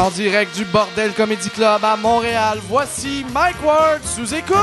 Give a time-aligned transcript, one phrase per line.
[0.00, 4.56] En direct du Bordel Comedy Club à Montréal, voici Mike Ward sous écoute.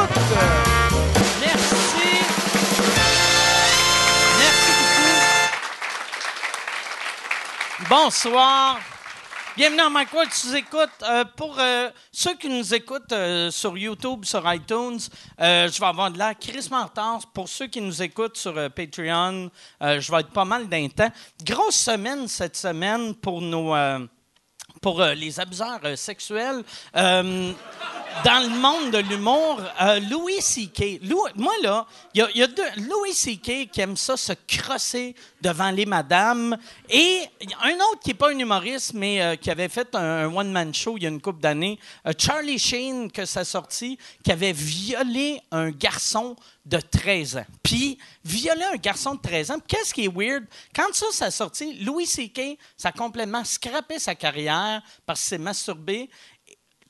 [1.39, 2.25] Merci.
[4.39, 4.71] Merci
[7.78, 7.87] beaucoup.
[7.87, 8.79] Bonsoir.
[9.55, 10.89] Bienvenue à Mike Ward sous écoute.
[11.03, 14.97] Euh, pour euh, ceux qui nous écoutent euh, sur YouTube, sur iTunes,
[15.40, 17.20] je vais avoir de l'air Chris Martins.
[17.35, 21.11] Pour ceux qui nous écoutent sur Patreon, je vais être pas mal d'un temps.
[21.45, 23.75] Grosse semaine cette semaine pour nos
[24.81, 26.63] pour euh, les abuseurs euh, sexuels.
[28.23, 31.02] Dans le monde de l'humour, euh, Louis C.K.
[31.35, 32.63] Moi, là, il y a, deux.
[32.77, 33.70] Louis C.K.
[33.71, 36.58] qui aime ça se crosser devant les madames.
[36.89, 37.22] Et
[37.63, 40.98] un autre qui n'est pas un humoriste, mais euh, qui avait fait un, one-man show
[40.98, 41.80] il y a une couple d'années.
[42.08, 47.45] euh, Charlie Sheen, que ça sorti, qui avait violé un garçon de 13 ans.
[47.63, 50.44] Puis, violer un garçon de 13 ans, qu'est-ce qui est weird?
[50.75, 55.38] Quand ça, ça sorti, Louis C.K., ça a complètement scrappé sa carrière parce qu'il s'est
[55.38, 56.09] masturbé.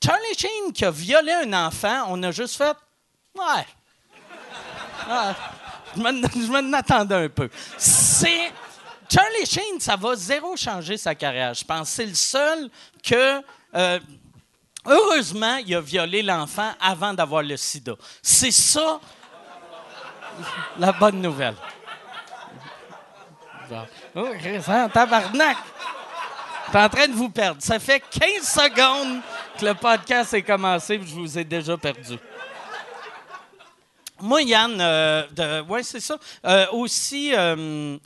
[0.02, 2.76] Charlie Sheen qui a violé un enfant, on a juste fait
[3.36, 3.66] Ouais.
[5.08, 5.34] Ah,
[5.96, 7.48] je m'en attendais un peu.
[7.76, 8.52] C'est.
[9.10, 11.54] Charlie Sheen, ça va zéro changer sa carrière.
[11.54, 12.70] Je pense c'est le seul
[13.02, 13.42] que.
[13.74, 13.98] euh,
[14.84, 17.94] heureusement, il a violé l'enfant avant d'avoir le sida.
[18.22, 19.00] C'est ça
[20.78, 21.56] la bonne nouvelle.
[24.14, 24.26] Oh,
[24.68, 25.56] hein, tabarnak!
[26.72, 27.62] T'es en train de vous perdre.
[27.62, 29.20] Ça fait 15 secondes
[29.58, 32.16] que le podcast est commencé et je vous ai déjà perdu.
[34.20, 36.18] Moi, Yann, euh, ouais, c'est ça.
[36.44, 37.96] Euh, aussi, euh,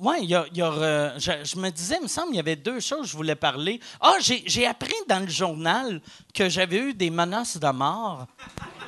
[0.00, 2.80] ouais, y a, euh, je, je me disais, il me semble, il y avait deux
[2.80, 3.80] choses que je voulais parler.
[4.00, 6.00] Ah, j'ai appris dans le journal
[6.32, 8.26] que j'avais eu des menaces de mort.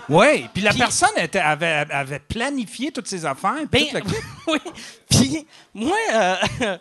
[0.09, 3.67] Oui, puis la personne était- avait, avait planifié toutes ses affaires.
[3.71, 4.17] Ben, tout le kit.
[4.47, 4.59] oui.
[5.09, 6.37] Puis, moi, euh,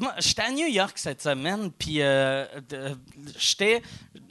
[0.00, 2.46] moi, j'étais à New York cette semaine, puis euh,
[3.38, 3.82] j'étais,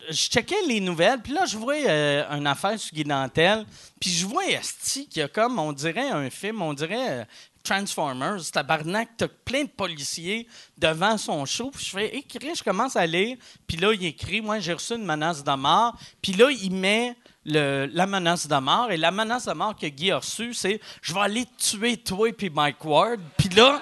[0.10, 3.66] je checkais les nouvelles, puis là, je vois euh, une affaire sur Guy Dantel,
[4.00, 7.28] puis je vois Esti qui a comme, on dirait un film, on dirait
[7.64, 12.96] Transformers, tabarnak, t'as plein de policiers devant son show, puis je fais, écris, je commence
[12.96, 16.50] à lire, puis là, il écrit, moi, j'ai reçu une menace de mort, puis là,
[16.50, 17.16] il met
[17.48, 18.92] le- la menace de mort.
[18.92, 22.32] Et la menace de mort que Guy a reçue, c'est Je vais aller tuer toi
[22.34, 23.20] puis Mike Ward.
[23.38, 23.82] Puis là,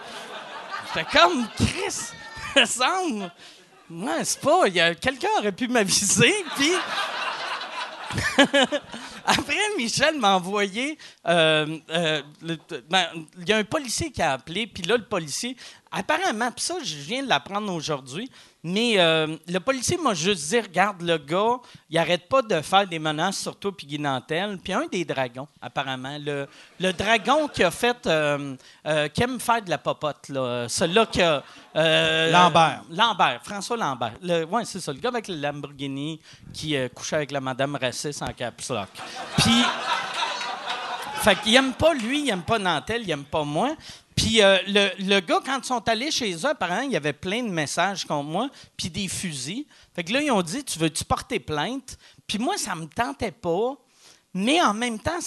[0.93, 2.11] j'étais comme Chris,
[2.55, 3.31] me semble.
[3.89, 4.69] Ouais, c'est pas.
[4.95, 6.71] Quelqu'un aurait pu m'aviser, puis.
[9.25, 10.97] Après, Michel m'a envoyé.
[11.27, 12.21] euh, euh,
[12.89, 13.07] ben,
[13.39, 15.57] Il y a un policier qui a appelé, puis là, le policier.
[15.91, 18.29] Apparemment, puis ça, je viens de l'apprendre aujourd'hui,
[18.67, 22.87] mais euh, le policier m'a juste dit regarde, le gars, il arrête pas de faire
[22.87, 24.57] des menaces sur toi, puis Guy Nantel.
[24.57, 26.17] Puis un des dragons, apparemment.
[26.19, 26.47] Le,
[26.79, 28.07] le dragon qui a fait.
[28.07, 28.55] euh,
[28.87, 30.67] euh, qui aime faire de la popote, là.
[30.67, 31.43] Celui-là qui a.
[31.75, 32.81] Lambert.
[32.89, 34.13] Lambert, François Lambert.
[34.49, 36.19] Oui, c'est ça, le gars avec le Lamborghini
[36.51, 38.89] qui couchait avec la madame raciste en caps lock.
[39.37, 39.61] Puis,
[41.21, 43.75] fait qu'il aime pas lui, il aime pas Nantel, il aime pas moi.
[44.25, 47.13] Puis euh, le, le gars, quand ils sont allés chez eux, apparemment, il y avait
[47.13, 49.67] plein de messages contre moi, puis des fusils.
[49.93, 51.99] Fait que là, ils ont dit, tu veux-tu porter plainte?
[52.25, 53.77] Puis moi, ça me tentait pas.
[54.33, 55.19] Mais en même temps,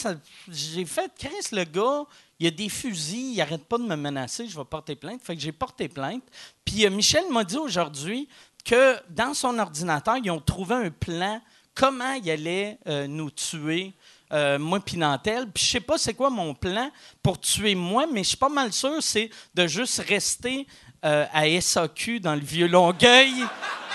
[0.49, 2.07] j'ai fait, Chris, le gars,
[2.41, 5.23] il y a des fusils, il arrête pas de me menacer, je vais porter plainte.
[5.23, 6.25] Fait que j'ai porté plainte.
[6.65, 8.29] Puis euh, Michel m'a dit aujourd'hui
[8.65, 11.41] que dans son ordinateur, ils ont trouvé un plan
[11.73, 13.95] comment il allait euh, nous tuer,
[14.33, 15.47] euh, moi puis Nantel.
[15.53, 16.91] Puis je sais pas c'est quoi mon plan
[17.23, 20.67] pour tuer moi, mais je suis pas mal sûr, c'est de juste rester
[21.05, 23.45] euh, à SAQ dans le vieux Longueuil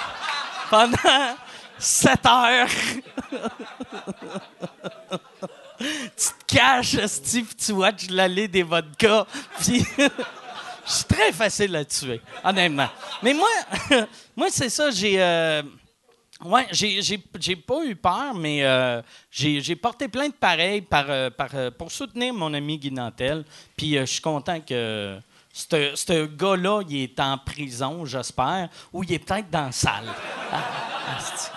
[0.69, 1.35] pendant
[1.77, 2.67] sept heures.
[5.79, 9.25] tu te caches, Steve, tu watches l'allée des vodkas,
[9.59, 12.89] puis je suis très facile à tuer, honnêtement.
[13.21, 13.49] Mais moi,
[14.35, 15.21] moi c'est ça, j'ai...
[15.21, 15.61] euh,
[16.45, 17.17] Ouais, j'ai,
[17.57, 22.33] pas eu peur, mais euh, j'ai, porté plainte pareil par, euh, par, euh, pour soutenir
[22.33, 23.45] mon ami Guy Nantel.
[23.77, 25.17] Puis euh, je suis content que
[25.53, 30.09] ce gars-là, il est en prison, j'espère, ou il est peut-être dans la salle.
[30.51, 31.49] Ah, asti.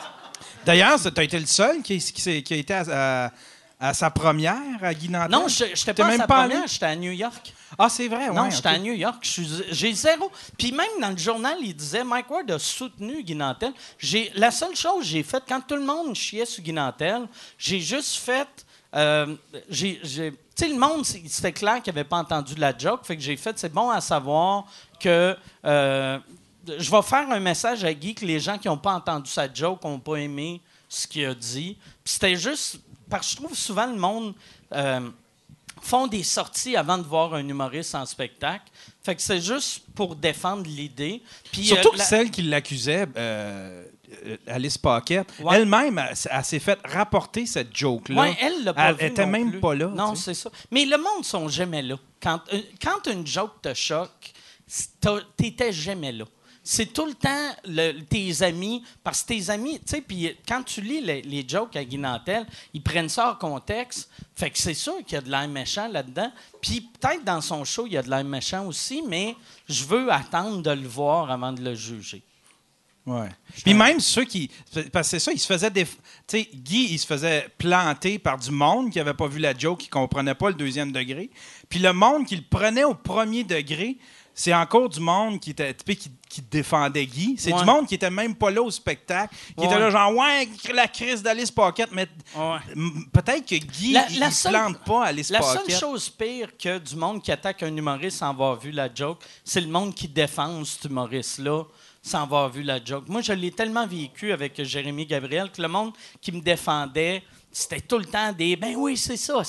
[0.64, 3.30] D'ailleurs, tu as été le seul qui, qui a été à, à-
[3.78, 5.30] à sa première à Guy Nantel?
[5.30, 7.52] non, je n'étais pas à même sa pas première, j'étais à New York.
[7.78, 8.74] Ah, c'est vrai, Non, ouais, j'étais ok.
[8.74, 9.22] à New York.
[9.70, 10.30] J'ai zéro.
[10.56, 13.72] Puis même dans le journal, il disait Mike Ward a soutenu Guy Nantel.
[13.98, 17.26] J'ai- La seule chose que j'ai faite, quand tout le monde chiait sur Guy Nantel,
[17.58, 18.48] j'ai juste fait.
[18.94, 19.34] euh,
[19.68, 23.04] j'ai- tu sais, le monde, c'était clair qu'il n'avait pas entendu la joke.
[23.04, 24.64] Fait que j'ai fait, c'est bon à savoir
[24.98, 25.36] que.
[25.66, 26.18] euh,
[26.78, 29.52] je vais faire un message à Guy que les gens qui n'ont pas entendu sa
[29.52, 31.76] joke n'ont pas aimé ce qu'il a dit.
[32.02, 32.80] Puis c'était juste.
[33.10, 34.34] Parce que je trouve souvent le monde.
[34.72, 35.08] euh,
[35.86, 38.64] font des sorties avant de voir un humoriste en spectacle.
[39.02, 41.22] Fait que c'est juste pour défendre l'idée.
[41.52, 43.84] Puis, Surtout euh, que la- celle qui l'accusait, euh,
[44.26, 45.56] euh, Alice Paquette, Ouais.
[45.56, 48.20] elle-même, elle, elle s'est fait rapporter cette joke-là.
[48.20, 49.60] Ouais, elle l'a pas Elle vu était même plus.
[49.60, 49.86] pas là.
[49.88, 50.34] Non, tu sais.
[50.34, 50.50] c'est ça.
[50.70, 51.96] Mais le monde sont jamais là.
[52.20, 54.32] Quand, euh, quand une joke te choque,
[55.36, 56.24] t'étais jamais là.
[56.68, 60.64] C'est tout le temps le- tes amis, parce que tes amis, tu sais, puis quand
[60.64, 64.10] tu lis les, les jokes à Guy Nantel, ils prennent ça hors contexte.
[64.34, 66.32] Fait que c'est sûr qu'il y a de l'air méchant là-dedans.
[66.60, 69.36] Puis peut-être dans son show, il y a de l'air méchant aussi, mais
[69.68, 72.24] je veux attendre de le voir avant de le juger.
[73.06, 73.28] Ouais.
[73.64, 74.50] Puis même ceux qui.
[74.92, 75.84] Parce que c'est ça, ils se faisaient des.
[75.84, 75.92] Tu
[76.26, 79.78] sais, Guy, il se faisait planter par du monde qui n'avait pas vu la joke,
[79.78, 81.30] qui ne comprenait pas le deuxième degré.
[81.68, 83.98] Puis le monde qui le prenait au premier degré,
[84.38, 87.36] c'est encore du monde qui était qui, qui défendait Guy.
[87.38, 87.58] C'est Ouais.
[87.58, 89.66] du monde qui était même pas là au spectacle, qui Ouais.
[89.66, 92.06] était là genre ouais la crise d'Alice Pocket, mais
[92.36, 92.58] Ouais.
[93.12, 95.70] peut-être que Guy La- il, la il seule- plante pas Alice La Pocket.
[95.70, 99.18] seule chose pire que du monde qui attaque un humoriste sans avoir vu la joke,
[99.42, 101.64] c'est le monde qui défend cet humoriste-là
[102.02, 103.08] sans avoir vu la joke.
[103.08, 107.22] Moi, je l'ai tellement vécu avec Jérémy Gabriel que le monde qui me défendait,
[107.58, 109.40] c'était tout le temps des Ben oui, c'est ça,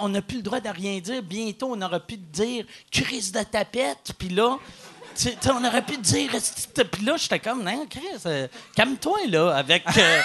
[0.00, 1.22] on n'a plus le droit de rien dire.
[1.22, 4.14] Bientôt, on aura plus de dire crise de tapette.
[4.18, 4.56] Puis là,
[5.50, 6.30] on aurait pu te dire.
[6.90, 9.84] Puis là, j'étais comme, non, Chris, euh, calme-toi, là, avec.
[9.98, 10.22] euh,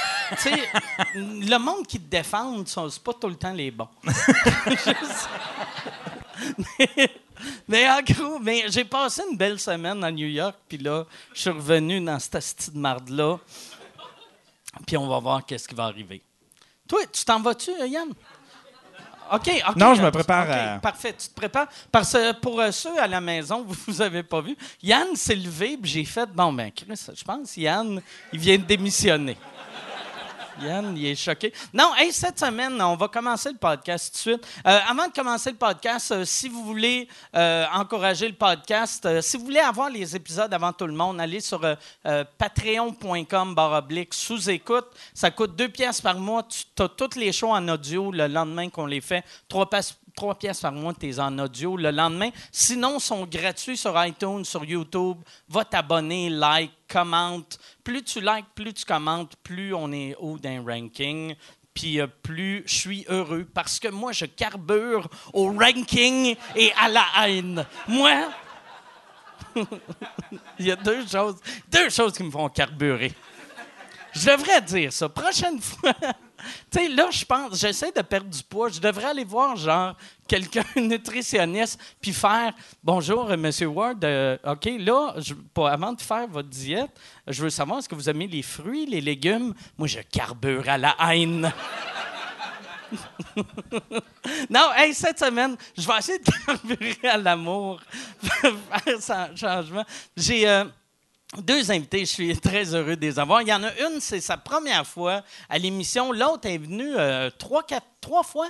[1.16, 3.90] le monde qui te défend, c'est pas tout le temps les bons.
[7.68, 11.42] mais, en gros, mais j'ai passé une belle semaine à New York, puis là, je
[11.42, 13.40] suis revenu dans cette asti de marde-là.
[14.88, 16.24] Puis on va voir qu'est-ce qui va arriver.
[16.88, 18.10] Toi, tu t'en vas-tu, euh, Yann?
[19.32, 19.76] OK, OK.
[19.78, 21.68] Non, je me euh, prépare à- Parfait, tu te prépares.
[21.92, 25.36] Parce que pour euh, ceux à la maison, vous vous avez pas vu, Yann s'est
[25.36, 28.02] levé, puis j'ai fait, bon, ben, Chris, je pense Yann,
[28.32, 29.38] il vient de démissionner.
[30.62, 31.54] Yann, il est choqué.
[31.74, 34.48] Non, hey, cette semaine, on va commencer le podcast tout de suite.
[34.66, 39.38] Euh, avant de commencer le podcast, euh, si vous voulez euh, encourager le podcast, si
[39.38, 41.62] vous voulez avoir les épisodes avant tout le monde, allez sur
[42.38, 44.86] patreon.com baroblique sous-écoute.
[45.14, 46.44] Ça coûte deux pièces par mois.
[46.44, 49.24] Tu as toutes les shows en audio le lendemain qu'on les fait.
[49.48, 49.70] Trois
[50.16, 52.30] Trois pièces par mois, tu es en audio le lendemain.
[52.52, 55.18] Sinon, ils sont gratuits sur iTunes, sur YouTube.
[55.50, 57.58] Va t'abonner, like, commente.
[57.84, 61.36] Plus tu likes, plus tu commentes, plus on est haut d'un ranking.
[61.74, 66.90] Puis euh, plus je suis heureux parce que moi, je carbure au ranking et à
[66.90, 67.66] la haine.
[67.88, 68.30] Moi,
[70.60, 71.38] il y a deux choses,
[71.68, 73.12] deux choses qui me font carburer.
[74.14, 75.10] Je devrais dire ça.
[75.10, 75.94] Prochaine fois.
[76.72, 78.70] tu sais, là, je pense, j'essaie de perdre du poids.
[78.70, 79.96] Je devrais aller voir, genre,
[80.28, 82.54] quelqu'un, un nutritionniste, puis faire
[82.84, 84.04] Bonjour, euh, Monsieur Ward.
[84.04, 85.16] euh, OK, là,
[85.68, 86.92] avant de faire votre diète,
[87.28, 89.54] je veux savoir, est-ce que vous aimez les fruits, les légumes?
[89.78, 91.52] Moi, je carbure à la haine.
[94.50, 97.82] non, hey, cette semaine, je vais essayer de carburer à l'amour,
[98.22, 99.84] faire changement.
[100.16, 100.48] J'ai.
[100.48, 100.66] euh,
[101.38, 103.42] deux invités, je suis très heureux de les avoir.
[103.42, 106.12] Il y en a une, c'est sa première fois à l'émission.
[106.12, 108.50] L'autre est venue euh, trois, quatre, trois fois?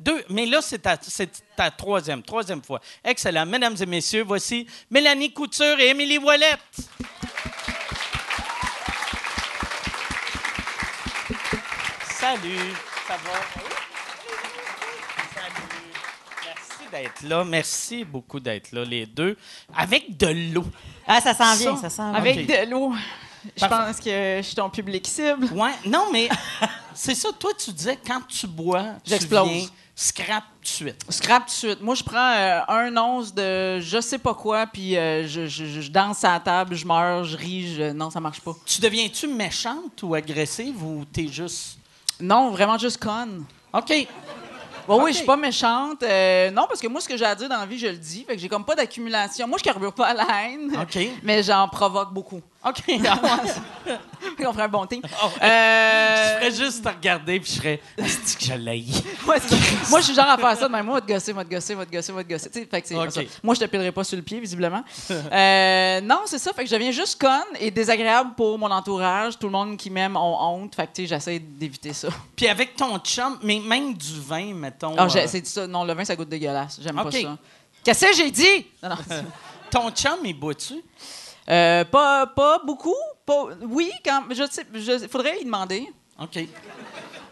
[0.00, 2.80] Deux, mais là, c'est ta, troisième, troisième fois.
[3.04, 3.46] Excellent.
[3.46, 6.58] Mesdames et messieurs, voici Mélanie Couture et Émilie Ouellette.
[12.10, 12.74] Salut,
[13.06, 13.73] ça va?
[16.94, 17.44] D'être là.
[17.44, 19.36] Merci beaucoup d'être là, les deux.
[19.76, 20.64] Avec de l'eau.
[21.06, 22.12] Ah, ça sent bien, Ça, sent bien.
[22.14, 22.92] avec- de l'eau.
[23.56, 25.46] Je pense que je suis ton public cible.
[25.52, 26.28] Ouais, non, mais
[26.94, 27.28] c'est ça.
[27.38, 29.48] Toi, tu disais quand tu bois, tu J'explose.
[29.48, 31.04] viens scrap tout de suite.
[31.10, 31.80] Scrap tout de suite.
[31.82, 35.80] Moi, je prends euh, un once de je sais pas quoi, puis euh, je, je-
[35.82, 37.74] je danse à la table, je meurs, je ris.
[37.74, 38.54] je- Non, ça marche pas.
[38.64, 41.76] Tu deviens-tu méchante ou agressive ou t'es juste.
[42.20, 43.44] Non, vraiment juste conne.
[43.72, 43.92] OK.
[44.86, 46.02] Bon, oui, je suis pas méchante.
[46.02, 47.96] Euh, non, parce que moi, ce que j'ai à dire dans la vie, je le
[47.96, 48.24] dis.
[48.24, 49.48] Fait que j'ai comme pas d'accumulation.
[49.48, 50.72] Moi, je carbure pas à la haine,
[51.22, 52.40] mais j'en provoque beaucoup.
[52.64, 52.82] OK.
[52.84, 55.02] Fait qu'on ferait un bon team.
[55.22, 55.28] Oh.
[55.40, 57.80] Je Euh, ferais juste te regarder puis je serais.
[57.98, 58.84] Est-ce que je l'ai?
[59.26, 59.38] Ouais,
[59.90, 60.68] moi, je suis genre à faire ça.
[60.68, 62.50] Mais moi, te gosser, va te gosser, va te gosser, va te gosser.
[62.70, 62.94] Fait que ça.
[63.42, 64.82] Moi, je te pilerai pas sur le pied, visiblement.
[65.10, 66.52] Euh, non, c'est ça.
[66.52, 69.38] Fait que je deviens juste conne et désagréable pour mon entourage.
[69.38, 70.74] Tout le monde qui m'aime ont honte.
[70.74, 72.08] Fait que, tu sais, j'essaie d'éviter ça.
[72.36, 74.94] Puis avec ton chum, mais même du vin, mettons.
[74.98, 75.66] Ah, euh, c'est ça.
[75.66, 76.78] Non, le vin, ça goûte dégueulasse.
[76.82, 77.38] J'aime pas ça.
[77.82, 78.66] Qu'est-ce que j'ai dit?
[78.82, 78.96] Non, non.
[79.70, 80.74] ton chum, il boit-tu?
[81.48, 82.94] Euh, pas, pas beaucoup.
[83.26, 84.24] Pas, oui, quand.
[84.30, 84.64] Je sais.
[84.74, 85.86] Je, faudrait y demander.
[86.20, 86.38] OK.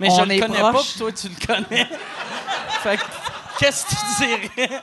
[0.00, 0.90] Mais On je le est connais pas, proche.
[0.90, 1.84] puis toi, tu le connais.
[2.82, 3.02] fait que,
[3.58, 4.82] qu'est-ce que tu dirais?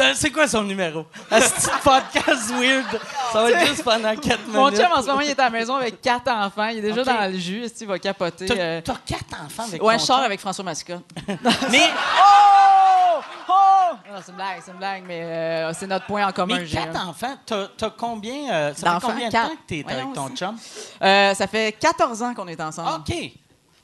[0.00, 1.06] Euh, C'est quoi son numéro?
[1.30, 3.00] Un petit podcast weird.
[3.32, 4.54] Ça va être juste pendant quatre minutes.
[4.54, 6.68] Mon chum, en ce moment, il est à la maison avec quatre enfants.
[6.68, 7.66] Il est déjà dans le jus.
[7.80, 8.46] Il va capoter.
[8.46, 8.80] T'as euh.
[8.82, 11.02] t'as quatre enfants avec Ouais, je sors avec François Mascotte.
[11.70, 11.90] Mais
[12.20, 13.20] Oh!
[13.48, 13.96] Oh!
[14.22, 16.58] c'est une blague, c'est une blague, mais euh, c'est notre point en commun.
[16.58, 18.50] Mais quatre enfants, t'as t'as combien...
[18.52, 20.36] euh, ça fait combien de temps que t'es Voyons avec ton aussi.
[20.36, 20.56] chum?
[21.02, 22.90] Euh, ça fait 14 ans qu'on est ensemble.
[23.08, 23.14] OK.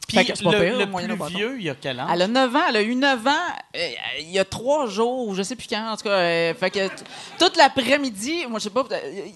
[0.06, 2.08] Puis le, pire, plus vieux, il y a quel âge?
[2.12, 3.30] Elle a 9 ans, elle a eu 9 ans
[3.76, 3.88] euh,
[4.20, 6.11] il y a 3 jours, je sais plus quand, en tout cas.
[6.11, 6.88] euh, fait que
[7.38, 8.84] toute l'après-midi, moi je sais pas,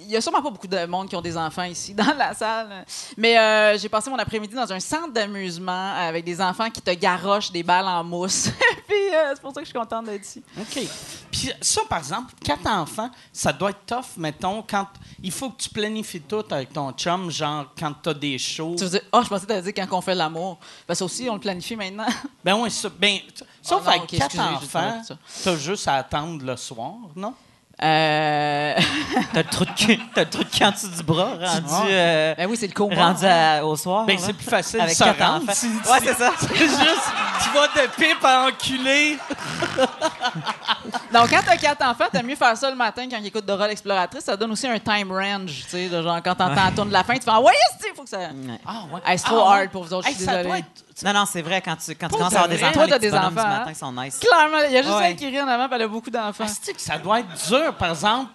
[0.00, 2.34] il y a sûrement pas beaucoup de monde qui ont des enfants ici dans la
[2.34, 2.84] salle,
[3.16, 6.90] mais euh, j'ai passé mon après-midi dans un centre d'amusement avec des enfants qui te
[6.92, 8.50] garochent des balles en mousse.
[8.88, 10.42] Puis euh, c'est pour ça que je suis contente d'être ici.
[10.58, 10.82] OK.
[11.30, 14.86] Puis ça, par exemple, quatre enfants, ça doit être tough, mettons, quand
[15.22, 18.76] il faut que tu planifies tout avec ton chum, genre quand t'as des shows.
[18.78, 20.57] Tu veux dire, oh, je pensais que t'allais dire quand on fait l'amour.
[20.86, 22.06] Parce que aussi, on le planifie maintenant.
[22.44, 22.88] Ben oui, ça.
[22.88, 23.18] Ben,
[23.62, 25.02] sauf avec ok, quatre enfants,
[25.44, 27.34] t'as juste à attendre le soir, non?
[27.80, 28.74] Euh...
[29.32, 31.82] T'as le trou de cul, t'as le cul en dessous du bras, rendu, Ah.
[31.86, 33.06] euh, ben oui, c'est le combat.
[33.08, 34.04] rendu à- au soir.
[34.04, 35.44] Ben c'est plus facile Avec quatre rendre.
[35.44, 35.52] enfants.
[35.54, 36.32] Si- Ouais, c'est ça.
[36.40, 39.16] C'est juste, tu vas de pipe à enculer.
[41.12, 43.68] Donc, quand t'as quatre enfants, t'as mieux faire ça le matin quand ils écoutent Dora
[43.68, 44.24] l'exploratrice.
[44.24, 46.92] Ça donne aussi un time range, tu sais, de genre quand t'entends la tourne de
[46.92, 47.52] la fin, tu fais «Ouais,
[47.90, 48.18] il faut que ça...
[48.18, 48.28] Ouais.
[48.66, 49.00] Ah ouais.
[49.06, 49.58] Hey, c'est trop Ah, ouais.
[49.60, 50.64] hard pour vous autres, je Hey, suis ça désolée.
[51.04, 52.98] Non, non, c'est vrai, quand tu, quand tu commences à avoir des enfants, Toi, les
[52.98, 53.74] des du enfants, matin hein?
[53.74, 54.18] sont nice.
[54.18, 55.10] Clairement, il y a juste Ouais.
[55.10, 56.44] elle qui rit en avant, puis elle a beaucoup d'enfants.
[56.44, 58.30] Asti que ça doit être dur, par exemple,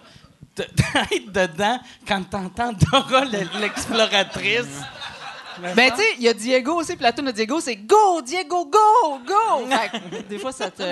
[0.56, 0.66] de-
[1.10, 4.66] d'être dedans quand t'entends Dora le- l'exploratrice?
[5.76, 8.20] Ben, tu sais, il y a Diego aussi, puis la tune de Diego, c'est Go,
[8.22, 9.66] Diego, go, go!
[9.70, 10.82] Fait que, des fois, ça te.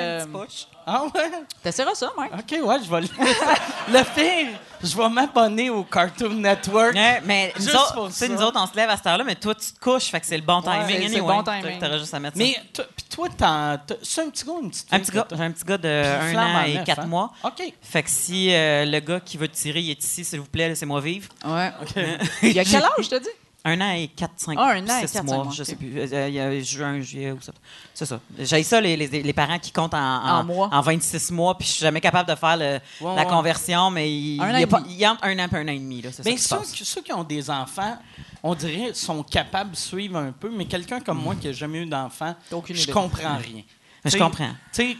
[0.85, 1.31] Ah ouais?
[1.62, 2.33] T'essaieras ça, Mike.
[2.35, 3.07] OK, ouais, je vais le...
[3.99, 4.49] le faire.
[4.83, 6.92] Je vais m'abonner au Cartoon Network.
[6.95, 8.33] Ouais, mais nous Juste autres, pour tu sais, ça.
[8.33, 10.26] nous autres, on se lève à cette heure-là, mais toi, tu te couches, fait que
[10.26, 10.81] c'est le bon timing.
[10.88, 11.19] c'est- c'est anyway.
[11.21, 11.78] le bon timing.
[11.78, 12.42] T'aurais juste à mettre ça.
[12.42, 14.99] Mais toi- puis toi, t'as- c'est un petit gars ou une petite fille?
[14.99, 16.99] Un petit gars, j'ai un petit gars de Puis 1 flamme an et neuf, 4
[17.02, 17.07] hein?
[17.07, 17.33] mois.
[17.45, 17.62] OK.
[17.81, 20.47] Fait que si euh, le gars qui veut te tirer, il est ici, s'il vous
[20.47, 21.28] plaît, laissez-moi vivre.
[21.45, 21.71] Ouais.
[22.42, 23.28] Il y a quel âge, je te dis?
[23.64, 25.62] Un an et 4, 5, Ah, un an et 6 quatre, mois, cinq mois, je
[25.62, 25.92] sais plus.
[25.97, 27.52] Euh, Il y a juin, juillet ou ça.
[27.95, 28.19] C'est ça.
[28.37, 30.69] J'ai ça, les, les, les parents qui comptent en, en, En mois.
[30.73, 33.26] en 26 mois, puis je suis jamais capable de faire le- Ouais, la ouais.
[33.26, 35.69] conversion, mais il, Un an il y a pas- il entre un an et un
[35.69, 36.02] an et demi.
[36.02, 37.97] là, C'est ça ceux, qui- ceux qui ont des enfants,
[38.42, 41.78] on dirait, sont capables de suivre un peu, mais quelqu'un comme moi qui n'a jamais
[41.83, 43.62] eu d'enfant, je comprends rien.
[44.04, 44.50] Je comprends.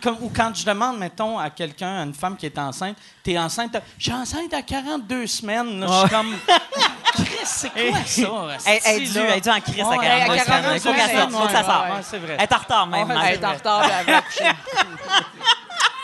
[0.01, 3.37] comme, ou quand je demande, mettons, à quelqu'un, à une femme qui est enceinte, t'es
[3.37, 6.37] enceinte, je suis enceinte à 42 semaines, là, je suis comme,
[7.15, 8.71] Chris, c'est quoi ça?
[8.71, 10.47] Elle, elle est due, elle est due en crise Ouais, à 42 à semaines.
[10.47, 11.89] 42 Il faut qu'elle semaines, sorte, il faut que ça ouais, sorte.
[11.91, 12.37] ouais, c'est vrai.
[12.39, 13.11] Elle est en retard même.
[13.11, 13.23] Hein.
[13.27, 14.51] Elle est en retard, elle va accoucher.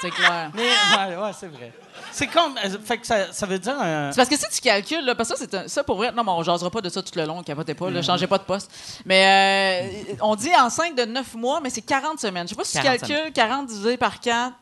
[0.00, 0.50] C'est clair.
[0.54, 1.72] Mais, ouais, ouais, c'est vrai.
[2.18, 4.10] C'est comme, euh, fait que ça, ça veut dire un...
[4.10, 6.10] C'est parce que si tu calcules, là, parce que ça, c'est un- ça pour vrai.
[6.10, 8.38] Non, mais on jasera pas de ça tout le long, capotez pas, là, changez pas
[8.38, 8.70] de poste.
[9.06, 12.44] Mais euh, on dit enceinte de 9 mois, mais c'est 40 semaines.
[12.48, 14.52] Je sais pas si tu 40 calcules 40 divisé par 4.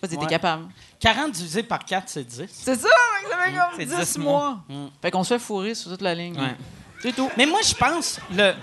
[0.00, 0.20] Vas-y, Ouais.
[0.20, 0.68] t'es capable.
[1.00, 2.46] 40 divisé par 4, c'est 10.
[2.50, 4.58] C'est ça, mec, ça fait comme C'est 10, 10 mois.
[4.68, 4.86] Mm.
[5.02, 6.40] Fait qu'on se fait fourrer sur toute la ligne.
[6.40, 6.56] Ouais.
[7.02, 7.28] C'est tout.
[7.36, 8.54] Mais moi, je pense le.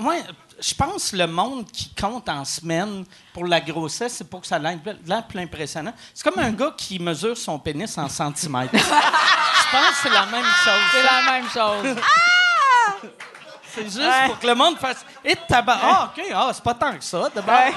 [0.00, 0.22] Ouais,
[0.58, 4.58] je pense le monde qui compte en semaines pour la grossesse, c'est pour que ça
[4.58, 5.92] l'air plus impressionnant.
[6.14, 8.72] C'est comme un gars qui mesure son pénis en centimètres.
[8.74, 10.82] je pense que c'est la même chose.
[10.92, 12.02] C'est la même chose.
[13.74, 15.04] C'est juste pour que le monde fasse.
[15.22, 15.78] Et tabac.
[15.82, 17.74] Ah, OK, ah, c'est pas tant que ça, d'abord.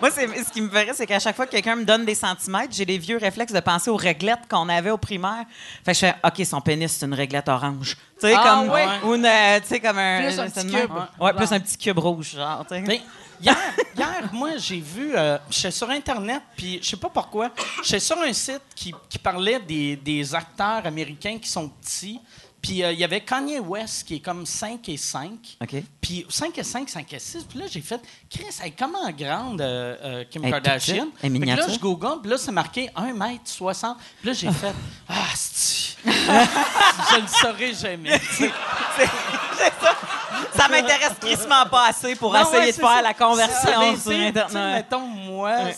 [0.00, 2.14] Moi, c'est- ce qui me ferait, c'est qu'à chaque fois que quelqu'un me donne des
[2.14, 5.44] centimètres, j'ai les vieux réflexes de penser aux réglettes qu'on avait au primaire.
[5.84, 7.96] Fait que je fais, OK, son pénis, c'est une réglette orange.
[8.20, 8.86] Tu sais, Ah, comme, ouais.
[9.04, 10.22] ou une, euh, tu sais, comme un.
[10.22, 10.90] Plus un petit cube.
[11.20, 13.02] Ouais, plus un petit cube rouge, genre, tu sais.
[13.40, 13.56] Hier,
[13.96, 17.50] hier, moi, j'ai vu, euh, j'étais sur Internet, puis je sais pas pourquoi,
[17.82, 22.20] j'étais sur un site qui, qui parlait des, des acteurs américains qui sont petits,
[22.64, 25.58] puis euh, il y avait Kanye West qui est comme 5 et 5.
[25.60, 25.82] OK.
[26.00, 27.44] Puis 5 et 5, 5 et 6.
[27.44, 31.08] Puis là, j'ai fait, Chris, elle est comment grande, euh, euh, Kim Elle Kardashian?
[31.08, 33.96] petite, elle que là, je google, puis là, c'est marqué 1m60.
[34.18, 34.72] Puis là, j'ai fait,
[35.10, 38.18] ah, c'est Je ne saurais jamais.
[38.18, 38.50] tu sais.
[40.56, 43.02] Ça m'intéresse crissement pas assez pour Non, essayer ouais, de faire ça.
[43.02, 44.74] la conversion avait sur tu Internet.
[44.90, 45.70] Mettons, moi, là,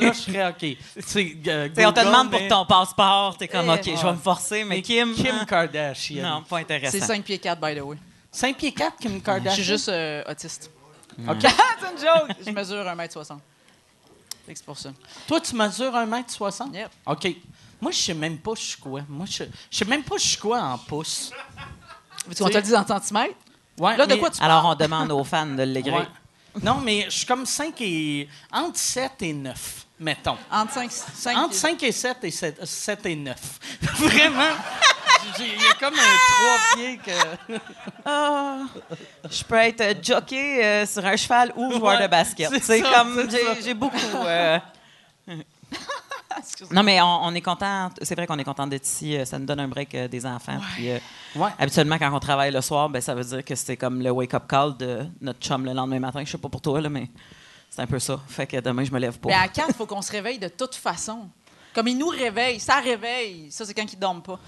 [0.00, 0.58] je serais OK.
[0.58, 4.06] Tu euh, Tu on te demande pour mais- ton passeport, t'es comme, Eh, OK, je
[4.06, 5.14] vais me forcer, mais mais Kim.
[5.14, 5.44] Kim hein?
[5.46, 6.22] Kardashian.
[6.28, 6.90] Non, pas intéressant.
[6.92, 7.96] C'est 5 pieds 4, by the way.
[8.30, 9.54] 5 pieds 4, Kim Je Kardashian?
[9.54, 10.70] suis juste euh, autiste.
[11.28, 11.36] OK.
[11.40, 12.36] c'est une joke!
[12.46, 13.38] Je mesure 1m60.
[14.46, 14.90] Fait que c'est pour ça.
[15.26, 16.72] Toi, tu mesures 1m60?
[16.74, 16.90] Yep.
[17.06, 17.28] OK.
[17.80, 19.00] Moi, je sais même pas je suis quoi.
[19.08, 21.32] Moi, je je sais même pas je suis quoi en pouces.
[22.38, 23.34] Qu'on te le dise en centimètres?
[23.80, 25.94] Ouais, Là, de mais- quoi tu Alors, on demande aux fans de l'aigrir.
[25.94, 26.60] Ouais.
[26.62, 28.28] Non, mais je suis comme 5 et...
[28.52, 30.36] Entre 7 et 9, mettons.
[30.50, 33.36] Entre 5, 5 Entre 5 et 7 et 7, 7 et 9.
[33.94, 34.42] Vraiment.
[35.38, 37.54] Il y a comme un 3 pieds que...
[38.04, 38.58] Ah,
[39.30, 42.50] je peux être jockey euh, sur un cheval ou joueur Ouais, de basket.
[42.62, 43.28] c'est comme
[43.62, 43.96] j'ai beaucoup.
[44.16, 44.58] euh,
[46.70, 47.90] non, mais on, on est content.
[48.02, 49.16] C'est vrai qu'on est content d'être ici.
[49.16, 50.58] euh, Ça nous donne un break euh, des enfants.
[50.74, 50.98] Puis, euh,
[51.36, 51.50] Ouais.
[51.58, 54.44] habituellement, quand on travaille le soir, ben, ça veut dire que c'est comme le wake-up
[54.48, 56.22] call de notre chum le lendemain matin.
[56.24, 57.08] Je sais pas pour toi, là, mais
[57.68, 58.20] C'est un peu ça.
[58.28, 59.28] Fait que demain, je me lève pas.
[59.28, 61.28] Mais à 4, il faut qu'on se réveille de toute façon.
[61.72, 63.48] Comme ils nous réveillent, ça réveille.
[63.52, 64.40] Ça, c'est quand ils ne dorment pas.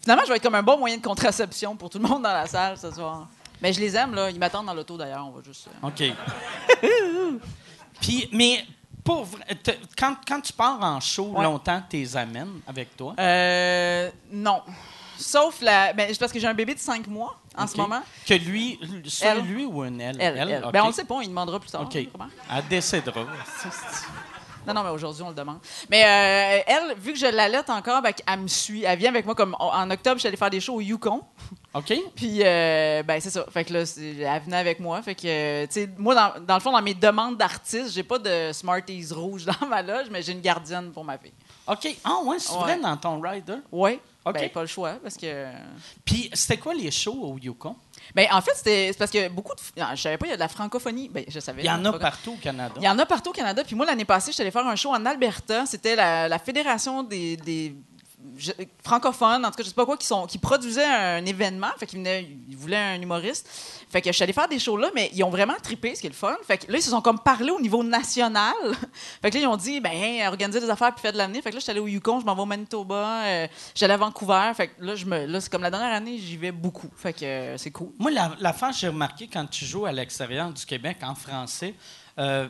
[0.00, 2.32] Finalement, je vais être comme un bon moyen de contraception pour tout le monde dans
[2.32, 3.26] la salle ce soir.
[3.60, 4.30] Mais je les aime, là.
[4.30, 5.26] Ils m'attendent dans l'auto, d'ailleurs.
[5.26, 5.68] On va juste...
[5.82, 7.40] euh, OK.
[8.00, 8.64] Puis, mais
[9.04, 9.26] pour
[9.98, 11.44] quand, quand tu pars en show Ouais.
[11.44, 13.14] longtemps, tu les amènes avec toi?
[13.18, 14.62] Euh, non.
[15.16, 15.92] Sauf la...
[15.92, 18.02] Ben, c'est parce que j'ai un bébé de 5 mois en ce moment.
[18.26, 19.42] Que lui, soit Elle.
[19.42, 20.16] lui ou une elle?
[20.18, 20.68] Elle, elle.
[20.72, 21.82] Ben, on le sait pas, il demandera plus tard.
[21.82, 21.92] OK.
[21.92, 22.30] vraiment.
[22.50, 23.20] Elle décédera.
[24.66, 25.58] Non, non, mais aujourd'hui, on le demande.
[25.90, 28.84] Mais euh, elle, vu que je l'allaite encore, ben, elle me suit.
[28.84, 31.22] Elle vient avec moi comme en octobre, je suis allée faire des shows au Yukon.
[31.72, 31.94] OK?
[32.16, 33.46] Puis, euh, ben, c'est ça.
[33.52, 35.00] Fait que là, elle venait avec moi.
[35.02, 38.02] Fait que, euh, tu sais, moi, dans, dans le fond, dans mes demandes d'artistes, j'ai
[38.02, 41.32] pas de Smarties rouge dans ma loge, mais j'ai une gardienne pour ma fille.
[41.68, 41.96] OK.
[42.02, 42.58] Ah, ouais, c'est Ouais.
[42.60, 43.58] vrai dans ton rider?
[43.70, 44.00] Oui.
[44.24, 44.34] OK.
[44.34, 45.46] Ben, pas le choix, parce que.
[46.04, 47.76] Puis, c'était quoi les shows au Yukon?
[48.14, 49.80] Ben, en fait, c'était c'est parce que beaucoup de.
[49.80, 51.08] non, je savais pas, il y a de la francophonie.
[51.08, 51.62] Ben, je savais.
[51.62, 52.74] Il y en a partout au Canada.
[52.78, 53.62] Il y en a partout au Canada.
[53.64, 55.64] Puis moi, l'année passée, je suis allée faire un show en Alberta.
[55.66, 57.74] C'était la, la Fédération des, des
[58.36, 61.70] je- francophones, en tout cas, je sais pas quoi, qui, produisaient un événement.
[61.78, 62.06] Fait qu'ils
[62.48, 63.48] ils voulaient un humoriste.
[63.90, 66.00] Fait que je suis allée faire des shows là, mais ils ont vraiment trippé, ce
[66.00, 66.36] qui est le fun.
[66.46, 68.54] Fait que là, ils se sont comme parlé au niveau national.
[69.22, 71.42] fait que là, ils ont dit, ben, hey, organisez des affaires puis faites de l'année.
[71.42, 73.94] Fait que là, je suis allée au Yukon, je m'en vais au Manitoba, euh, j'allais
[73.94, 74.52] à Vancouver.
[74.54, 76.90] Fait que là, je me, là, c'est comme la dernière année, j'y vais beaucoup.
[76.96, 77.90] Fait que euh, c'est cool.
[77.98, 81.74] Moi, la, l'affaire, j'ai remarqué quand tu joues à l'extérieur du Québec en français,
[82.18, 82.48] euh,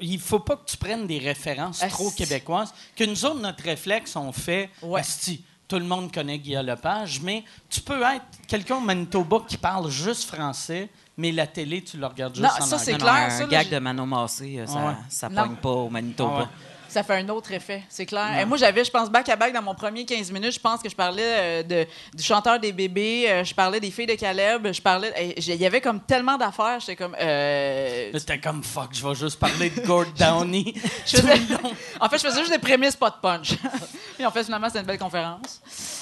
[0.00, 1.92] il faut pas que tu prennes des références Asti.
[1.94, 2.72] trop québécoises.
[2.96, 5.00] Que nous autres, notre réflexe, on fait Ouais.
[5.00, 9.56] Asti, tout le monde connaît Guillaume Lepage, mais tu peux être quelqu'un au Manitoba qui
[9.56, 13.06] parle juste français, mais la télé, tu le regardes juste Non, en ça, c'est anglais.
[13.06, 14.94] Non, non, clair, un ça, gag de Manon Massé, euh, ça, Ouais.
[15.08, 16.32] ça pogne pas au Manitoba.
[16.36, 16.46] Ah ouais.
[16.94, 18.38] Ça fait un autre effet, c'est clair.
[18.40, 20.80] Et moi, j'avais, je pense, back à back dans mon premier 15 minutes, je pense
[20.80, 21.86] que je parlais euh, de,
[22.16, 25.12] du chanteur des bébés, euh, je parlais des filles de Caleb, je parlais.
[25.16, 27.16] et Il y avait comme tellement d'affaires, j'étais comme.
[27.20, 30.72] euh, C'était comme fuck, je vais juste parler de Gord Downey.
[31.04, 31.40] je faisais-
[32.00, 33.54] en fait, je faisais juste des prémices, pas de punch.
[34.16, 35.60] Puis en fait, finalement, c'était une belle conférence.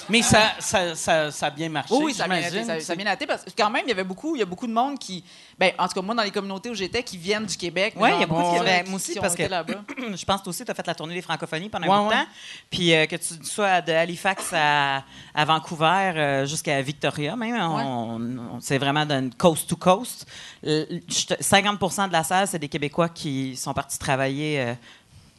[0.09, 1.91] mais ça, ça, ça, ça a bien marché.
[1.95, 3.81] Oui, oui, ça a bien été, ça, ça a bien été, parce que quand même,
[3.85, 5.23] il y avait beaucoup, il y a beaucoup de monde qui.
[5.59, 7.93] Ben, en tout cas, moi, dans les communautés où j'étais, qui viennent du Québec.
[7.95, 9.43] Il y a beaucoup de- qui- moi aussi, parce que-
[10.17, 12.09] je pense que aussi, tu as fait la tournée des francophonies pendant Ouais, un bout
[12.09, 12.27] de temps.
[12.69, 15.03] Puis euh, que tu sois de Halifax à,
[15.35, 18.15] à Vancouver euh, jusqu'à Victoria, même, on,
[18.55, 20.25] on- c'est vraiment d'un coast to coast.
[20.65, 24.73] Euh, je te- 50% de la salle, c'est des Québécois qui sont partis travailler euh,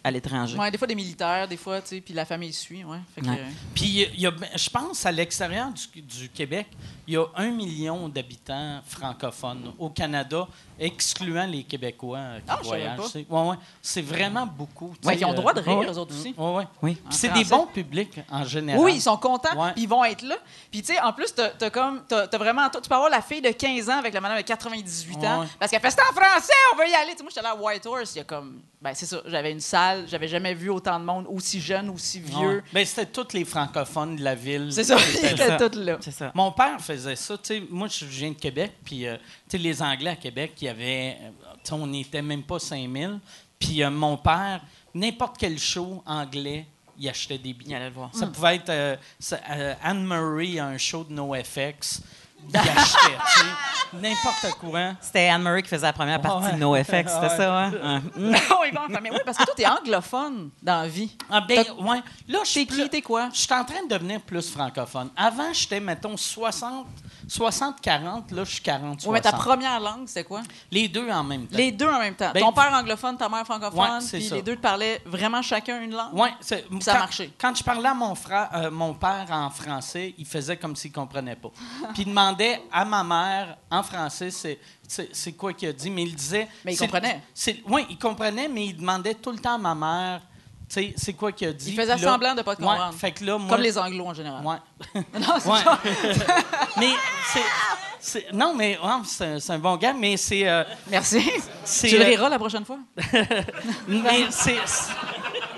[0.07, 0.59] à l'étranger.
[0.59, 2.99] Ouais, des fois des militaires, des fois, tu sais, puis la famille suit, ouais.
[3.14, 3.38] Fait que, Ouais.
[3.40, 6.67] euh, Puis, il y a- je pense, à l'extérieur du, du Québec,
[7.09, 10.47] il y a un million d'habitants francophones au Canada,
[10.79, 13.01] excluant les Québécois euh, qui Ah, voyagent.
[13.13, 13.57] C'est ouais, ouais.
[13.83, 14.95] C'est vraiment beaucoup.
[15.05, 16.35] ouais, ils ont le euh, droit de rire, ouais, eux autres aussi.
[16.37, 16.67] ouais, ouais.
[16.83, 16.97] Oui.
[17.11, 18.83] C'est des bons publics, en général.
[18.83, 20.37] Oui, ils sont contents, puis ils vont être là.
[20.71, 23.51] Puis tu sais, en plus, t'as as comme, vraiment, tu peux avoir la fille de
[23.51, 26.77] 15 ans avec la madame de 98 ans, parce qu'elle fait c'est en français, on
[26.77, 27.13] veut y aller.
[27.21, 30.05] Moi, j'étais allée à Whitehorse, il y a comme, ben c'est ça, j'avais une salle,
[30.09, 32.57] j'avais jamais vu autant de monde aussi jeune, aussi vieux.
[32.57, 32.63] Ouais.
[32.73, 34.69] Ben, c'était tous les francophones de la ville.
[34.73, 35.97] C'est ça, ils étaient tous là.
[36.01, 36.33] C'est ça.
[36.35, 37.39] Mon père faisait ça.
[37.39, 39.17] Tu sais, moi, je viens de Québec, puis euh,
[39.49, 41.31] tu sais, les Anglais à Québec, il y avait, euh,
[41.62, 43.20] tu sais, on n'était même pas 5000.
[43.59, 44.62] Puis euh, mon père,
[44.94, 46.66] n'importe quel show anglais,
[46.98, 47.77] il achetait des Il billets.
[47.77, 48.11] allait le voir.
[48.14, 52.03] Ça pouvait être ça- euh, Anne Murray à un show de NoFX.
[52.49, 53.17] Il achetait,
[53.95, 54.93] n'importe quoi.
[55.01, 56.53] C'était Anne-Marie qui faisait la première partie Ouais.
[56.53, 57.29] de NoFX, c'était Ouais.
[57.37, 58.03] ça, hein?
[58.17, 59.13] Non, vont en famille.
[59.13, 61.17] Oui, parce que toi, t'es anglophone dans la vie.
[61.31, 62.03] Ah ben, ouais.
[62.29, 63.29] Là, je suis T'es qui, t'es quoi?
[63.33, 65.11] Je suis en train de devenir plus francophone.
[65.17, 66.87] Avant, j'étais, mettons, 60,
[67.29, 68.33] 60-40.
[68.33, 69.07] Là, je suis 40-60.
[69.07, 70.43] Oui, mais ta première langue, c'est quoi?
[70.71, 71.57] Les deux en même temps.
[71.57, 72.31] Les deux en même temps.
[72.35, 74.35] Ben, Ton père anglophone, ta mère francophone, Ouais, c'est puis ça.
[74.37, 76.13] les deux te parlaient vraiment chacun une langue?
[76.41, 77.33] C'est- Ça marché.
[77.41, 80.93] Quand je parlais à mon frère, euh, mon père en français, il faisait comme s'il
[80.93, 81.51] comprenait pas.
[81.93, 82.34] Puis il demandait
[82.73, 86.47] à ma mère en français, c'est c'est quoi qu'il a dit, mais il disait.
[86.64, 87.23] Mais il comprenait.
[87.68, 90.20] Oui, il comprenait, mais il demandait tout le temps à ma mère,
[90.68, 91.70] c'est quoi qu'il a dit.
[91.70, 92.94] Il faisait là- semblant de pas te Ouais, comprendre.
[92.94, 94.44] fait que là, moi, Comme les anglos en général.
[94.44, 94.57] Ouais.
[95.18, 95.59] Non, c'est Ouais.
[96.77, 96.90] mais
[98.01, 101.23] c'est, non, mais ouais, c'est un- bon gars, mais c'est, euh, Merci.
[101.88, 102.79] Tu le euh, riras la prochaine fois?
[103.88, 104.57] mais c'est,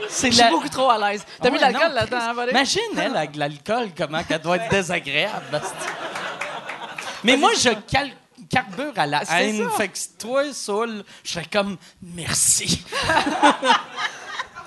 [0.08, 1.24] Je suis la- beaucoup trop à l'aise.
[1.40, 2.46] T'as Ah mis de ouais, l'alcool là-dedans, hein?
[2.50, 5.60] Imagine, elle, avec l'alcool, comment qu'elle doit être désagréable.
[7.26, 8.12] Mais moi, je cal-
[8.48, 9.64] carbure à la C'est haine.
[9.64, 9.70] ça.
[9.76, 12.84] Fait que toi, Saul, je serais comme merci.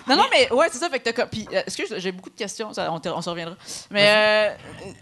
[0.08, 0.90] Non, non, mais ouais, c'est ça.
[0.90, 2.74] Fait que t'as Puis, euh, excuse, j'ai beaucoup de questions.
[2.74, 3.56] ça, on, te- on se reviendra.
[3.92, 4.56] Mais euh,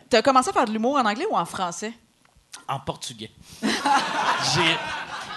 [0.10, 1.94] t'as commencé à faire de l'humour en anglais ou en français?
[2.68, 3.32] En portugais.
[3.62, 4.76] j'ai.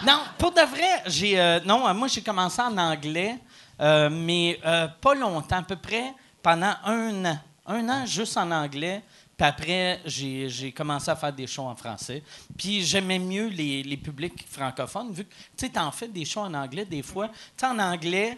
[0.04, 1.38] Non, pour de vrai, j'ai.
[1.40, 3.36] euh, non, euh, moi, j'ai commencé en anglais,
[3.80, 4.58] euh, mais
[5.00, 7.38] pas longtemps, à peu près pendant un an.
[7.66, 9.02] Un an juste en anglais.
[9.40, 12.22] Puis après, j'ai commencé à faire des shows en français.
[12.58, 16.52] Puis j'aimais mieux les, publics francophones, vu que, tu sais, t'en fais des shows en
[16.52, 17.30] anglais des fois.
[17.56, 18.36] Tu en anglais,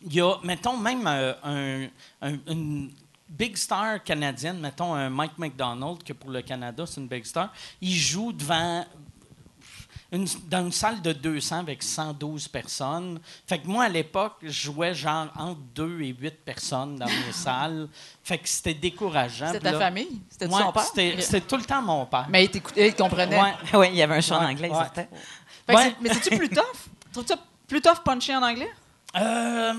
[0.00, 1.88] il y a, mettons, même euh,
[2.22, 2.92] un- une
[3.28, 7.52] big star canadienne, mettons un Mike McDonald, que pour le Canada, c'est une big star,
[7.80, 8.86] il joue devant
[10.12, 13.18] une- dans une salle de 200 avec 112 personnes.
[13.46, 17.32] Fait que moi, à l'époque, je jouais genre entre 2 et 8 personnes dans mes
[17.32, 17.88] salles.
[18.22, 19.46] Fait que c'était décourageant.
[19.48, 20.20] C'était ta là- famille?
[20.28, 20.84] C'était Ouais, son père?
[21.18, 22.26] C'était tout le temps mon père.
[22.28, 23.40] Mais il t'écoutait, il comprenait.
[23.40, 23.54] Ouais.
[23.74, 24.78] oui, il y avait un chant en Ouais, anglais, il ouais.
[24.78, 25.08] sortait.
[25.66, 25.84] Fait que Ouais.
[25.84, 26.62] c'est- Mais c'est-tu plus tough?
[27.12, 28.70] Trouves-tu ça plus tough puncher en anglais?
[29.16, 29.72] Euh,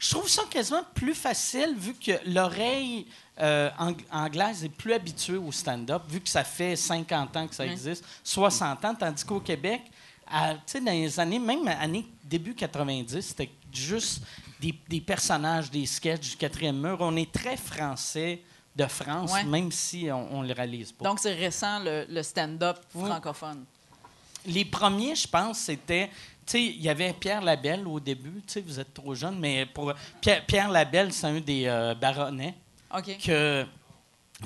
[0.00, 3.06] je trouve ça quasiment plus facile vu que l'oreille
[3.38, 7.54] euh, ang- anglaise est plus habituée au stand-up, vu que ça fait 50 ans que
[7.54, 9.82] ça existe, 60 ans, tandis qu'au Québec,
[10.26, 14.22] à- tu sais, dans les années, même années début 90, c'était juste
[14.58, 16.96] des, des personnages, des sketchs du quatrième mur.
[17.00, 18.40] On est très français
[18.76, 19.44] de France, Ouais.
[19.44, 21.04] même si on ne le réalise pas.
[21.04, 23.64] Donc, c'est récent, le, le stand-up francophone.
[24.46, 26.10] Les premiers, je pense, c'était.
[26.50, 28.42] Tu sais, il y avait Pierre Labelle au début.
[28.44, 31.94] Tu sais, vous êtes trop jeune, mais pour Pierre, Pierre Labelle, c'est un des euh,
[31.94, 32.56] baronnets.
[32.92, 33.18] OK.
[33.24, 33.64] Que,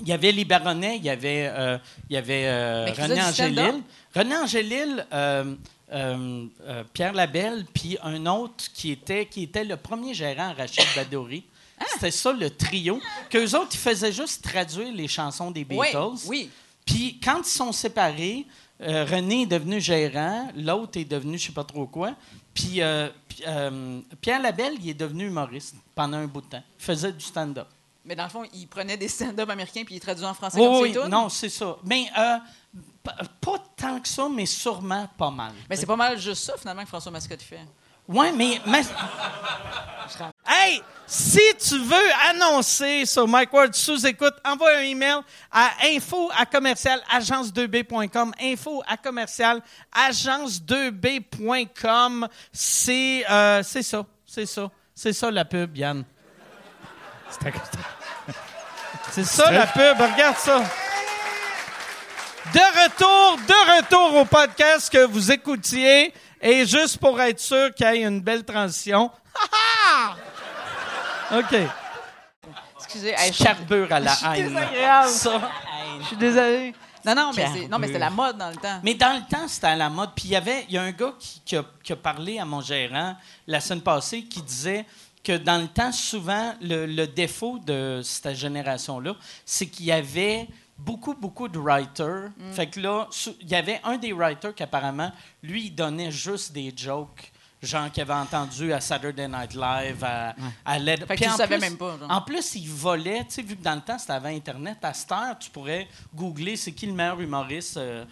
[0.02, 1.78] il y avait les baronnets, il y avait, euh,
[2.10, 3.22] il y avait euh, René?
[3.22, 3.82] Angélil.
[4.14, 5.06] René Angélil,
[6.92, 11.42] Pierre Labelle, puis un autre qui était, qui était le premier gérant, Rachid Badouri.
[11.80, 11.84] Ah!
[11.94, 13.00] C'était ça le trio.
[13.30, 16.26] Qu'eux autres, ils faisaient juste traduire les chansons des Oui, Beatles.
[16.26, 16.50] oui.
[16.84, 18.44] Puis quand ils sont séparés,
[18.80, 22.14] euh, René est devenu gérant, l'autre est devenu je sais pas trop quoi.
[22.52, 23.08] Puis euh,
[23.46, 26.62] euh, Pierre Labelle, il est devenu humoriste pendant un bout de temps.
[26.78, 27.68] Il faisait du stand-up.
[28.04, 30.92] Mais dans le fond, il prenait des stand-up américains puis il traduisait en français Oui,
[30.92, 31.76] comme non, c'est ça.
[31.84, 32.06] Mais
[33.40, 35.52] pas tant que ça, mais sûrement pas mal.
[35.70, 37.60] Mais c'est pas mal juste ça, finalement, que François Mascotte fait.
[38.08, 38.82] Oui, mais, mais-
[40.46, 45.16] Hey, si tu veux annoncer sur Mike Ward sous écoute, envoie un email
[45.50, 48.32] à info à commercial agence2b.com.
[48.40, 49.60] Info à commercial
[49.92, 52.28] agence2b.com.
[52.52, 56.04] C'est euh, c'est ça, c'est ça, c'est ça la pub, Yann.
[59.10, 60.62] C'est ça la pub, regarde ça.
[62.52, 66.12] De retour, de retour au podcast que vous écoutiez.
[66.46, 69.10] Et juste pour être sûr qu'il y ait une belle transition.
[69.34, 70.14] Ha,
[71.32, 71.38] ha!
[71.38, 71.56] OK.
[72.76, 74.48] Excusez, hey, Charbure à la haine.
[74.48, 75.08] désagréable.
[75.08, 75.50] Ça.
[76.00, 76.74] je suis désolé.
[77.02, 78.78] Non, non, mais c'est, non, mais c'était la mode dans le temps.
[78.82, 80.10] Mais dans le temps, c'était à la mode.
[80.14, 82.38] Puis il y avait, il y a un gars qui, qui a, qui a parlé
[82.38, 84.84] à mon gérant la semaine passée qui disait
[85.22, 89.14] que dans le temps, souvent, le, le défaut de cette génération-là,
[89.46, 90.46] c'est qu'il y avait
[90.78, 92.30] beaucoup, beaucoup de writers.
[92.52, 93.08] Fait que là,
[93.40, 97.30] il y avait un des writers qui apparemment, lui, il donnait juste des jokes.
[97.62, 100.34] Genre qu'il avait entendu à Saturday Night Live, à,
[100.66, 102.10] à Led- Fait que tu en savais plus- même pas, genre.
[102.10, 104.92] En plus, il volait, tu sais, vu que dans le temps, c'était avant Internet, à
[104.92, 108.04] cette heure, tu pourrais googler c'est qui le meilleur humoriste euh,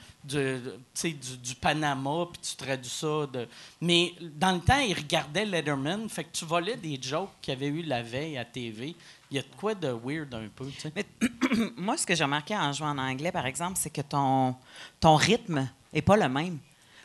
[0.94, 3.26] sais, du, du Panama, puis tu traduis ça.
[3.30, 3.46] De...
[3.82, 7.66] Mais dans le temps, il regardait Letterman, fait que tu volais des jokes qu'il avait
[7.66, 8.96] eu la veille à TV.
[9.32, 10.92] Il y a de quoi de weird un peu, tu sais?
[10.94, 11.06] Mais
[11.78, 14.54] moi, ce que j'ai remarqué en jouant en anglais, par exemple, c'est que ton,
[15.00, 16.58] ton rythme est pas le même.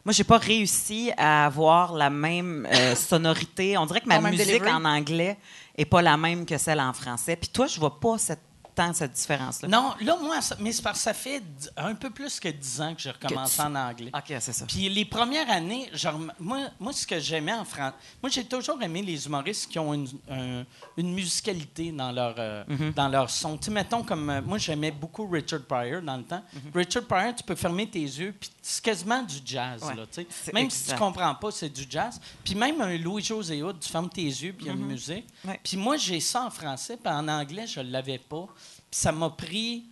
[0.04, 3.78] Moi, j'ai pas réussi à avoir la même euh, sonorité.
[3.78, 5.38] On dirait que ma musique en anglais
[5.78, 7.38] est pas la même que celle en français.
[7.38, 8.42] Puis toi, je vois pas cette,
[8.78, 9.68] tant cette différence-là?
[9.68, 12.48] Non, là, moi, ça, mais c'est parce que ça fait dix- un peu plus que
[12.48, 14.12] 10 ans que j'ai recommencé tu- en anglais.
[14.14, 14.66] OK, c'est ça.
[14.68, 18.80] Puis les premières années, genre, moi, moi, ce que j'aimais en France, moi, j'ai toujours
[18.84, 20.64] aimé les humoristes qui ont une, un-
[20.96, 22.94] une musicalité dans leur, euh, Mhm.
[22.94, 23.58] dans leur son.
[23.58, 26.44] Tu sais, mettons, comme euh, moi, j'aimais beaucoup Richard Pryor dans le temps.
[26.54, 26.72] Mhm.
[26.76, 29.96] Richard Pryor, tu peux fermer tes yeux, puis c'est quasiment du jazz, Ouais.
[29.96, 30.54] là, tu sais.
[30.54, 32.22] Même si tu comprends pas, c'est du jazz.
[32.44, 35.26] Puis même un Louis-José Hood, tu fermes tes yeux, puis il y a une musique.
[35.44, 35.50] Mhm.
[35.50, 35.60] Ouais.
[35.64, 38.46] Puis moi, j'ai ça en français, puis en anglais, je l'avais pas.
[38.92, 39.86] Puis ça m'a pris...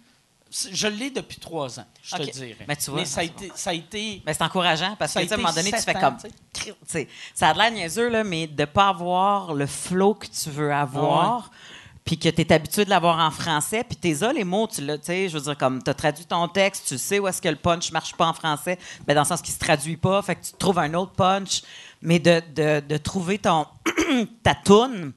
[0.72, 2.28] Je l'ai depuis trois ans, je OK.
[2.28, 2.66] te dirais.
[2.68, 3.52] Mais tu vois, ça a c'est été...
[3.56, 6.00] Ça a été Mais c'est encourageant parce que, à un moment donné, tu fais ans,
[6.00, 6.18] comme.
[6.18, 6.34] tu sais.
[6.54, 10.14] Tu sais, Ça a de l'air niaiseux, là, mais de ne pas avoir le flow
[10.14, 11.52] que tu veux avoir,
[12.06, 14.82] puis que tu es habitué de l'avoir en français, puis tes là, les mots, tu
[14.86, 17.28] l'as, tu sais, je veux dire, comme tu as traduit ton texte, tu sais où
[17.28, 19.98] est-ce que le punch marche pas en français, ben, dans le sens qu'il se traduit
[19.98, 21.64] pas, fait que tu trouves un autre punch,
[22.02, 23.66] mais de, de, de trouver ton
[24.44, 25.12] ta toune,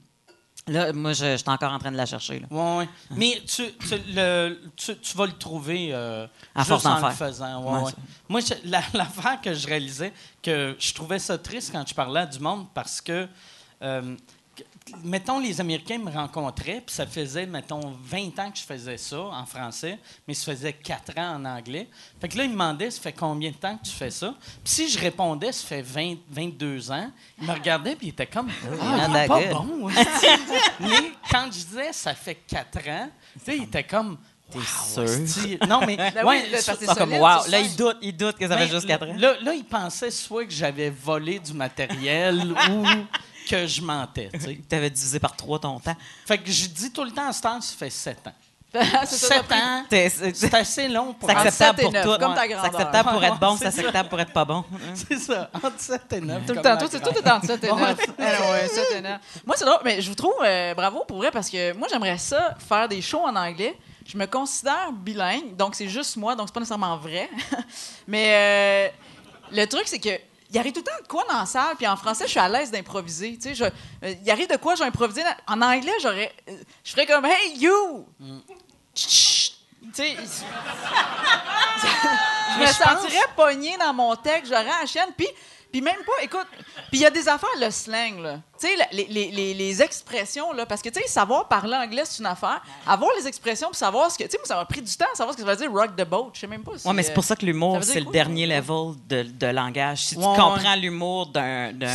[0.69, 2.41] là, moi, je, je suis encore en train de la chercher.
[2.41, 2.47] Là.
[2.51, 2.89] Oui, oui.
[3.17, 7.15] Mais tu, tu, le, tu, tu vas le trouver euh, À juste force en le
[7.15, 7.63] faisant.
[7.63, 7.93] Ouais, Ouais, ouais.
[8.29, 12.27] Moi, la- l'affaire que je réalisais, que je trouvais ça triste quand je parlais à
[12.27, 13.27] du monde parce que,
[13.83, 14.21] euh, que-
[15.05, 19.21] mettons, les Américains me rencontraient, puis ça faisait, mettons, 20 ans que je faisais ça
[19.21, 21.89] en français, mais ça faisait 4 ans en anglais.
[22.21, 24.35] Fait que là, ils me demandaient, ça fait combien de temps que tu fais ça?
[24.65, 28.27] Puis si je répondais, ça fait 20, 22 ans, ils me regardaient, puis ils étaient
[28.27, 28.49] comme,
[28.81, 29.89] ah, il est not pas bon.
[30.81, 34.19] Mais quand je disais ça fait quatre ans, tu sais, il était comme
[34.51, 35.69] T'es sûr?
[35.69, 35.97] Non, mais.
[36.15, 37.51] Ben ouais, oui, là, Pas comme wow.
[37.51, 39.15] Là, il doute, il doute que ça fait juste 4 ans.
[39.19, 42.87] là, là, il pensait soit que j'avais volé du matériel ou
[43.49, 44.61] que je mentais, tu sais.
[44.69, 45.97] T'avais divisé par 3 ton temps.
[46.27, 48.33] Fait que je dis tout le temps, à ce temps, ça fait 7 ans.
[48.75, 49.57] c'est ça, 7 t'as
[49.89, 52.19] pris- ans, C'est assez long pour Entre acceptable sept et pour neuf, tout.
[52.23, 54.63] comme ta C'est acceptable pour être bon, c'est acceptable pour être pas bon.
[54.95, 56.47] C'est ça, entre 7 et 9.
[56.47, 57.81] Tout le temps, tout, tout est entre 7 et 9.
[57.81, 59.21] ouais, 7 et 9.
[59.47, 62.19] Moi, c'est drôle, mais je vous trouve euh, bravo pour vrai parce que moi, j'aimerais
[62.19, 63.75] ça, faire des shows en anglais.
[64.07, 67.31] Je me considère bilingue, donc c'est juste moi, donc c'est pas nécessairement vrai.
[68.07, 70.11] mais euh, le truc, c'est que.
[70.51, 72.41] Il arrive tout le temps de quoi dans la salle, puis en français, je suis
[72.41, 73.35] à l'aise d'improviser.
[73.37, 75.23] Tu sais, je- euh, il arrive de quoi, improviser.
[75.23, 76.33] dans- En anglais, j'aurais.
[76.49, 78.07] euh, Je ferais comme Hey, you!
[78.95, 79.55] Chut!
[79.95, 80.17] Tu sais,
[82.55, 85.29] je me sentirais pogné dans mon texte, j'aurais la chaîne, puis,
[85.71, 86.47] puis même pas, écoute,
[86.91, 88.41] puis il y a des affaires, le slang, là.
[88.61, 92.03] Tu sais, les, les, les, les expressions, là, parce que, tu sais, savoir parler anglais,
[92.05, 92.61] c'est une affaire.
[92.87, 95.07] Avoir les expressions, puis savoir ce que, tu sais, moi, ça m'a pris du temps
[95.13, 96.87] à savoir ce que ça veut dire rock the boat, je sais même pas si...
[96.89, 99.99] Ouais, mais c'est pour ça que l'humour, c'est le dernier level de, de langage.
[100.07, 101.87] Si tu Ouais, comprends l'humour d'un, d'une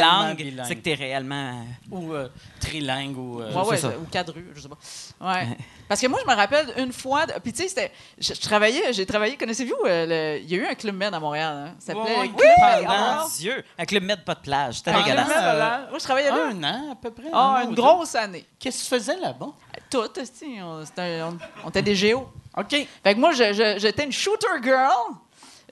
[0.00, 1.64] langue, c'est que t'es réellement.
[1.90, 2.28] Ou euh,
[2.60, 3.40] trilingue, ou.
[3.40, 3.88] euh, Ouais, ouais, ça.
[3.98, 4.76] ou quadru, je sais pas.
[5.20, 5.56] Ouais.
[5.88, 8.92] Parce que moi, je me rappelle une fois, puis tu sais, c'était, je, je travaillais,
[8.92, 11.92] j'ai travaillé, connaissez-vous, euh, il y a eu un club med à Montréal, hein, ça
[11.94, 12.84] s'appelait Club Med.
[12.86, 13.64] pendant- Ah, Mon Dieu!
[13.78, 15.28] Avec le mètre pas de plage, c'était Ah, Club dégueulasse.
[15.28, 15.90] Med, Euh.
[15.90, 16.46] Moi, je travaillais là.
[16.50, 17.28] Un an, à peu près.
[17.32, 17.82] Ah, un une deux.
[17.82, 18.44] grosse année.
[18.58, 19.50] Qu'est-ce que tu faisais là-bas?
[19.90, 22.28] Tout, esti, on, on- on était des géos.
[22.56, 22.70] OK.
[22.70, 24.90] Fait que moi, j'étais une shooter girl.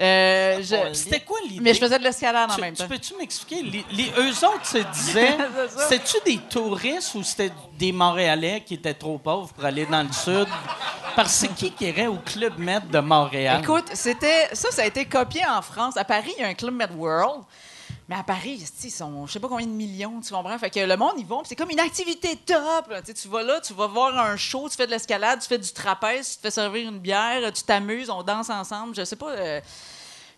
[0.00, 1.60] Euh, je- C'était quoi l'idée?
[1.62, 2.88] mais je faisais de l'escalade en Tu, même tu temps.
[2.88, 3.62] peux-tu m'expliquer?
[3.62, 5.36] Les, les- eux autres se disaient,
[5.88, 10.12] c'était-tu des touristes ou c'était des Montréalais qui étaient trop pauvres pour aller dans le
[10.12, 10.48] sud?
[11.14, 13.60] Parce que c'est qui qui irait au Club Med de Montréal?
[13.62, 15.96] Écoute, c'était ça, ça a été copié en France.
[15.96, 17.44] À Paris, il y a un Club Med World.
[18.08, 20.58] Mais à Paris, ils sont, je sais pas combien de millions, tu comprends?
[20.58, 22.92] Fait que le monde, ils vont, c'est comme une activité top.
[23.02, 25.72] tu vas là, tu vas voir un show, tu fais de l'escalade, tu fais du
[25.72, 28.94] trapèze, tu te fais servir une bière, tu t'amuses, on danse ensemble.
[28.94, 29.30] Je sais pas.
[29.30, 29.60] euh,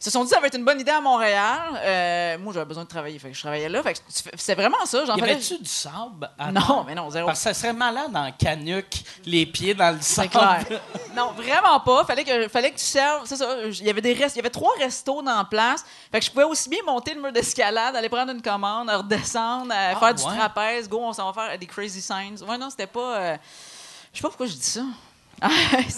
[0.01, 1.59] ils se sont dit que ça va être une bonne idée à Montréal.
[1.77, 3.83] Euh, moi, j'avais besoin de travailler, fait que je travaillais là.
[3.83, 5.05] Fait que tu fais- c'est vraiment ça.
[5.07, 6.31] J'en y fallait- avait-tu du sable?
[6.39, 7.27] à Non, mais non, zéro.
[7.27, 8.87] Parce que ça serait malade en canuc,
[9.25, 10.65] les pieds dans le C'est sable.
[10.67, 10.81] clair.
[11.17, 12.05] Non, vraiment pas.
[12.05, 13.23] Fallait que, fallait que tu serves.
[13.27, 13.57] C'est ça.
[13.65, 14.37] Il y avait des restes.
[14.37, 15.85] Il y avait trois restos dans la place.
[16.13, 19.73] Fait que je pouvais aussi bien monter le mur d'escalade, aller prendre une commande, redescendre,
[19.73, 20.89] euh, Ah, faire du trapèze.
[20.89, 22.37] Go, on s'en va faire des crazy signs.
[22.47, 23.17] Ouais, non, c'était pas.
[23.17, 23.37] euh,
[24.13, 24.83] Je sais pas pourquoi je dis ça.
[25.43, 25.51] Ah,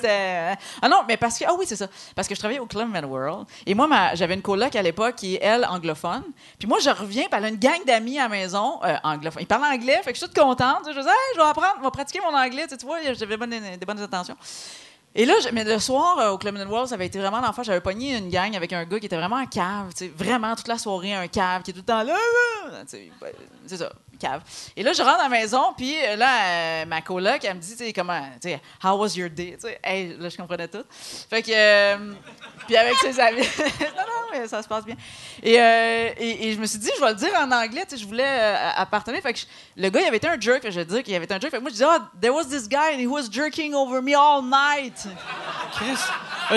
[0.04, 1.44] euh, Ah non, mais parce que.
[1.46, 1.86] Ah oui, c'est ça.
[2.14, 3.46] Parce que je travaillais au Club World.
[3.66, 6.24] Et moi, j'avais une coloc à l'époque qui est, elle, anglophone.
[6.58, 9.42] Puis moi, je reviens, puis elle a une gang d'amis à la maison, euh, anglophones.
[9.42, 10.82] Ils parlent anglais, fait que je suis toute contente.
[10.86, 12.66] Je dis, je vais apprendre, je vais pratiquer mon anglais.
[12.66, 14.36] Tu, vois, j'avais des bonnes intentions.
[15.14, 17.64] Et là, mais le soir, euh, au Club World, ça avait été vraiment l'enfer.
[17.64, 20.78] J'avais pogné une gang avec un gars qui était vraiment un cave, vraiment toute la
[20.78, 22.14] soirée, un cave, qui est tout le temps là,
[22.70, 24.42] là, c'est ça, cave.
[24.76, 27.60] Et là, je rentre à la maison, puis euh, là, euh, ma coloc, elle me
[27.60, 29.56] dit, tu sais, comment, tu sais, how was your day?
[29.60, 30.84] Tu sais, hey, là, je comprenais tout.
[31.30, 32.12] Fait que, euh,
[32.66, 34.96] puis avec ses amis, non, non, mais ça se passe bien.
[35.42, 37.96] Et, euh, et, et je me suis dit, je vais le dire en anglais, tu
[37.96, 39.20] sais, je voulais appartenir.
[39.22, 41.24] Fait que je- le gars, il avait été un jerk, je vais dire qu'il avait
[41.24, 41.50] été un jerk.
[41.50, 44.02] Fait que moi, je disais, oh, there was this guy and he was jerking over
[44.02, 45.06] me all night.
[45.72, 45.98] Chris.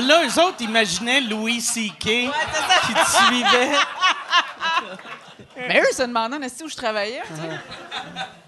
[0.02, 2.00] Là, eux autres imaginaient Louis C.K.
[2.00, 3.71] qui te suivait.
[5.67, 7.58] Mais eux, se demandaient en où je travaillais, tu sais?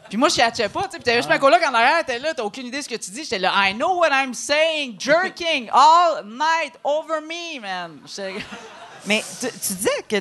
[0.10, 0.98] Puis moi, je catchais pas, tu sais.
[0.98, 2.96] Puis t'avais juste ma coloc en arrière, t'es là, t'as aucune idée de ce que
[2.96, 3.24] tu dis.
[3.24, 8.00] J'étais là, I know what I'm saying, jerking all night over me, man.
[9.06, 10.16] Mais tu, tu disais que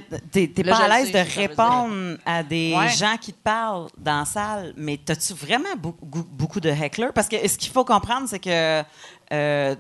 [0.47, 2.89] t'es pas à l'aise sais, de répondre à des Ouais.
[2.89, 7.13] gens qui te parlent dans la salle, mais as-tu vraiment beaucoup, beaucoup de hecklers?
[7.13, 9.75] Parce que ce qu'il faut comprendre, c'est que euh,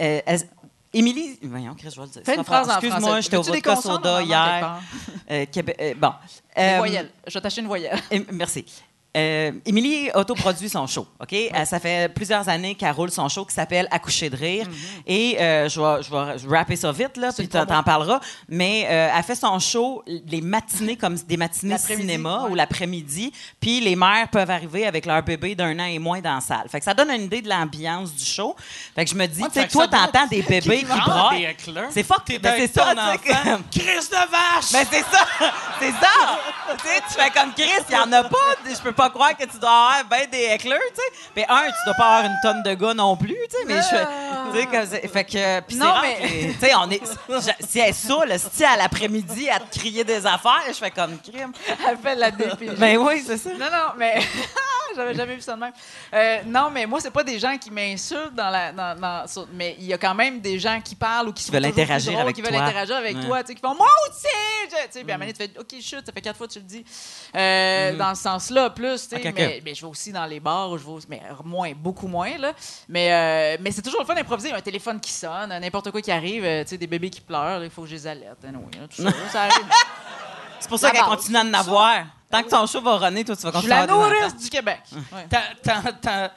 [0.00, 0.38] euh,
[0.94, 2.20] Émilie, voyons, Chris, je.
[2.24, 4.80] Fais une phrase Excuse-moi, j'étais au vodka soda hier.
[5.30, 6.12] Euh, Québec- euh, bon.
[6.58, 7.10] Euh, voyelles.
[7.26, 7.98] Je vais t'acheter une voyelle.
[8.32, 8.64] Merci.
[9.14, 11.34] Euh, Émilie autoproduit son show, OK?
[11.34, 14.66] Euh, ça fait plusieurs années qu'elle roule son show qui s'appelle Accoucher de rire.
[15.06, 18.20] Et euh, je vais, je vais rapper ça vite, là, puis t'en t'en parleras.
[18.48, 22.50] Mais euh, elle fait son show les matinées comme des matinées cinéma ouais.
[22.52, 23.32] ou l'après-midi.
[23.60, 26.68] Puis les mères peuvent arriver avec leur bébé d'un an et moins dans la salle.
[26.70, 28.56] Fait que ça donne une idée de l'ambiance du show.
[28.94, 31.44] Fait que je me dis, Ouais, tu sais, que toi, t'entends des bébés qui braillent.
[31.44, 31.88] hecklers.
[31.90, 34.72] C'est fuck, T'es ben, c'est ça, tu Chris de vache!
[34.72, 35.26] mais c'est ça!
[35.78, 36.38] C'est ça!
[37.08, 38.36] tu fais comme Chris, il y en a pas.
[38.64, 41.28] Je peux pas croire que tu dois avoir ben des hecklers, tu sais.
[41.36, 43.64] Mais un, tu dois pas avoir une tonne de gars non plus, tu sais.
[43.66, 44.06] Mais je fais-
[44.52, 44.66] tu sais,
[45.02, 45.60] comme Fait que.
[45.60, 47.00] Puis Non, rare mais- Tu sais, on est.
[47.28, 50.90] je- Si elle est saoule, si à l'après-midi, à te crier des affaires, je fais
[50.90, 51.52] comme crime.
[51.88, 52.70] Elle fait la dépige.
[52.78, 53.50] Ben oui, c'est ça.
[53.50, 54.20] Non, non, mais
[54.94, 55.72] J'avais jamais vu ça de même.
[56.12, 58.72] Euh, non, mais moi, c'est pas des gens qui m'insultent dans la.
[58.72, 61.50] Dans, dans- sur- mais il y a quand même des gens qui parlent ou qui,
[61.50, 62.62] veulent interagir drôles, avec qui veulent toi.
[62.62, 63.24] interagir avec Ouais.
[63.26, 64.26] toi, tu sais, qui font Moi aussi!
[64.68, 66.46] Tu sais, puis à un moment donné, tu fais OK, chut, ça fait quatre fois
[66.46, 66.84] que tu le dis.
[67.34, 69.32] Euh, Dans ce sens-là, plus, tu sais.
[69.32, 72.52] Mais, mais je vais aussi dans les bars, je vais mais moins, beaucoup moins, là.
[72.88, 74.52] Mais, euh, mais c'est toujours le fun d'improviser.
[74.52, 77.62] Un téléphone qui sonne, n'importe quoi qui arrive, euh, tu sais, des bébés qui pleurent,
[77.64, 78.44] il faut que je les alerte.
[78.44, 79.66] anyway, là, tout ça, ça arrive.
[80.60, 82.04] C'est pour ça La qu'elle continue à en avoir.
[82.30, 84.14] Tant que ton show va runner, toi, tu vas Je continuer à la avoir des
[84.14, 84.42] nourrice enfants.
[84.42, 84.80] du Québec.
[84.92, 85.26] Ouais.
[85.28, 86.28] T'en- t'en-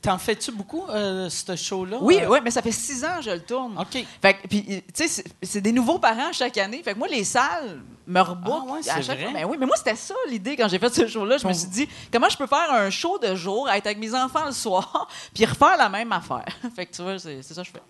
[0.00, 1.98] T'en fais-tu beaucoup, euh, ce show-là?
[2.00, 3.76] Oui, Euh, oui, mais ça fait six ans que je le tourne.
[3.78, 4.04] OK.
[4.20, 4.64] Fait que, puis,
[4.94, 6.82] tu sais, c'est- des nouveaux parents chaque année.
[6.82, 8.64] Fait que moi, les salles me rebookent.
[8.68, 9.24] Ah ouais, à chaque vrai?
[9.24, 9.32] fois.
[9.32, 11.38] Ben oui, mais moi, c'était ça l'idée quand j'ai fait ce show-là.
[11.38, 14.14] Je me suis dit, comment je peux faire un show de jour, être avec mes
[14.14, 16.44] enfants le soir, puis refaire la même affaire?
[16.76, 17.82] fait que tu vois, c'est ça que je fais.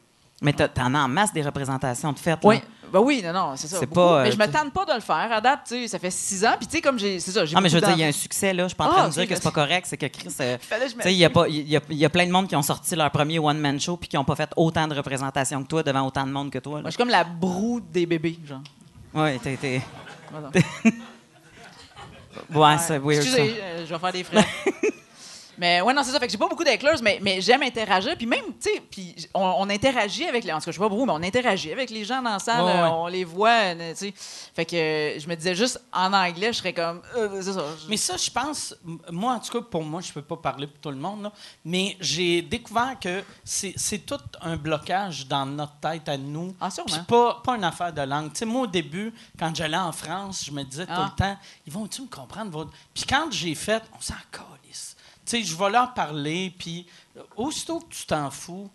[0.43, 2.41] Mais t'en as en masse des représentations de fêtes.
[2.43, 2.63] Oui, là.
[2.93, 3.79] ben oui, non, non, c'est ça.
[3.87, 5.29] Pas, euh, mais je me tente pas de le faire.
[5.33, 6.55] À date, tu sais, ça fait six ans.
[6.59, 7.21] Puis tu sais, comme j'ai.
[7.21, 8.65] C'est ça, j'ai Non, mais je veux dire, il y a un succès, là.
[8.65, 9.87] Je suis pas en Ah, train de ok, dire que c'est pas correct.
[9.89, 10.29] C'est que Chris.
[10.41, 12.95] euh, Tu sais, il y, y a- y a plein de monde qui ont sorti
[12.97, 16.07] leur premier one-man show puis qui n'ont pas fait autant de représentations que toi devant
[16.07, 16.81] autant de monde que toi.
[16.81, 18.61] Moi, je suis comme la broue des bébés, genre.
[19.15, 19.57] Oui, t'es.
[19.57, 19.83] t'es-.
[22.55, 23.23] Ouais, c'est weird.
[23.23, 24.45] Excusez, euh, je vais faire des frais.
[25.59, 26.19] mais ouais, non, c'est ça.
[26.21, 28.17] Fait que j'ai pas beaucoup d'éclairs, mais, mais j'aime interagir.
[28.17, 30.53] Puis même, tu sais, puis on, on interagit avec les.
[30.53, 32.39] En tout cas, je sais pas beaucoup, mais on interagit avec les gens dans la
[32.39, 32.63] salle.
[32.65, 32.79] Ouais, ouais.
[32.81, 34.15] euh, On les voit, euh, tu sais.
[34.55, 37.03] Fait que euh, je me disais juste en anglais, je serais comme.
[37.17, 37.65] euh, c'est ça.
[37.89, 38.75] Mais ça, je pense,
[39.11, 41.33] moi, en tout cas, pour moi, je peux pas parler pour tout le monde, là,
[41.65, 46.55] mais j'ai découvert que c'est tout un blocage dans notre tête à nous.
[46.61, 46.89] Ah, sûrement.
[46.91, 48.33] Puis pas, pas une affaire de langue.
[48.33, 51.11] Tu sais, moi, au début, quand j'allais en France, je me disais tout Ah.
[51.11, 51.37] le temps,
[51.67, 52.69] ils vont-tu me comprendre?
[52.95, 54.49] Puis quand j'ai fait, on s'en calisse.
[55.33, 58.69] Sais, je vais leur parler, puis euh, aussitôt que tu t'en fous,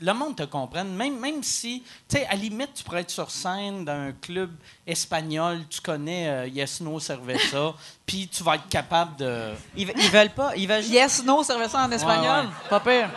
[0.00, 3.10] le monde te comprenne, même, même si, tu sais, à la limite, tu pourrais être
[3.10, 4.50] sur scène d'un club
[4.86, 7.74] espagnol, tu connais euh, Yes No Cerveza,
[8.06, 9.52] puis tu vas être capable de...
[9.76, 10.52] Ils, ils veulent pas.
[10.56, 12.46] Ils veulent Yes, no, ça en espagnol?
[12.46, 12.68] ouais.
[12.68, 13.08] Pas pire.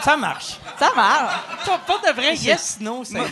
[0.00, 0.56] Ça marche.
[0.78, 1.34] Ça marche.
[1.66, 3.26] Pas, pas de vrai Yes No, c'est moi,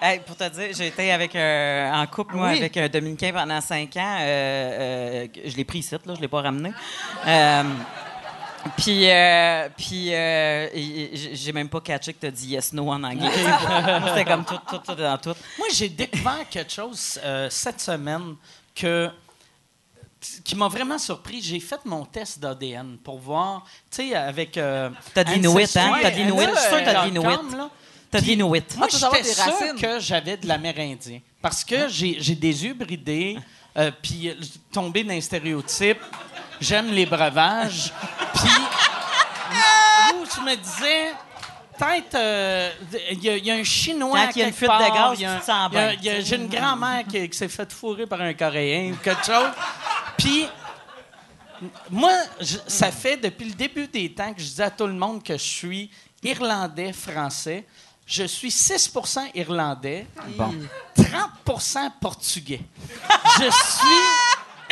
[0.00, 2.58] Hey, pour te dire, j'ai été avec un- en couple, moi, Oui.
[2.58, 4.16] avec un Dominicain pendant cinq ans.
[4.20, 6.72] Euh, euh, je l'ai pris ici, là, je l'ai pas ramené.
[8.76, 10.68] Puis, euh, puis euh,
[11.32, 13.28] j'ai même pas catché que tu as dit yes, no en anglais.
[14.08, 15.34] C'était comme tout, tout, tout dans tout.
[15.58, 18.36] Moi, j'ai découvert quelque chose euh, cette semaine
[18.74, 19.10] que
[20.44, 21.42] qui m'a vraiment surpris.
[21.42, 24.56] J'ai fait mon test d'ADN pour voir, tu sais, avec...
[24.56, 25.98] Euh, T'as de l'Inuit, Ancestry, hein?
[26.00, 26.38] T'as de l'Inuit.
[26.46, 27.36] euh, Je suis sûr que t'as de l'Inuit.
[27.36, 27.70] .com, là.
[28.08, 28.76] T'as de Puis- l'Inuit.
[28.76, 29.80] Moi, savoir j'étais sûr racines.
[29.80, 31.18] que j'avais de l'Amérindien.
[31.40, 33.36] Parce que j'ai j'ai des yeux bridés,
[33.76, 34.30] euh, puis
[34.72, 35.98] tombé dans les stéréotypes.
[36.62, 37.92] J'aime les breuvages.
[38.34, 38.50] Puis,
[40.14, 41.12] où je me disais,
[41.78, 42.70] peut-être, euh,
[43.10, 44.18] il y, a- il y a un Chinois.
[44.26, 45.46] Quand il y a une fuite de part, gaz, il y a un- tu te
[45.46, 45.96] sens bien.
[46.00, 49.50] J'ai une grand-mère qui, qui s'est fait fourrer par un Coréen ou quelque chose.
[50.16, 50.46] Puis,
[51.90, 54.92] moi, je- ça fait depuis le début des temps que je dis à tout le
[54.94, 55.90] monde que je suis
[56.22, 57.64] irlandais, français.
[58.06, 60.52] Je suis 6% irlandais, Bon.
[60.96, 62.60] 30% portugais.
[63.38, 64.02] Je suis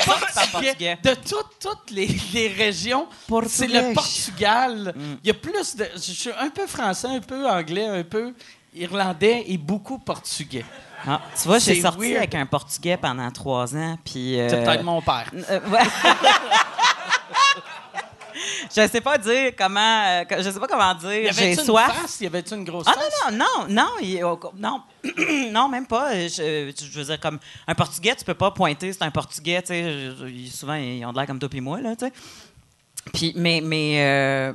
[0.05, 0.99] portugais.
[1.03, 3.07] De toutes, toutes les, les régions,
[3.49, 4.95] c'est le Portugal.
[5.23, 5.87] Il y a plus de...
[5.95, 8.33] Je suis un peu français, un peu anglais, un peu
[8.75, 10.65] irlandais et beaucoup portugais.
[11.07, 12.17] Ah, tu vois, j'ai sorti weird.
[12.19, 14.39] avec un Portugais pendant trois ans, puis...
[14.39, 15.31] euh, C'est peut-être mon père.
[15.49, 15.81] Euh, ouais.
[18.77, 20.05] je sais pas dire comment.
[20.07, 21.33] euh, que- je sais pas comment dire.
[21.33, 21.87] J'ai une soif.
[21.93, 22.21] face?
[22.21, 23.33] Y avait-tu une grosse Ah face?
[23.33, 24.21] non, non, non, non, il-
[24.61, 24.83] non,
[25.51, 26.13] non, même pas.
[26.29, 29.69] Je, je veux dire, comme un Portugais, tu peux pas pointer, c'est un Portugais, tu
[29.69, 29.83] sais.
[29.85, 32.13] je- je- Souvent, ils ont de l'air comme toi et moi, là, tu sais.
[33.15, 34.53] Puis, mais, mais, euh,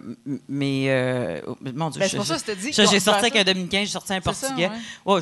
[0.48, 1.42] mais, euh,
[1.74, 3.44] mon Dieu, Ben, je- pour ça je- que je te dis J'ai sorti avec un
[3.44, 4.70] Dominicain, j'ai sorti un Portugais.
[5.06, 5.20] ouais.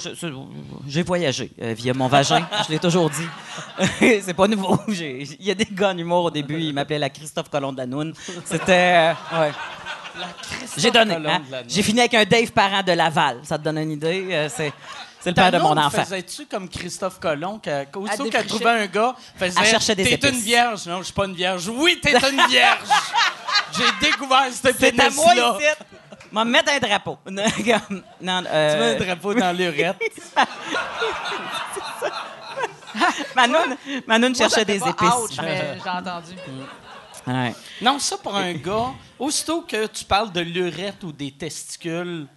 [0.88, 3.28] J'ai voyagé euh, via mon vagin, je l'ai toujours dit.
[4.22, 4.78] c'est pas nouveau.
[4.90, 7.78] Il y a des gars en humour au début, ils m'appelaient la Christophe Colomb de
[7.78, 8.14] la Noune.
[8.46, 9.14] C'était.
[9.14, 9.52] euh, ouais.
[10.78, 11.16] J'ai donné.
[11.16, 11.42] Colomb hein.
[11.48, 11.70] de la Noune.
[11.70, 13.40] J'ai fini avec un Dave Parent de Laval.
[13.44, 14.28] Ça te donne une idée?
[14.32, 14.72] Euh, c'est,
[15.24, 16.04] c'est le père de mon enfant.
[16.04, 20.30] Faisais-tu comme Christophe Colomb, qu'aussitôt Elle qu'elle trouvait un gars, faisait Elle cherchait des T'es
[20.30, 20.86] une vierge.
[20.86, 21.70] Non, je suis pas une vierge.
[21.70, 22.80] Oui, t'es une vierge.
[23.72, 25.76] J'ai découvert cette C'est à moi pénis-là.
[26.34, 27.18] M'a mettre un drapeau.
[27.30, 27.72] non, Tu
[28.20, 29.98] euh, mets un drapeau dans l'urette.
[33.36, 33.60] Manon,
[34.06, 35.14] Manon cherchait des épices.
[35.24, 36.34] ouch, mais j'ai entendu.
[37.26, 37.56] Ouais.
[37.82, 42.28] Non, ça pour un gars, aussitôt que tu parles de l'urette ou des testicules,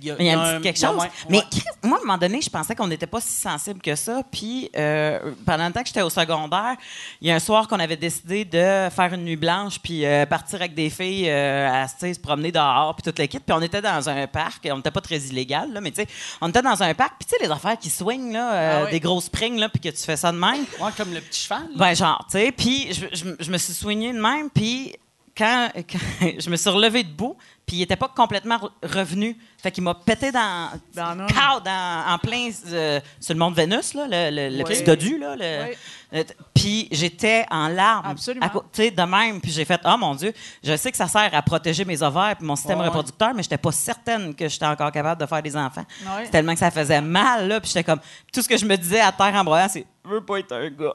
[0.00, 0.96] Il y a, Il y a un petit quelque chose.
[1.00, 1.44] ouais, Mais ouais.
[1.82, 4.22] Moi, à un moment donné, je pensais qu'on n'était pas si sensible que ça.
[4.30, 6.74] Puis, euh, pendant le temps que j'étais au secondaire,
[7.20, 10.26] il y a un soir qu'on avait décidé de faire une nuit blanche, puis euh,
[10.26, 13.42] partir avec des filles euh, à se promener dehors, puis toute l'équipe.
[13.44, 14.66] Puis, on était dans un parc.
[14.70, 16.08] On n'était pas très illégal, là, mais tu sais,
[16.40, 17.14] on était dans un parc.
[17.18, 18.90] Puis, tu sais, les affaires qui swingent, là, Ah oui.
[18.90, 20.64] des gros springs, là, puis que tu fais ça de même.
[20.80, 21.62] Ouais, comme le petit cheval.
[21.62, 21.76] là.
[21.76, 22.52] Ben, genre, tu sais.
[22.52, 24.50] Puis, je, je- je me suis soignée de même.
[24.50, 24.94] Puis,
[25.36, 25.98] quand, quand
[26.38, 29.36] je me suis relevée debout, puis il était pas complètement re- revenu.
[29.60, 33.94] Fait qu'il m'a pété dans, Dans dans- en plein euh, sur le mont de Vénus,
[33.94, 34.64] là, le, le- le Oui.
[34.64, 35.18] petit dodu.
[35.18, 35.76] Là, le- Oui.
[36.14, 36.24] euh,
[36.54, 38.06] puis j'étais en larmes.
[38.06, 38.46] Absolument.
[38.46, 39.40] à sais, de même.
[39.40, 40.32] Puis j'ai fait, oh mon Dieu,
[40.62, 43.58] je sais que ça sert à protéger mes ovaires puis mon système reproducteur, mais j'étais
[43.58, 45.84] pas certaine que j'étais encore capable de faire des enfants.
[46.30, 47.60] Tellement que ça faisait mal, là.
[47.60, 48.00] Puis j'étais comme,
[48.32, 50.52] tout ce que je me disais à terre en broyant, c'est, je veux pas être
[50.52, 50.94] un gars.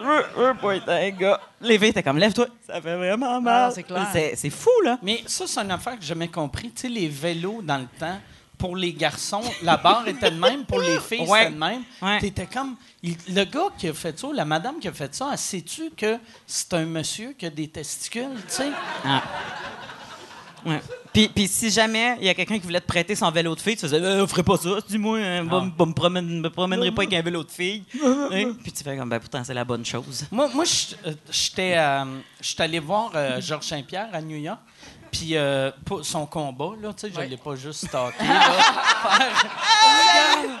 [0.00, 1.40] Veux, veux pas être un gars.
[1.60, 2.46] Les filles étaient comme, lève-toi.
[2.66, 3.68] Ça fait vraiment mal.
[3.68, 4.06] Ah, c'est clair.
[4.12, 4.98] C'est, c'est fou, là.
[5.02, 6.70] Mais ça, c'est une affaire que j'ai jamais compris.
[6.70, 8.18] Tu sais, les vélos dans le temps,
[8.58, 11.40] pour les garçons, la barre était de même, pour les filles, Ouais.
[11.44, 11.82] c'était de même.
[12.02, 12.18] Ouais.
[12.20, 12.76] T'étais comme.
[13.02, 15.90] il- le gars qui a fait ça, la madame qui a fait ça, elle sais-tu
[15.96, 18.70] que c'est un monsieur qui a des testicules, tu sais?
[19.04, 19.22] Ah.
[20.64, 20.80] Ouais.
[21.12, 23.60] Puis, puis si jamais il y a quelqu'un qui voulait te prêter son vélo de
[23.60, 27.14] fille, tu faisais euh, ferai pas ça, dis-moi, hein, me, promène- me promènerai pas avec
[27.14, 27.82] un vélo de fille.
[28.32, 28.52] Hein?
[28.62, 30.24] Puis tu fais comme ben pourtant c'est la bonne chose.
[30.30, 32.04] Moi, moi je- euh, j'étais euh,
[32.40, 34.60] j'étais allé voir euh, Georges Saint-Pierre à New York.
[35.10, 37.26] Puis euh, pour son combat, là, tu sais, je Ouais.
[37.26, 38.22] l'ai pas juste stalké.
[38.24, 38.52] là.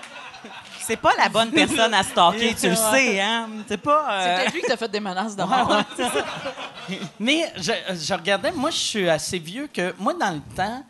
[0.90, 3.48] C'est pas la bonne personne à stalker, tu le sais, hein.
[3.68, 4.06] C'est pas.
[4.08, 5.84] C'est euh, peut-être lui qui t'a fait des menaces de mort.
[7.20, 10.84] Mais je, je regardais, moi, je suis assez vieux que, moi, dans le temps,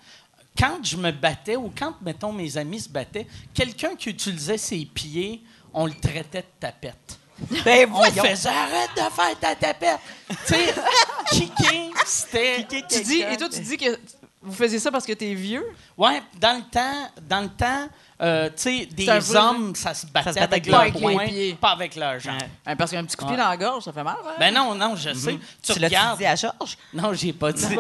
[0.58, 4.86] quand je me battais ou quand, mettons, mes amis se battaient, quelqu'un qui utilisait ses
[4.86, 5.42] pieds,
[5.74, 7.18] on le traitait de tapette.
[7.62, 8.24] Ben On voyons.
[8.24, 9.98] faisait arrête de faire ta tapette.
[10.30, 10.74] tu sais,
[11.30, 12.66] kicker, c'était.
[12.88, 13.98] tu dis, et toi, tu dis que
[14.40, 15.66] vous faisiez ça parce que t'es vieux?
[15.98, 17.88] Ouais, dans le temps, dans le temps,
[18.22, 21.54] euh, tu sais, des hommes, ça se battait battait avec avec leurs les poings, pieds.
[21.54, 22.34] pas avec leurs jambes.
[22.66, 22.76] Ouais.
[22.76, 23.42] Parce qu'un petit coup de pied Ouais.
[23.44, 24.16] dans la gorge, ça fait mal.
[24.24, 24.32] hein?
[24.38, 25.38] Ben non, non, je sais.
[25.62, 26.76] Tu, Tu l'as dit à Georges?
[26.92, 27.64] Non, j'ai pas dit.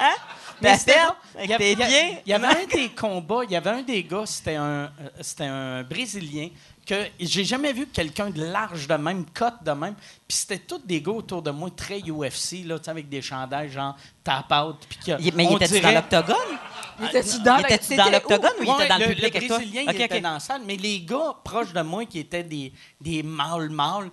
[0.00, 0.14] Hein?
[0.60, 0.86] Mais avec
[1.44, 4.02] Il y a- tes il y avait un des combats, il y avait un des
[4.02, 4.88] gars, c'était un, euh,
[5.20, 6.48] c'était un Brésilien,
[6.88, 9.94] que j'ai jamais vu quelqu'un de large de même, cote de même.
[10.26, 13.94] Puis c'était tous des gars autour de moi, très UFC, là, avec des chandails genre
[14.24, 14.76] tap out.
[14.88, 16.36] Puis que, Il- Mais il était-tu dans l'octogone?
[17.00, 17.56] Il était-tu dans
[18.04, 19.58] dans l'octogone ou il était dans le, le, public avec toi?
[19.58, 20.22] Brésilien, Ok, il était ok.
[20.22, 24.10] dans la salle, mais les gars proches de moi qui étaient des, des mâles mâles,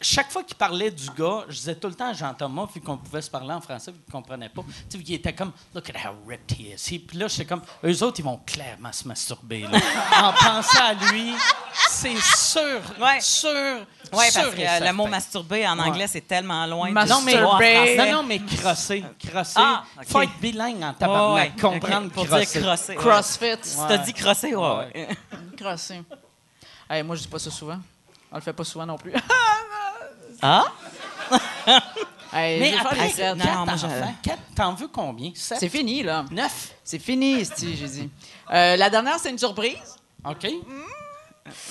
[0.00, 2.96] chaque fois qu'ils parlaient du gars, je disais tout le temps à Jean-Thomas, vu qu'on
[2.96, 4.62] pouvait se parler en français, vu qu'ils ne comprenaient pas.
[4.88, 6.98] Tu sais, il était comme, look at how ripped he is.
[7.00, 9.62] Puis là, j'étais comme, eux autres, ils vont clairement se masturber.
[9.62, 9.78] Là.
[10.22, 11.32] en pensant à lui,
[11.90, 13.20] c'est sûr, Ouais.
[13.20, 13.50] sûr,
[14.12, 16.88] Oui, sûr parce que et euh, le mot masturber en anglais, c'est tellement loin.
[16.88, 17.96] Du Non, mais, mot en français.
[17.96, 19.04] non, non, mais crosser.
[19.28, 19.54] Crosser.
[19.56, 20.04] Ah, ok.
[20.08, 21.60] faut être bilingue en Ouais, tabarnak, ouais.
[21.60, 22.46] comprendre Ok, Pour crosser.
[22.60, 22.92] dire crosser.
[22.92, 23.02] ouais.
[23.02, 23.56] CrossFit.
[23.62, 24.76] Si t'as dit crosser, ouais.
[24.76, 24.90] Ouais.
[24.94, 25.08] ouais.
[25.56, 26.02] Crosser.
[26.88, 27.78] Hey, moi, je dis pas ça souvent.
[28.30, 29.12] On le fait pas souvent non plus.
[30.42, 30.64] Ah?
[32.30, 35.32] Hey, Mais je vais faire après, non, quatre moi, je- enfants, quatre, t'en veux combien?
[35.34, 35.60] Sept?
[35.60, 36.26] C'est fini, là.
[36.30, 36.72] Neuf?
[36.84, 38.10] C'est fini, Sti, j'ai dit.
[38.52, 39.96] Euh, la dernière, c'est une surprise.
[40.26, 40.46] OK.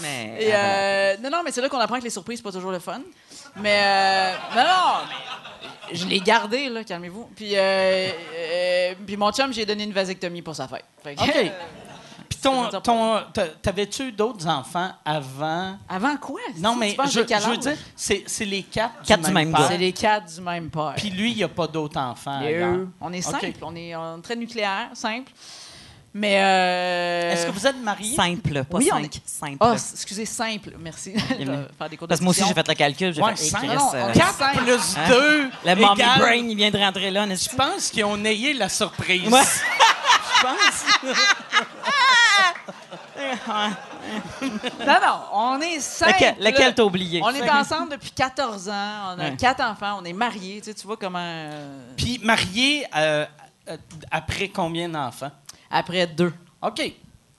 [0.01, 0.35] Mais.
[0.39, 2.51] Et, ah, euh, non, non, mais c'est là qu'on apprend que les surprises, c'est pas
[2.51, 3.01] toujours le fun.
[3.57, 7.29] Mais, euh, non, non, je l'ai gardé, là, calmez-vous.
[7.35, 10.85] Puis, euh, euh, puis mon chum, j'ai donné une vasectomie pour sa fête.
[11.03, 11.51] Fait que- OK.
[12.41, 15.77] Puis ton, ton, t'a- t'avais-tu d'autres enfants avant?
[15.89, 16.39] Avant quoi?
[16.57, 17.25] Non, mais je, veux
[17.57, 19.67] dire, c'est, c'est les quatre, Quatre du même père.
[19.67, 20.93] C'est les quatre du même père.
[20.97, 22.41] Puis lui, il n'y a pas d'autres enfants.
[22.43, 25.31] Eux, on est simple, on est euh, très nucléaire, simple.
[26.13, 26.37] Mais.
[26.41, 27.33] Euh...
[27.33, 28.15] Est-ce que vous êtes mariés?
[28.15, 29.15] Simple, pas oui, on cinq.
[29.17, 29.57] est- Simple.
[29.59, 31.13] Ah, c- excusez, simple, merci.
[31.15, 33.13] Je vais faire des cours de Parce que moi aussi, j'ai fait le calcul.
[33.13, 33.63] J'ai Ouais, fait, cinq.
[33.67, 34.53] Non, euh, on est 4 cinq.
[34.57, 35.09] plus Hein?
[35.09, 38.53] 2 le mommy égale- brain, il vient de rentrer là, Je pense qu'ils ont nayé
[38.53, 39.29] la surprise.
[39.31, 39.41] Ouais.
[40.37, 41.13] Je pense.
[44.41, 46.13] Non, non, on est simple.
[46.13, 47.21] Lequel, lequel t'as oublié?
[47.23, 48.73] On est ensemble depuis 14 ans,
[49.15, 49.35] on a Ouais.
[49.37, 50.59] quatre enfants, on est mariés.
[50.61, 51.19] Tu, sais, tu vois comment.
[51.19, 53.25] euh, Puis marié euh,
[53.69, 53.77] euh,
[54.11, 55.31] après combien d'enfants?
[55.69, 56.33] après deux.
[56.61, 56.81] OK.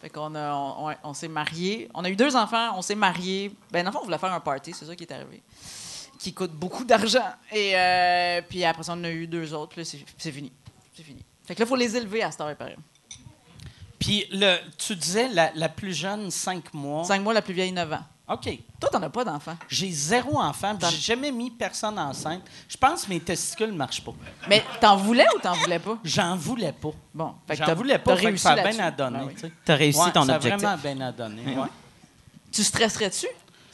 [0.01, 0.55] Fait qu'on a,
[1.03, 1.89] on, s'est mariés.
[1.95, 3.51] On a eu deux enfants, on s'est mariés.
[3.73, 5.43] Ben, fond, on voulait faire un party, c'est ça qui est arrivé.
[6.21, 7.25] Qui coûte beaucoup d'argent.
[7.53, 10.53] Et euh, puis après ça, on en a eu deux autres, puis c'est fini.
[10.95, 11.25] C'est fini.
[11.45, 12.77] Fait que là, il faut les élever à cette heure pareil.
[13.99, 17.05] Puis le, tu disais la, la plus jeune, 5 mois.
[17.05, 18.05] Cinq mois, la plus vieille, 9 ans.
[18.31, 18.47] OK.
[18.79, 19.57] Toi, t'en as pas d'enfants.
[19.69, 20.77] J'ai zéro enfant.
[20.77, 22.43] puis J'ai jamais mis personne enceinte.
[22.69, 24.13] Je pense que mes testicules ne marchent pas.
[24.49, 25.97] Mais t'en voulais ou t'en voulais pas?
[26.05, 26.91] J'en voulais pas.
[27.15, 28.11] Bon, J'en t'as- voulais pas.
[28.13, 29.19] t'as fait que réussi ça a bien à donner.
[29.21, 29.53] Ben oui.
[29.65, 30.63] T'as réussi Ouais, ton ça objectif.
[30.65, 31.57] a vraiment bien à donner.
[31.57, 31.69] ouais.
[32.53, 33.27] Tu stresserais-tu?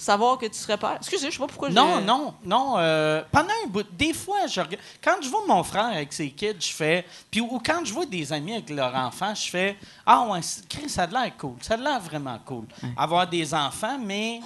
[0.05, 0.97] Savoir que tu serais père?
[0.99, 2.75] Excusez, je sais pas pourquoi Non, non, non.
[2.79, 6.31] euh, pendant un bout, des fois, je regarde- quand je vois mon frère avec ses
[6.31, 7.05] kids, je fais.
[7.31, 9.77] Puis, ou quand je vois des amis avec leurs enfants, je fais
[10.07, 11.57] Ah, ouais, Chris, ça a l'air cool.
[11.63, 12.67] Ça a l'air vraiment cool.
[12.97, 14.41] Avoir des enfants, mais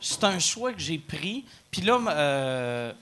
[0.00, 1.44] c'est un choix que j'ai pris.
[1.70, 2.92] Puis là, euh,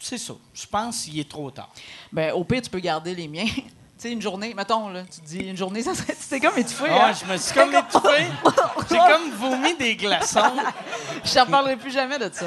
[0.00, 0.34] c'est ça.
[0.54, 1.70] Je pense qu'il est trop tard.
[2.12, 3.46] Ben, au pire, tu peux garder les miens.
[3.98, 6.14] Tu sais, une journée, mettons, là, tu te dis une journée, ça serait.
[6.14, 7.12] Tu t'es comme étouffé, Ah, hein?
[7.12, 8.26] je me suis comme étouffé.
[8.90, 10.40] J'ai comme vomi des glaçons.
[11.24, 12.46] Je t'en parlerai plus jamais de ça.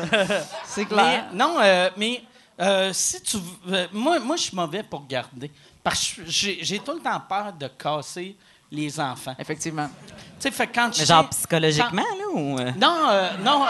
[0.65, 1.25] C'est Mais clair.
[1.33, 2.23] non, euh, mais
[2.59, 3.37] euh, si tu.
[3.69, 5.51] euh, moi, moi je suis mauvais pour garder.
[5.83, 8.35] Parce que j'ai tout le temps peur de casser
[8.71, 9.35] les enfants.
[9.39, 9.89] Effectivement.
[10.07, 12.59] Tu sais, fait que quand je Mais genre psychologiquement, là, ou...
[12.59, 13.65] euh, Non, euh, non.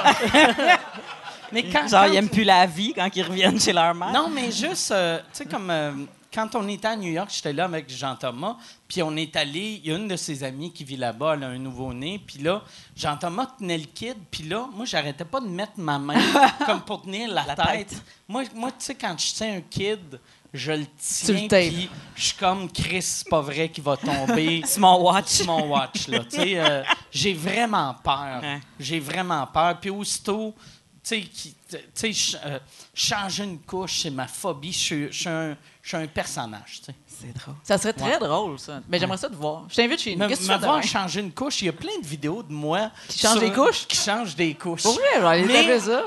[1.52, 1.88] mais quand.
[1.88, 4.12] Genre, quand- ils aiment plus la vie quand ils reviennent chez leur mère?
[4.12, 5.92] Non, mais juste, euh, tu sais, comme euh,
[6.34, 8.58] quand on était à New York, j'étais là avec Jean-Thomas,
[8.88, 11.44] puis on est allé, il y a une de ses amies qui vit là-bas, elle
[11.44, 12.62] a un nouveau-né, puis là,
[12.96, 16.22] Jean-Thomas tenait le kid, puis là, moi, j'arrêtais pas de mettre ma main
[16.66, 17.90] comme pour tenir la, La tête.
[17.90, 18.04] tête.
[18.28, 20.20] Moi, moi tu sais, quand je tiens un kid,
[20.54, 24.80] je le tiens, puis je suis comme, Chris, c'est pas vrai qu'il va tomber C'est
[24.82, 25.28] mon watch.
[25.28, 26.20] sur mon watch, là.
[26.26, 28.42] Tu sais, euh, j'ai vraiment peur.
[28.78, 29.80] J'ai vraiment peur.
[29.80, 30.62] Puis aussitôt, tu
[31.04, 31.56] sais, qui-
[31.96, 32.60] tu sais, euh,
[32.94, 34.72] changer une couche, c'est ma phobie.
[34.74, 36.96] Je suis- un, je suis un personnage, tu sais.
[37.08, 37.56] C'est drôle.
[37.64, 38.80] Ça serait très drôle, ça.
[38.90, 39.64] Mais j'aimerais ça te voir.
[39.70, 40.26] Je t'invite chez nous.
[40.28, 43.20] Me, me voir changer une couche, il y a plein de vidéos de moi Qui
[43.20, 43.88] changent sur- des couches?
[43.88, 44.84] Qui changent des couches.
[44.84, 46.04] Pour vrai, Mais- ça.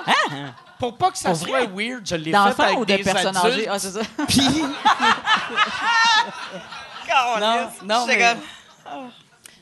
[0.79, 1.89] Pour pas que ça Pour soit vrai?
[1.89, 3.55] weird, je l'ai fait avec ou de des personnes adultes.
[3.55, 3.69] âgées?
[3.69, 4.01] Ah, c'est ça.
[4.29, 4.41] Puis
[7.41, 9.11] non, non, mais, comme-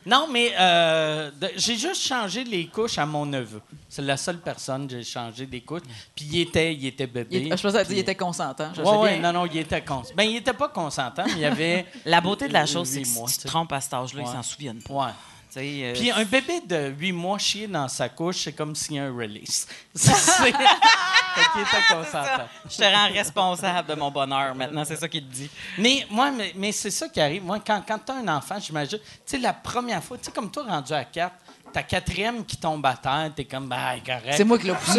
[0.06, 3.60] non, mais euh, j'ai juste changé les couches à mon neveu.
[3.88, 5.82] C'est la seule personne que j'ai changé des couches.
[6.14, 7.36] Puis il était, il était bébé.
[7.42, 8.72] Il- je pensais dire qu'il était consentant.
[8.84, 9.32] Ouais, bien.
[9.32, 10.14] non, non, il était consentant.
[10.16, 11.86] Ben, il était pas consentant, mais il y avait.
[12.04, 14.26] La beauté de la chose, c'est que si tu te trompes à cet âge-là, ils
[14.26, 14.32] Ouais.
[14.32, 14.94] s'en souviennent pas.
[14.94, 15.12] Ouais.
[15.56, 18.98] Euh, Puis un bébé de 8 mois chier dans sa couche, c'est comme s'il y
[18.98, 19.66] a un release.
[19.94, 20.52] C'est.
[22.70, 25.50] je te rends responsable de mon bonheur maintenant, c'est ça qu'il te dit.
[25.78, 27.42] Mais moi, mais, mais c'est ça qui arrive.
[27.42, 30.32] Moi, quand, quand tu as un enfant, j'imagine, tu sais, la première fois, tu sais,
[30.32, 31.34] comme toi, rendu à 4,
[31.72, 34.34] ta quatrième qui tombe à terre, t'es comme, bah, correct.
[34.36, 34.98] C'est moi qui l'ai poussé.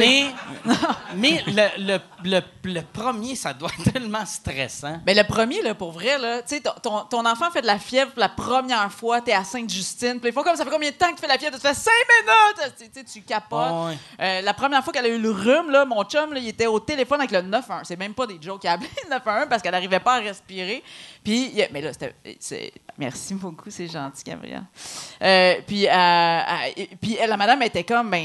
[0.65, 0.73] Mais,
[1.15, 4.99] mais le, le, le, le premier, ça doit être tellement stressant.
[5.05, 7.79] Mais le premier, là, pour vrai, là, tu sais, ton, ton- enfant fait de la
[7.79, 10.89] fièvre pour la première fois, t'es à Sainte-Justine, puis ils font comme ça fait combien
[10.89, 11.55] de temps que tu fais la fièvre?
[11.55, 12.73] Tu fais cinq minutes!
[12.77, 13.95] Tu sais, tu capotes.
[14.19, 16.67] Euh, la première fois qu'elle a eu le rhume, là, mon chum, là, il était
[16.67, 17.81] au téléphone avec le 911.
[17.85, 18.61] C'est même pas des jokes.
[18.63, 20.83] Il a appelé le 911 parce qu'elle n'arrivait pas à respirer.
[21.23, 22.13] Puis, il- mais là, c'était.
[22.39, 24.61] c'est- Merci beaucoup, c'est gentil, Gabriel.
[25.21, 25.91] Euh, puis, euh,
[27.01, 28.23] puis elle, la madame était comme, ben,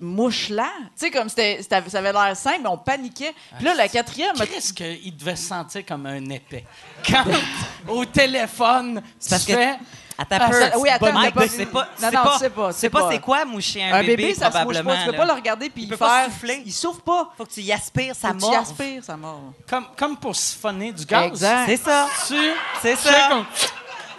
[0.00, 0.68] mouche là.
[0.98, 3.34] Tu sais, comme c'était, ça avait l'air simple, mais on paniquait.
[3.56, 4.34] Puis là, la quatrième.
[4.36, 6.64] Qu'est-ce qu'il devait se sentir comme un épais?
[7.08, 7.24] Quand,
[7.88, 9.74] au téléphone, C'est parce tu que- fais...
[10.18, 12.72] Attends, Ah, ça- oui, attends, Mike, pas- c'est pas, Non, c'est non, pas, c'est pas,
[12.72, 13.10] c'est c'est pas pas.
[13.12, 14.90] c'est quoi moucher un, Un bébé, ça se mouche probablement.
[14.92, 14.98] pas.
[15.00, 15.18] Tu peux là.
[15.18, 16.06] pas le regarder puis Il peut faire.
[16.08, 16.62] pas souffler.
[16.64, 17.28] Il souffle pas.
[17.36, 18.58] Faut que tu y aspires, ça Faut que tu y mord.
[18.60, 19.52] aspires, ça mord.
[19.68, 21.26] Comme, comme pour siphonner du gaz.
[21.26, 21.66] Exact.
[21.66, 22.08] C'est ça.
[22.28, 22.34] Tu,
[22.80, 23.28] C'est ça.
[23.28, 23.44] comme-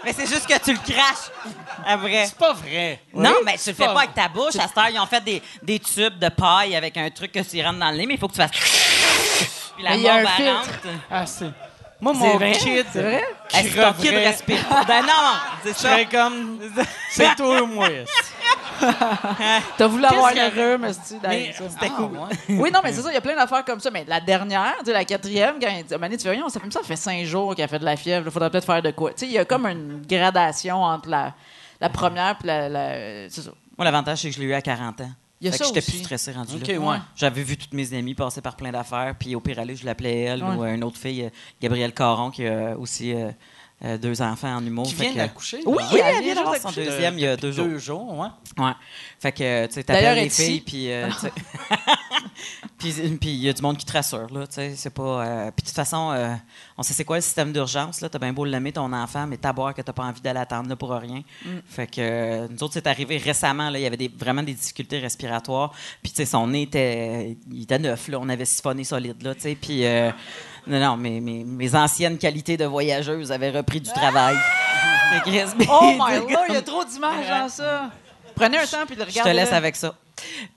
[0.03, 1.31] Mais c'est juste que tu le craches.
[2.27, 2.99] C'est pas vrai.
[3.13, 4.55] Non, mais tu le fais pas pas avec ta bouche.
[4.55, 7.39] À cette heure, ils ont fait des, des tubes de paille avec un truc que
[7.39, 8.51] tu rentres dans le nez, mais il faut que tu fasses.
[9.75, 10.51] Puis la Mais il y a mort un va filtre.
[10.53, 10.99] rentre.
[11.11, 11.45] Ah, c'est...
[11.99, 12.51] Moi, mon vrai?
[12.51, 12.85] kid...
[12.93, 13.23] C'est vrai?
[13.55, 14.83] Est-ce que ton kid respire pas?
[14.85, 15.33] Ben non,
[15.63, 16.05] c'est ça.
[16.05, 16.59] comme...
[17.11, 17.87] C'est toi ou moi.
[19.77, 20.49] T'as voulu avoir est-ce
[21.13, 22.11] que Mais c'était cool.
[22.49, 23.89] Oui, non, mais c'est ça, il y a plein d'affaires comme ça.
[23.91, 26.47] Mais la dernière, tu sais, la quatrième, quand elle dit, Ah, Mané, tu fais rien,
[26.49, 28.81] ça fait ça fait cinq jours qu'elle fait de la fièvre, il faudrait peut-être faire
[28.81, 29.11] de quoi.
[29.11, 31.33] Tu sais, il y a comme une gradation entre la,
[31.81, 32.69] la première et la.
[32.69, 33.51] la- c'est ça.
[33.77, 35.09] Moi, l'avantage, c'est que je l'ai eu à 40 ans.
[35.39, 35.91] Il y a Fait que ça j'étais aussi.
[35.91, 36.79] plus stressé rendu OK, là.
[36.79, 36.97] ouais.
[37.15, 40.21] J'avais vu toutes mes amies passer par plein d'affaires, puis au pire aller, je l'appelais
[40.21, 40.55] elle Ouais.
[40.55, 41.29] ou euh, une autre fille, euh,
[41.61, 43.13] Gabrielle Caron, qui a aussi
[43.83, 44.87] euh, euh, deux enfants en humour.
[44.87, 45.59] Qui vient d'accoucher.
[45.65, 45.83] Oui.
[45.91, 47.65] Oui, elle elle vient d'avoir son deuxième il y a deux jours.
[47.65, 48.27] Deux jours, ouais.
[48.63, 48.71] Ouais.
[49.19, 50.91] Fait que, tu sais, t'appelles elle les filles, puis...
[50.91, 51.09] euh,
[52.77, 55.25] puis puis il y a du monde qui te rassure, là, tu sais, c'est pas...
[55.25, 56.33] euh, puis de toute façon, euh,
[56.77, 59.37] on sait c'est quoi le système d'urgence, là, t'as bien beau l'aimer, ton enfant, mais
[59.37, 61.23] t'as boire que t'as pas envie d'aller attendre là pour rien.
[61.45, 61.49] Mm.
[61.67, 64.53] Fait que, euh, nous autres, c'est arrivé récemment, là, il y avait des, vraiment des
[64.53, 65.71] difficultés respiratoires,
[66.01, 67.37] puis tu sais, son nez était...
[67.51, 69.83] Il était neuf, là, on avait siphonné solide, là, tu sais, puis...
[70.67, 74.35] non, non, mes, mes, mes anciennes qualités de voyageuse avaient repris du travail.
[75.23, 77.89] Chris, Oh my lord, il y a trop d'images dans ça.
[78.35, 79.31] Prenez un temps puis le je regardez.
[79.31, 79.95] te laisse avec ça.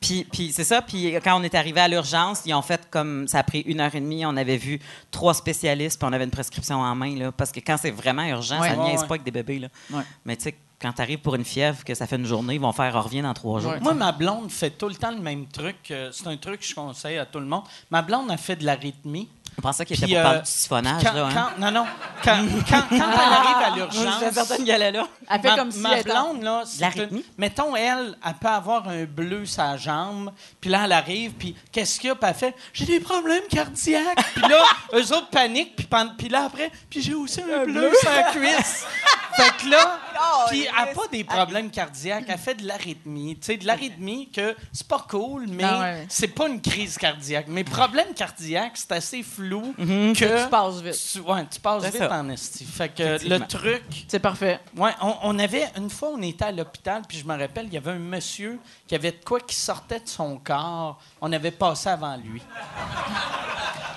[0.01, 0.83] Puis, puis c'est ça.
[0.83, 3.81] Puis quand on est arrivé à l'urgence, ils ont fait comme ça a pris une
[3.81, 4.25] heure et demie.
[4.27, 4.81] On avait vu
[5.11, 8.25] trois spécialistes, puis on avait une prescription en main là, parce que quand c'est vraiment
[8.25, 8.69] urgent, Ouais.
[8.69, 9.07] ça ne Ouais, niaise ouais.
[9.07, 9.69] pas avec des bébés là.
[9.93, 10.03] Ouais.
[10.27, 12.61] Mais tu sais, quand tu arrives pour une fièvre, que ça fait une journée, ils
[12.61, 13.73] vont faire on revient dans trois jours.
[13.73, 13.81] Ouais.
[13.81, 15.77] Moi, ma blonde fait tout le temps le même truc.
[15.91, 17.65] euh, C'est un truc que je conseille à tout le monde.
[17.91, 19.29] Ma blonde a fait de l'arythmie.
[19.59, 21.27] On pensait qu'il était pour euh, parler du siphonnage, Quand, là.
[21.27, 21.33] Hein?
[21.35, 21.87] quand- non, non.
[22.25, 22.39] Quand,
[22.69, 24.33] quand, quand elle arrive à l'urgence.
[24.33, 25.07] certaine qu'elle allait là.
[25.31, 26.63] Elle fait ma, comme si ma elle blonde, là,
[26.97, 31.55] une- mettons, elle, elle peut avoir un bleu sa jambe, puis là, elle arrive, puis
[31.73, 32.15] qu'est-ce qu'il y a?
[32.15, 34.63] Puis elle fait «J'ai des problèmes cardiaques.» Puis là,
[34.95, 35.77] eux autres paniquent,
[36.17, 38.87] puis, là, après, «Puis j'ai aussi un, bleu sur la cuisse.»
[39.35, 39.99] Fait que là,
[40.49, 43.37] puis elle n'a pas des problèmes cardiaques, elle fait de l'arythmie.
[43.37, 46.07] Tu sais, de l'arythmie que c'est pas cool, mais ouais.
[46.09, 47.47] c'est pas une crise cardiaque.
[47.49, 50.13] Mais problème cardiaque, c'est assez flou Mhm.
[50.15, 50.45] que...
[50.45, 50.99] Tu passes vite.
[51.13, 52.13] Tu, ouais, tu passes vite ça.
[52.13, 52.65] en esti.
[52.65, 53.83] Fait que le truc...
[54.09, 54.61] C'est parfait.
[54.77, 57.75] Ouais, on, on avait une fois on était à l'hôpital puis je me rappelle il
[57.75, 60.99] y avait un monsieur qui avait de quoi qui sortait de son corps.
[61.21, 62.43] On avait passé avant lui.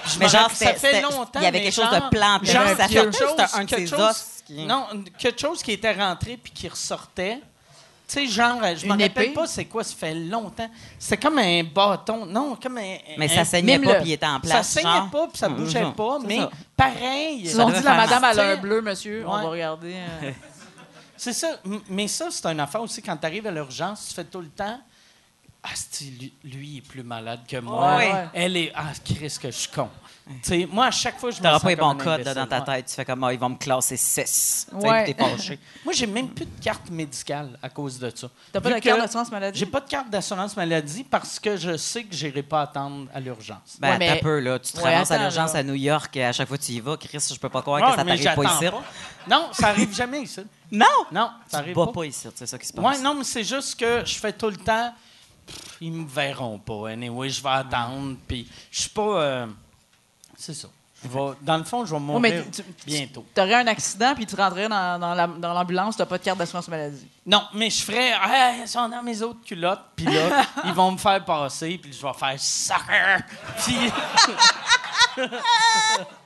[0.06, 1.40] Je Mais me genre, ça c'était- fait longtemps.
[1.40, 3.88] il y avait quelque chose genre- de planté, genre ça quelque chose- un de quelque
[3.90, 4.88] ses chose- os qui- Non,
[5.18, 7.40] quelque chose qui était rentré puis qui ressortait.
[8.14, 10.70] Tu sais, genre, je me rappelle pas c'est quoi, ça fait longtemps.
[11.00, 12.26] C'est comme un bâton.
[12.28, 12.98] Non, comme un.
[13.18, 14.68] Mais un- ça saignait pas, puis il était en place.
[14.68, 15.10] Ça saignait genre.
[15.10, 15.94] pas puis ça bougeait Mhm.
[15.94, 16.52] pas, mais ça.
[16.78, 17.42] pareil.
[17.44, 18.34] Ils ont dit la madame mal.
[18.34, 19.24] elle a un Tu sais, bleu, monsieur.
[19.28, 19.94] On va regarder.
[19.96, 20.32] euh.
[21.18, 21.48] C'est ça.
[21.90, 23.02] Mais ça, c'est une affaire aussi.
[23.02, 24.80] Quand tu arrives à l'urgence, tu fais tout le temps.
[25.64, 25.70] Ah,
[26.02, 27.96] lui, lui, il est plus malade que moi.
[27.96, 28.12] Ouais.
[28.34, 28.72] Elle est.
[28.76, 29.90] Ah, Chris, que je suis con.
[30.72, 32.66] Moi, à chaque fois, je me T'auras sens pas les bons codes dans ta Ouais.
[32.66, 32.86] tête.
[32.86, 34.68] Tu fais comme, ah, ils vont me classer 6.
[34.72, 35.04] Ouais.
[35.06, 35.60] T'es fâché.
[35.84, 38.30] Moi, j'ai même plus de carte médicale à cause de ça.
[38.54, 39.60] T'as pas de carte d'assurance maladie?
[39.60, 43.20] J'ai pas de carte d'assurance maladie parce que je sais que j'irai pas attendre à
[43.20, 43.76] l'urgence.
[43.80, 44.60] Ben, Ouais, mais- t'as peu, là.
[44.60, 46.72] Tu te Ouais, ramasses à l'urgence à New York et à chaque fois que tu
[46.72, 48.66] y vas, Chris, je peux pas croire que ça t'arrive pas ici.
[48.72, 48.84] pas.
[49.30, 50.42] Non, ça arrive jamais ici.
[50.72, 50.86] Non!
[51.12, 51.88] Non, ça Tu arrive pas.
[51.88, 52.84] pas ici, c'est ça qui se passe.
[52.84, 54.92] Ouais, non, mais c'est juste que je fais tout le temps.
[55.46, 56.90] pff, Ils me verront pas.
[56.90, 58.16] Anyway, je vais attendre.
[58.28, 59.48] Puis je suis pas.
[60.46, 60.68] C'est ça.
[61.04, 63.26] Je vais- dans le fond, je vais mourir mais tu- tu- bientôt.
[63.36, 66.38] T'aurais un accident puis tu rentrerais dans, dans la- dans l'ambulance, t'as pas de carte
[66.38, 67.06] d'assurance maladie.
[67.26, 68.12] Non, mais je ferais.
[68.62, 69.82] Ils sont dans mes autres culottes.
[69.98, 71.78] Puis là, ils vont me faire passer.
[71.78, 73.22] Puis je vais faire.
[73.66, 73.76] Puis.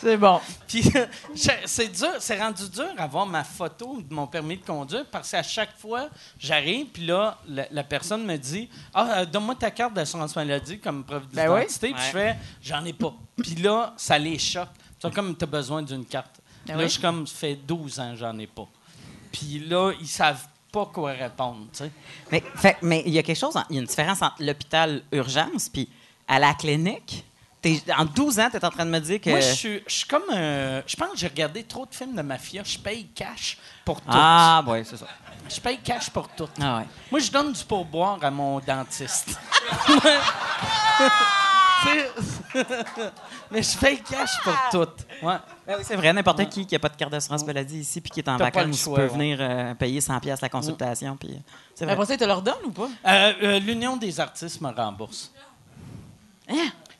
[0.00, 0.40] C'est bon.
[0.66, 0.82] Puis
[1.34, 5.30] je- c'est dur, c'est rendu dur d'avoir ma photo de mon permis de conduire parce
[5.30, 9.70] qu'à chaque fois, j'arrive, puis là, la, la personne me dit Ah, euh, donne-moi ta
[9.70, 11.60] carte d'assurance maladie comme preuve Ben oui.
[11.60, 11.92] d'identité.
[11.92, 13.12] Puis je fais J'en ai pas.
[13.36, 14.68] Puis là, ça les choque.
[14.98, 16.40] Sont comme Tu as besoin d'une carte.
[16.66, 16.84] Ben là, oui.
[16.88, 18.66] je suis comme Ça fait 12 ans, j'en ai pas.
[19.32, 21.84] Puis là, ils savent pas quoi répondre, tu
[22.30, 22.44] sais.
[22.82, 25.88] Mais il y a quelque chose, il y a une différence entre l'hôpital urgence puis
[26.28, 27.24] à la clinique.
[27.62, 29.28] T'es- en 12 ans, tu es en train de me dire que.
[29.30, 30.22] Moi, je suis, je suis comme.
[30.34, 32.62] euh, je pense que j'ai regardé trop de films de mafia.
[32.64, 34.08] Je paye cash pour tout.
[34.10, 35.06] Ah, ouais, c'est ça.
[35.48, 36.48] Je paye cash pour tout.
[36.60, 36.86] Ah, ouais.
[37.10, 39.38] Moi, je donne du pourboire à mon dentiste.
[43.50, 44.88] Mais je paye cash pour tout.
[45.26, 45.36] Ouais.
[45.66, 48.10] Ben oui, c'est vrai, n'importe qui qui n'a pas de carte d'assurance maladie ici puis
[48.10, 49.08] qui est en vacances choix, peut ouais.
[49.08, 51.16] venir euh, payer 100 pièces la consultation.
[51.16, 51.40] Puis,
[51.74, 51.94] c'est vrai.
[51.94, 52.88] Après ça, ils te leur donnent ou pas?
[53.06, 55.32] Euh, euh, L'Union des artistes me rembourse.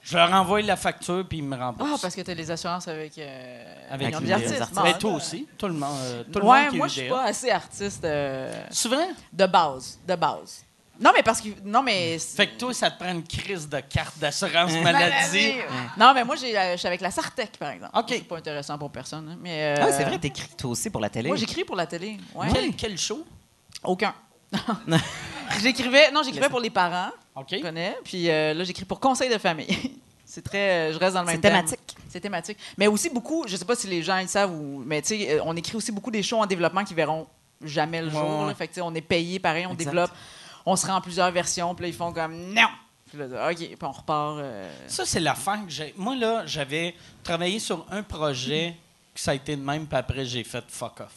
[0.03, 1.91] Je leur envoie la facture puis ils me remboursent.
[1.95, 4.81] Ah, parce que t'as les assurances avec, euh, Avec l'Union les des artistes.
[4.83, 5.47] Mais toi aussi.
[5.59, 5.99] Tout le monde.
[6.03, 9.09] euh, tout le ouais, monde qui moi, je suis pas assez artiste euh, C'est vrai?
[9.33, 9.99] de base.
[10.07, 10.65] De base.
[10.99, 11.49] Non, mais parce que.
[11.65, 12.19] Non, mais.
[12.19, 15.55] Fait que toi, ça te prend une crise de carte d'assurance maladie.
[15.97, 17.93] Non, mais moi, j'ai, euh, je suis avec la Sartec, par exemple.
[17.99, 18.05] OK.
[18.09, 19.27] C'est pas intéressant pour personne.
[19.31, 21.29] hein, mais, euh, Ah, c'est vrai, t'écris toi aussi pour la télé.
[21.29, 22.19] Moi, j'écris pour la télé.
[22.35, 22.49] Ouais.
[22.53, 23.25] Quel, quel show?
[23.83, 24.15] Aucun.
[25.63, 26.11] j'écrivais.
[26.11, 27.11] Non, j'écrivais pour les parents.
[27.37, 27.47] OK.
[27.53, 27.97] Je connais.
[28.05, 29.99] Puis euh, là, j'écris pour conseil de famille.
[30.25, 30.91] C'est très.
[30.91, 31.53] euh, Je reste dans le C'est même thème.
[31.53, 31.97] thématique.
[32.09, 32.59] C'est thématique.
[32.79, 35.33] Mais aussi beaucoup, je sais pas si les gens ils savent, ou, mais tu sais,
[35.39, 37.27] euh, on écrit aussi beaucoup des shows en développement qui verront
[37.65, 38.23] jamais le jour.
[38.23, 38.47] Ouais, ouais.
[38.49, 38.55] là.
[38.55, 39.87] Fait que, tu sais, on est payé pareil, on Exact.
[39.87, 40.11] développe,
[40.67, 42.69] on se rend en plusieurs versions, puis là, ils font comme non.
[43.09, 44.39] Puis là, OK, puis on repart.
[44.39, 45.93] euh, Ça, c'est l'affaire que j'ai.
[45.97, 46.95] Moi, là, j'avais
[47.25, 48.77] travaillé sur un projet,
[49.13, 51.13] que ça a été de même, puis après, j'ai fait fuck off.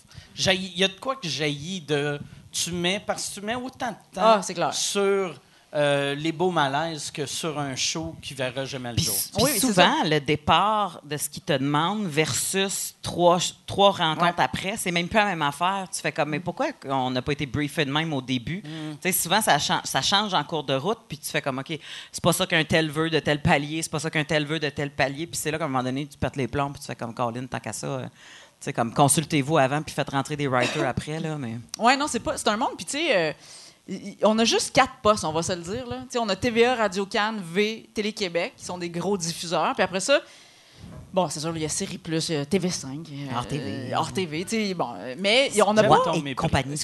[0.54, 2.20] Il y a de quoi que j'haïs de.
[2.54, 3.02] Tu mets.
[3.06, 4.74] Parce que tu mets autant de temps Ah, clair.
[4.74, 5.36] sur
[5.76, 9.16] euh, les beaux malaises que sur un show qui verra jamais le Puis, jour.
[9.36, 14.44] puis Oui, souvent, le départ de ce qu'ils te demandent versus trois, trois rencontres Ouais.
[14.44, 15.88] après, c'est même pas la même affaire.
[15.92, 18.58] Tu fais comme, mais pourquoi on n'a pas été briefé de même au début?
[18.60, 18.98] Mm.
[19.02, 21.58] Tu sais, souvent, ça, chan- ça change en cours de route, puis tu fais comme,
[21.58, 21.74] OK,
[22.12, 24.60] c'est pas ça qu'un tel veut de tel palier, c'est pas ça qu'un tel veut
[24.60, 26.82] de tel palier, puis c'est là qu'à un moment donné, tu pètes les plombs, puis
[26.82, 27.88] tu fais comme, Colin, tant qu'à ça.
[27.88, 28.06] euh,
[28.64, 31.58] sais, comme, consultez-vous avant, puis faites rentrer des writers après, là, mais...
[31.78, 32.38] Ouais, non, c'est pas.
[32.38, 32.76] C'est un monde.
[32.78, 33.34] Puis, tu sais, euh,
[34.24, 35.86] on a juste quatre postes, on va se le dire.
[35.88, 36.02] Là.
[36.04, 39.74] Tu sais, on a TVA, Radio Cannes, V, Télé-Québec, qui sont des gros diffuseurs.
[39.74, 40.22] Puis après ça,
[41.14, 42.88] Bon, c'est sûr, il y a Série Plus, il y a TV5.
[42.88, 43.94] euh, Hors TV.
[43.96, 44.88] Hors TV, tu sais, bon.
[44.98, 46.00] euh, Mais on n'a J'aime pas.
[46.06, 46.36] ton Et mépris.
[46.48, 46.76] compagnie.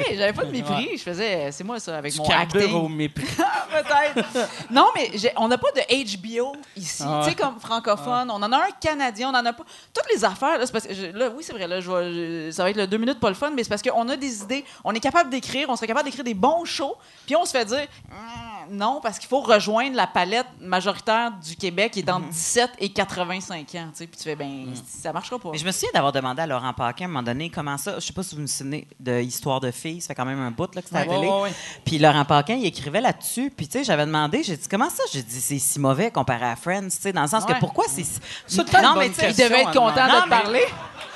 [0.00, 0.96] Hey, j'avais pas de mépris.
[0.96, 1.52] Je faisais.
[1.52, 2.72] C'est moi, ça, avec mon acting.
[2.72, 3.26] au mépris.
[3.26, 4.26] Peut-être.
[4.70, 5.80] non, mais on n'a pas de
[6.16, 7.02] HBO ici.
[7.06, 7.20] Ah.
[7.24, 8.30] Tu sais, comme francophone.
[8.30, 9.64] On en a un canadien, on en a pas.
[9.92, 10.94] Toutes les affaires, là, c'est parce que.
[10.94, 13.20] je- là, oui, c'est vrai, là, je vais- je- ça va être le deux minutes
[13.20, 14.64] pas le fun, mais c'est parce qu'on a des idées.
[14.82, 16.96] On est capable d'écrire, on serait capable d'écrire des bons shows,
[17.26, 21.54] puis on se fait dire Hum, non, parce qu'il faut rejoindre la palette majoritaire du
[21.54, 22.14] Québec qui est Mhm.
[22.14, 23.88] entre 17 et 85 ans.
[23.92, 25.50] Tu sais, puis tu fais, ben, ça marchera pas.
[25.52, 27.96] Mais je me souviens d'avoir demandé à Laurent Paquin à un moment donné comment ça.
[27.98, 30.40] Je sais pas si vous vous souvenez de Histoire de filles, ça fait quand même
[30.40, 31.28] un bout là, que c'était à la Ouais, télé.
[31.30, 31.52] ouais, ouais.
[31.84, 33.52] Puis Laurent Paquin, il écrivait là-dessus.
[33.56, 35.02] Puis tu sais, j'avais demandé, j'ai dit comment ça?
[35.12, 37.54] J'ai dit c'est si mauvais comparé à Friends, tu sais, dans le sens Ouais.
[37.54, 38.04] que pourquoi c'est.
[38.04, 38.20] si-
[38.58, 40.22] une bonne tu sais, Il devait être content de demander.
[40.24, 40.64] te parler.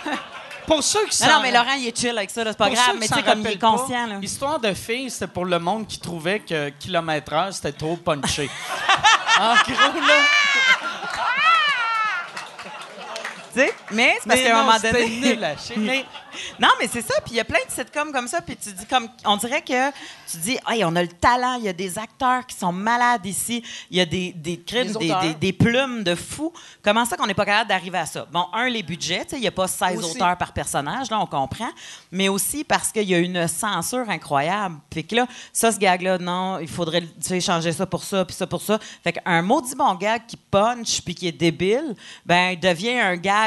[0.66, 2.66] Pour ceux qui Non, s'en- non, mais Laurent, il est chill avec ça, c'est pas
[2.66, 4.14] pour grave, mais tu sais, comme il est pas, conscient, là.
[4.22, 8.48] Histoire de filles, c'était pour le monde qui trouvait que kilomètre heure, c'était trop punché.
[9.40, 10.14] en gros, là.
[13.52, 15.34] Tu sais, mais c'est parce qu'à un non, moment donné.
[15.34, 15.76] nul à chier.
[15.76, 16.04] Mais
[16.60, 17.14] Non, mais c'est ça.
[17.24, 18.40] Puis il y a plein de sitcoms comme ça.
[18.40, 19.90] Puis tu dis comme, on dirait que
[20.30, 21.54] tu dis, hey, on a le talent.
[21.54, 23.64] Il y a des acteurs qui sont malades ici.
[23.90, 24.92] Il y a des des, crimes,
[25.40, 26.52] Des plumes de fous.
[26.82, 29.24] Comment ça qu'on n'est pas capable d'arriver à ça Bon, un, les budgets.
[29.24, 30.16] Tu sais, il n'y a pas 16 Aussi.
[30.16, 31.10] auteurs par personnage.
[31.10, 31.70] Là, on comprend.
[32.12, 34.76] Mais aussi parce qu'il y a une censure incroyable.
[34.92, 38.24] Fait que là, ça, ce gag-là, non, il faudrait tu sais, changer ça pour ça,
[38.24, 38.78] puis ça pour ça.
[39.02, 43.39] Fait qu'un maudit bon gag qui punch puis qui est débile, ben, devient un gag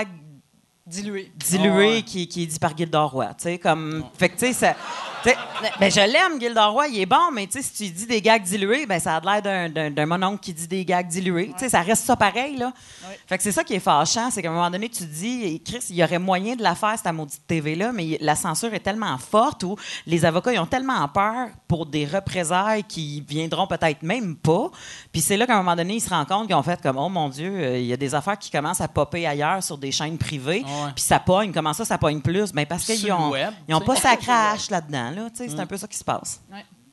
[0.86, 1.32] Dilué.
[1.36, 2.02] dilué Ah ouais.
[2.04, 3.28] qui, qui est dit par Gilda Roy.
[3.36, 4.04] Tu sais, comme.
[4.18, 4.76] Fait que, tu sais, ça.
[5.24, 5.38] Tu sais,
[5.80, 8.22] Ben, je l'aime, Gilda Roy, il est bon, mais tu sais, si tu dis des
[8.22, 11.52] gags dilués, ben, ça a l'air d'un- mononcle qui dit des gags dilués.
[11.54, 12.74] Tu sais, ça reste ça pareil, là.
[13.08, 13.20] Ouais.
[13.28, 15.62] Fait que c'est ça qui est fâchant, c'est qu'à un moment donné, tu te dis,
[15.66, 18.80] Chris, il y aurait moyen de la faire, cette maudite TV-là, mais la censure est
[18.82, 24.04] tellement forte où les avocats, ils ont tellement peur pour des représailles qui viendront peut-être
[24.04, 24.70] même pas.
[25.12, 26.98] Puis c'est là qu'à un moment donné, ils se rendent compte qu'ils ont fait comme,
[26.98, 29.78] oh mon Dieu, euh, il y a des affaires qui commencent à popper ailleurs sur
[29.78, 30.64] des chaînes privées.
[30.66, 30.92] Ouais.
[30.96, 31.52] Puis ça pogne.
[31.54, 32.52] Comment ça, ça pogne plus?
[32.52, 35.12] Ben parce qu'ils ont, web, ils ont pas sa crache là-dedans.
[35.14, 36.42] Là, c'est un peu ça qui se passe.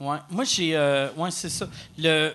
[0.00, 0.18] Ouais.
[0.30, 0.74] Moi, j'ai.
[0.76, 1.66] euh, ouais, c'est ça.
[1.98, 2.32] Le,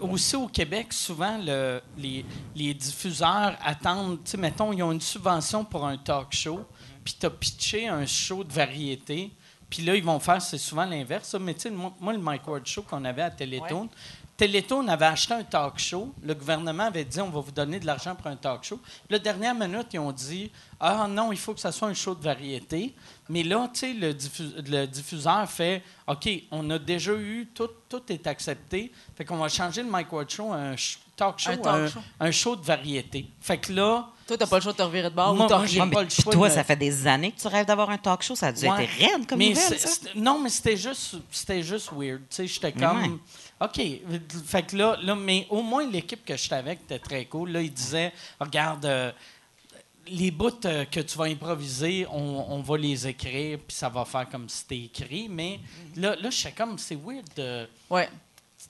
[0.00, 2.24] aussi au Québec, souvent, le- les,
[2.54, 4.22] les diffuseurs attendent.
[4.24, 6.64] Tu sais, mettons, ils ont une subvention pour un talk show,
[7.04, 9.30] puis tu as pitché un show de variété.
[9.70, 11.34] Puis là, ils vont faire, c'est souvent l'inverse.
[11.40, 13.88] Mais tu sais, moi, moi, le Mike Ward Show qu'on avait à Télétoon,
[14.36, 16.12] Télétoon avait acheté un talk show.
[16.22, 18.78] Le gouvernement avait dit on va vous donner de l'argent pour un talk show.
[19.08, 22.14] La dernière minute, ils ont dit ah non, il faut que ça soit un show
[22.14, 22.94] de variété.
[23.30, 27.68] Mais là, tu sais, le, diffu- le diffuseur fait OK, on a déjà eu, tout,
[27.88, 28.92] tout est accepté.
[29.16, 30.74] Fait qu'on va changer le Mike Ward Show à un
[31.16, 32.00] talk show, Un talk un, show.
[32.20, 33.26] un show de variété.
[33.40, 35.48] Fait que là, Toi, t'as pas le choix de te revirer de bord Moi, ou
[35.48, 37.88] moi, j'ai pas le choix toi, de- ça fait des années que tu rêves d'avoir
[37.88, 38.36] un talk show.
[38.36, 38.84] Ça a dû Ouais.
[38.84, 40.10] être raide comme mais nouvelle, ça.
[40.14, 42.20] non, mais c'était juste, c'était juste weird.
[42.28, 43.18] Tu sais, j'étais Mais comme,
[43.60, 43.80] OK.
[44.46, 47.50] Fait que là, là, mais au moins l'équipe que j'étais avec était très cool.
[47.52, 49.12] Là, ils disaient, regarde, euh,
[50.08, 54.04] les bouts euh, que tu vas improviser, on, on va les écrire, puis ça va
[54.04, 55.28] faire comme si c'était écrit.
[55.28, 55.58] Mais
[55.96, 57.24] là, là, j'étais comme, c'est weird.
[57.36, 58.08] de- Ouais.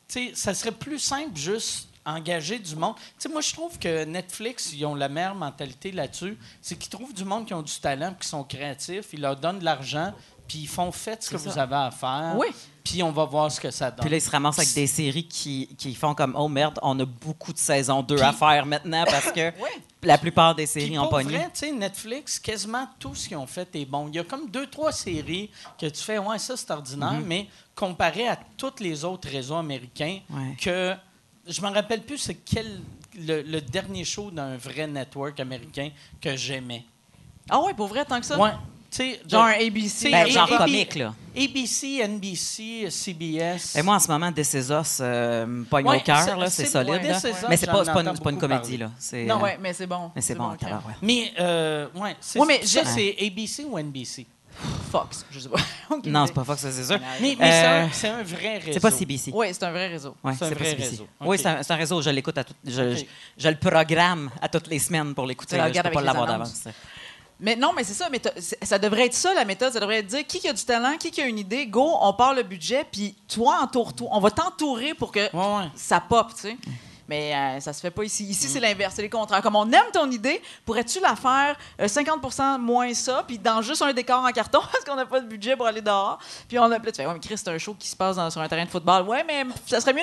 [0.08, 2.94] tu sais, ça serait plus simple juste engager du monde.
[2.96, 6.38] Tu sais, moi, je trouve que Netflix, ils ont la meilleure mentalité là-dessus.
[6.62, 9.58] C'est qu'ils trouvent du monde qui ont du talent, qui sont créatifs, ils leur donnent
[9.58, 10.14] de l'argent,
[10.46, 12.34] puis ils font faites ce que vous avez à faire.
[12.36, 12.48] Oui.
[12.84, 14.00] Puis on va voir ce que ça donne.
[14.00, 16.98] Puis là, ils se ramassent avec des séries qui, qui font comme Oh merde, on
[17.00, 19.68] a beaucoup de saison 2 Puis- à faire maintenant parce que Oui.
[20.04, 21.36] la plupart des séries ont pogné.
[21.36, 24.06] vrai, tu sais, Netflix, quasiment tout ce qu'ils ont fait est bon.
[24.08, 27.24] Il y a comme deux, trois séries que tu fais, ouais, ça c'est ordinaire, Mhm.
[27.26, 30.56] mais comparé à tous les autres réseaux américains, Ouais.
[30.62, 30.94] que
[31.48, 32.80] je me rappelle plus c'est quel
[33.18, 35.90] le, le dernier show d'un vrai network américain
[36.20, 36.84] que j'aimais.
[37.50, 38.38] Ah ouais, pour vrai, tant que ça?
[38.38, 38.50] Ouais.
[38.96, 40.10] Sais, Genre un ABC.
[40.10, 41.12] Ben, genre et- comique, là.
[41.36, 43.76] ABC, NBC, CBS.
[43.76, 46.34] Et moi, en ce moment, This Is Us euh, me pogne Ouais, au cœur, c'est-
[46.36, 46.90] là, c'est solide.
[46.90, 47.16] ouais, là.
[47.18, 48.90] Us, Mais c'est pas, pas, une, pas une comédie, là.
[48.98, 50.10] C'est, Non, ouais, mais c'est bon.
[50.14, 50.58] Mais c'est bon, ok.
[50.60, 50.96] tabarouette.
[51.02, 54.26] Mais, euh, ouais, c'est, Ouais, mais ça, je- c'est ABC ou NBC?
[54.90, 55.58] Fox, je sais pas.
[56.06, 56.98] Non, c'est pas Fox, c'est sûr.
[57.20, 58.72] Mais, mais c'est, Euh, un, c'est un vrai réseau.
[58.72, 59.30] C'est pas CBC.
[59.34, 60.14] Oui, c'est un vrai réseau.
[60.24, 60.88] Ouais, C'est un vrai CBC.
[60.88, 61.06] réseau.
[61.20, 61.40] Oui, Ok.
[61.42, 62.00] c'est un, un réseau.
[62.00, 62.96] Je l'écoute à tout, je, Ok.
[62.96, 63.04] je,
[63.44, 65.56] je le programme à toutes les semaines pour l'écouter.
[65.56, 66.64] Je peux regardes pas l'avoir d'avance.
[67.38, 68.08] Mais non, mais c'est ça.
[68.10, 68.20] Mais
[68.62, 69.72] ça devrait être ça, la méthode.
[69.72, 71.66] Ça devrait être dire qui a du talent, qui qui a une idée.
[71.66, 74.08] Go, on part le budget, puis toi, entoure-toi.
[74.12, 75.70] On va t'entourer pour que Ouais, ouais.
[75.74, 76.56] ça pop, tu sais.
[77.08, 78.24] Mais euh, ça se fait pas ici.
[78.24, 79.40] Ici, c'est l'inverse, c'est les contraires.
[79.42, 83.82] Comme on aime ton idée, pourrais-tu la faire euh, 50% moins ça, puis dans juste
[83.82, 86.18] un décor en carton, parce qu'on n'a pas de budget pour aller dehors.
[86.48, 88.16] Puis on a là, tu fais, ouais, mais Chris, c'est un show qui se passe
[88.16, 89.02] dans- sur un terrain de football.
[89.02, 90.02] Ouais, mais ça serait mieux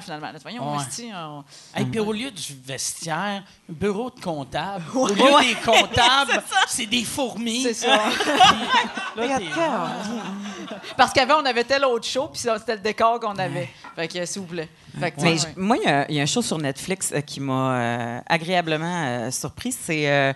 [0.00, 0.32] finalement.
[0.32, 0.76] Là, voyons, Ouais.
[0.80, 1.44] investi, on-
[1.80, 4.84] Et puis au lieu du vestiaire, un bureau de comptable.
[4.94, 7.62] Au lieu des comptables, c'est des fourmis.
[7.62, 7.96] C'est ça.
[9.16, 9.38] Là,
[10.96, 13.68] Parce qu'avant, on avait tel autre show, puis c'était le décor qu'on avait.
[13.96, 14.68] Fait que, s'il vous plaît.
[14.98, 17.12] Fait que, Mais ouais, moi, il y a- il y, a un show sur Netflix
[17.12, 19.72] euh, qui m'a euh, agréablement euh, surpris.
[19.72, 20.32] C'est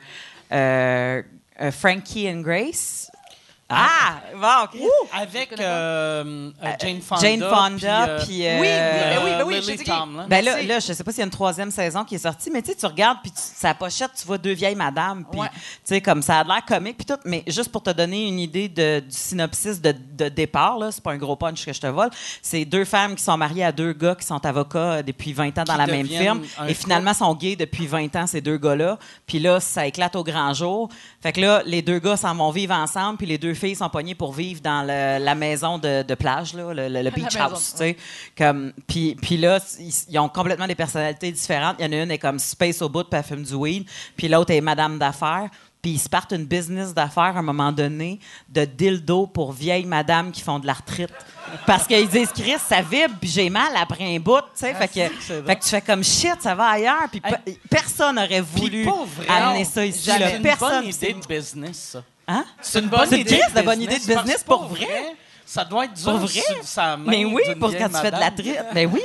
[0.53, 1.23] euh,
[1.73, 3.11] Frankie and Grace.
[3.77, 4.21] Ah!
[4.35, 4.81] Bon, OK.
[5.13, 7.21] Avec euh, euh, Jane Fonda.
[7.21, 8.47] Jane Fonda, euh, puis...
[8.47, 9.85] euh, Oui, ben oui, ben oui, je sais.
[9.85, 10.27] Tomlin.
[10.29, 10.67] Ben là, Merci.
[10.67, 12.71] là, je sais pas s'il y a une troisième saison qui est sortie, mais tu
[12.71, 15.49] sais, tu regardes, puis tu- sa pochette, tu vois deux vieilles madames, puis Ouais.
[15.53, 18.39] tu sais, comme ça a l'air comique, puis tout, mais juste pour te donner une
[18.39, 21.81] idée de- du synopsis de, de départ, là, c'est pas un gros punch que je
[21.81, 22.11] te vole,
[22.43, 25.57] c'est deux femmes qui sont mariées à deux gars qui sont avocats euh, depuis 20
[25.59, 28.59] ans dans Qui la même firme, et finalement sont gays depuis 20 ans, ces deux
[28.59, 30.89] gars-là, puis là, ça éclate au grand jour.
[31.23, 33.89] Fait que là, les deux gars s'en vont vivre ensemble, puis les deux filles sont
[33.89, 37.37] pognées pour vivre dans le- la maison de, de plage, là, le, le- le beach
[37.37, 37.75] house.
[38.37, 41.77] Comme, puis, puis là, ils, ils ont complètement des personnalités différentes.
[41.79, 43.87] Il y en a une est comme space au bout, puis elle fume du weed.
[44.17, 45.49] Puis l'autre est madame d'affaires.
[45.83, 49.85] Puis ils se partent une business d'affaires à un moment donné de dildo pour vieilles
[49.85, 51.13] madames qui font de l'arthrite.
[51.67, 54.73] Parce qu'ils disent, Chris, ça vibre, puis j'ai mal après un bout, tu sais.
[54.73, 55.15] fait, que,
[55.47, 57.03] fait tu fais comme shit, ça va ailleurs.
[57.11, 58.89] Puis pe- personne n'aurait voulu
[59.29, 60.09] amener Non, ça ici.
[60.09, 60.37] Là.
[60.37, 60.81] une Personne.
[60.85, 62.03] bonne idée de business, ça.
[62.27, 62.45] Hein?
[62.61, 65.15] C'est une bonne idée de bonne idée de business pour vrai.
[65.47, 66.41] Ça doit être dur Pour vrai?
[66.63, 68.59] sa main Mais oui, pour quand tu fais de la trite.
[68.73, 69.03] Mais oui.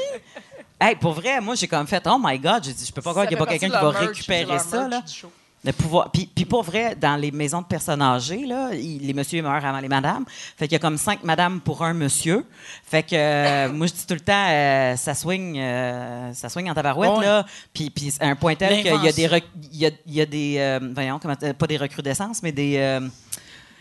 [0.80, 3.12] Hey, pour vrai, moi, j'ai comme fait, oh my God, j'ai dit, je peux pas
[3.12, 5.04] croire qu'il n'y a pas quelqu'un qui va récupérer ça, là.
[5.62, 6.10] De pouvoir.
[6.10, 9.66] Puis, puis pour vrai, dans les maisons de personnes âgées, là, il- les messieurs meurent
[9.66, 10.24] avant les madames.
[10.58, 12.46] Fait qu'il y a comme cinq madames pour un monsieur.
[12.86, 16.70] Fait que euh, moi, je dis tout le temps, euh, ça swing, euh, ça swing
[16.70, 17.46] en tabarouette, là.
[17.74, 20.14] Puis, puis à un point tel qu'il y a des, rec- il y a, il
[20.14, 22.98] y a des, voyons, comment, pas des recrudescences, mais des,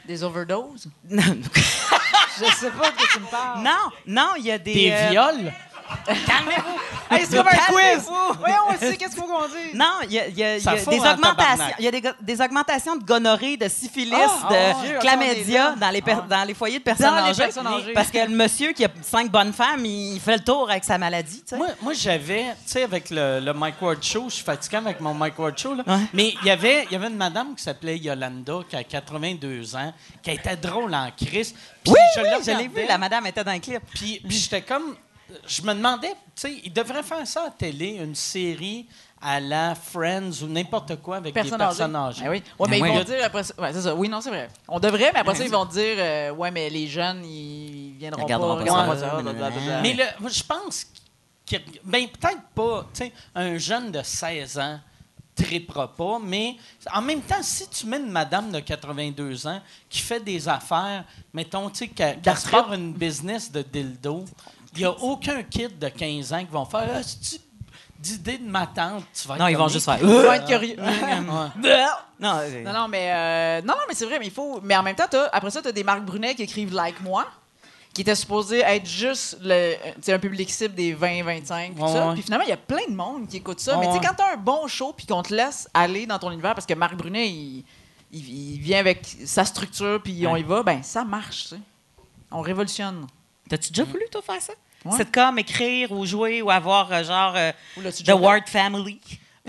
[0.05, 0.89] Des overdoses?
[1.09, 1.23] non,
[2.41, 3.63] Je sais pas de quoi tu me parles.
[3.65, 5.53] non, non, il y a des, Des viols?
[6.27, 6.79] Calmez-vous.
[7.11, 8.05] Hey, c'est comme un quiz!
[8.05, 8.39] Calmez-vous.
[8.39, 9.73] Voyons, on sait qu'est-ce qu'il faut qu'on dise?
[9.75, 11.65] Non, il y a, y y des en augmentations.
[11.79, 14.57] Il y a des, augmentations de gonorrhée, de syphilis, Ah, de
[14.97, 17.45] oh, chlamydia dans les, per- dans les foyers de personnes Dans les âgées.
[17.45, 17.93] personnes âgées.
[17.95, 20.99] Parce que le monsieur qui a cinq bonnes femmes, il fait le tour avec sa
[20.99, 21.39] maladie.
[21.41, 21.57] tu sais.
[21.57, 25.01] Moi, moi j'avais, tu sais, avec le, le Mike Ward Show, je suis fatigué avec
[25.01, 25.85] mon Mike Ward Show, là.
[25.87, 25.97] Ouais.
[26.13, 29.75] mais il y avait il y avait une madame qui s'appelait Yolanda, qui a 82
[29.77, 31.55] ans, qui était drôle en crise.
[31.83, 32.87] Puis oui, je oui, l'ai vu.
[32.87, 33.81] La madame était dans le clip.
[33.95, 34.95] Puis j'étais comme.
[35.47, 38.87] Je me demandais, tu sais, il devrait faire ça à télé, une série
[39.21, 42.21] à la Friends ou n'importe quoi avec Personne des personnes âgée.
[42.21, 42.27] âgées.
[42.27, 42.43] Ah oui.
[42.59, 42.99] Ouais, mais Ah ils oui.
[42.99, 43.55] vont dire après ça.
[43.59, 43.95] Ouais, c'est ça.
[43.95, 44.49] Oui, non, c'est vrai.
[44.69, 48.23] On devrait, mais après ça, ils vont dire euh, Ouais, mais les jeunes, ils viendront
[48.27, 48.39] Ils pas.
[48.39, 49.21] pas ils ça.
[49.21, 49.81] blablabla.
[49.83, 50.87] Mais le, je pense
[51.45, 54.79] qu'il ben peut-être pas, tu sais, un jeune de 16 ans
[55.35, 56.57] tripera pas, mais
[56.93, 61.05] en même temps, si tu mets une madame de 82 ans qui fait des affaires,
[61.33, 61.89] mettons, tu sais,
[62.37, 64.25] se part une business de dildo,
[64.75, 67.41] il n'y a aucun kid de 15 ans qui vont faire ah, c'est-tu
[67.99, 69.99] d'idée de ma tante, tu vas être Non, ils vont juste faire.
[70.01, 70.77] Ils vont être curieux.
[72.21, 74.61] Non, euh, Non, non, mais, euh, non, non, mais c'est vrai, mais il faut.
[74.63, 77.25] Mais en même temps, après ça, tu as des Marc Brunet qui écrivent Like Moi,
[77.95, 79.75] qui étaient supposés être juste le,
[80.09, 82.23] un public cible des 20-25, puis Ouais, ouais.
[82.23, 83.79] Finalement, il y a plein de monde qui écoute ça.
[83.79, 86.19] Ouais, mais tu sais, quand t'as un bon show, puis qu'on te laisse aller dans
[86.19, 87.65] ton univers, parce que Marc Brunet, il,
[88.13, 91.55] il, il vient avec sa structure, puis on y va, ben ça marche.
[92.31, 93.07] On révolutionne.
[93.49, 94.53] T'as-tu déjà voulu, toi, faire ça?
[94.85, 94.93] Ouais.
[94.97, 97.53] C'est comme écrire ou jouer ou avoir euh, genre euh,
[98.05, 98.11] The?
[98.13, 99.01] Ward Family?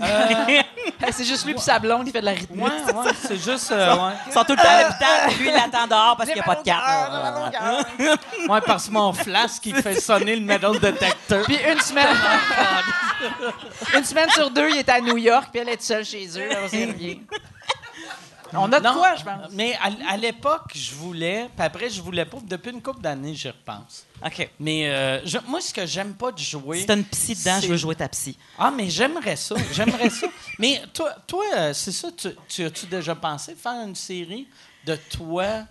[1.02, 2.62] Hey, c'est juste lui puis sa blonde qui fait de la rythmique.
[2.62, 3.70] Ouais, ouais, c'est juste.
[3.70, 4.12] euh, ouais.
[4.26, 6.40] Ils sont tout le temps à l'hôpital, puis lui, il attend dehors parce qu'il n'y
[6.40, 7.88] a pas de carte.
[8.48, 11.44] Ouais, parce que mon flasque, il fait sonner le metal detector.
[11.44, 12.06] Puis une semaine.
[13.96, 16.48] une semaine sur deux, il est à New York, puis elle est seule chez eux.
[16.48, 16.66] là,
[18.54, 19.50] on a de Non, quoi, je pense.
[19.52, 22.38] Mais à, à l'époque, je voulais, puis après, je voulais pas.
[22.42, 24.06] Depuis une couple d'années, j'y repense.
[24.24, 24.50] OK.
[24.58, 26.80] Mais euh, je- moi, ce que j'aime pas de jouer.
[26.80, 28.36] Si t'as une psy dedans, je veux jouer ta psy.
[28.58, 29.54] Ah, mais j'aimerais ça.
[29.72, 30.26] J'aimerais ça.
[30.58, 34.46] Mais toi, toi euh, c'est ça, tu, tu as-tu déjà pensé faire une série
[34.84, 35.64] de toi,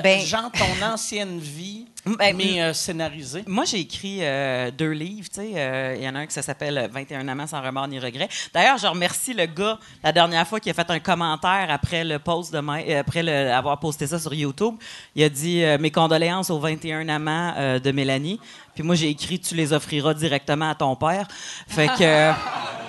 [0.00, 1.86] Ben- genre ton ancienne vie,
[2.18, 3.44] Ben, mais euh, scénarisée?
[3.46, 5.28] Moi, j'ai écrit euh, deux livres.
[5.28, 5.52] tu sais.
[5.54, 8.28] Euh, Il y en a un qui s'appelle 21 amants sans remords ni regrets.
[8.54, 12.18] D'ailleurs, je remercie le gars la dernière fois qui a fait un commentaire après le
[12.18, 14.74] post de Ma- après le- avoir posté ça sur YouTube.
[15.14, 18.40] Il a dit mes condoléances aux 21 amants de Mélanie.
[18.74, 21.28] Puis moi, j'ai écrit tu les offriras directement à ton père.
[21.68, 22.32] Fait que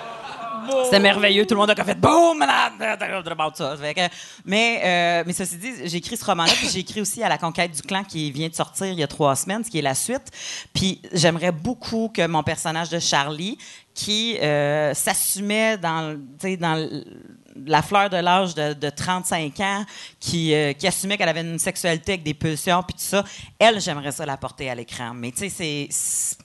[0.84, 1.46] c'était merveilleux.
[1.46, 2.42] Tout le monde a fait boum,
[3.56, 3.76] ça.
[3.76, 4.00] Fait que-
[4.44, 7.38] mais, euh, mais ceci dit, j'ai écrit ce roman-là, puis j'ai écrit aussi à la
[7.38, 9.82] conquête du clan qui vient de sortir il y a trois semaines, ce qui est
[9.82, 10.30] la suite.
[10.72, 13.58] Puis j'aimerais beaucoup que mon personnage de Charlie,
[13.94, 16.18] qui euh, s'assumait dans,
[16.58, 16.90] dans
[17.66, 19.84] la fleur de l'âge de, de 35 ans,
[20.18, 23.22] qui, euh, qui assumait qu'elle avait une sexualité avec des pulsions, puis tout ça,
[23.58, 25.12] elle, j'aimerais ça la porter à l'écran.
[25.14, 26.38] Mais tu sais, c'est-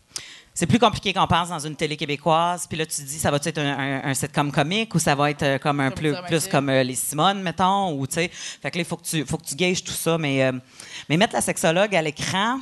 [0.60, 2.68] c'est plus compliqué qu'on pense dans une télé québécoise.
[2.68, 5.16] Puis là, tu te dis, ça va être un, un, un sitcom comique ou ça
[5.16, 8.30] va être euh, comme un plus, plus comme euh, les Simone, mettons, ou tu sais.
[8.62, 10.18] Fait que là, il faut que tu, faut que tu gages tout ça.
[10.18, 10.51] Mais, euh,
[11.07, 12.60] mais mettre la sexologue à l'écran,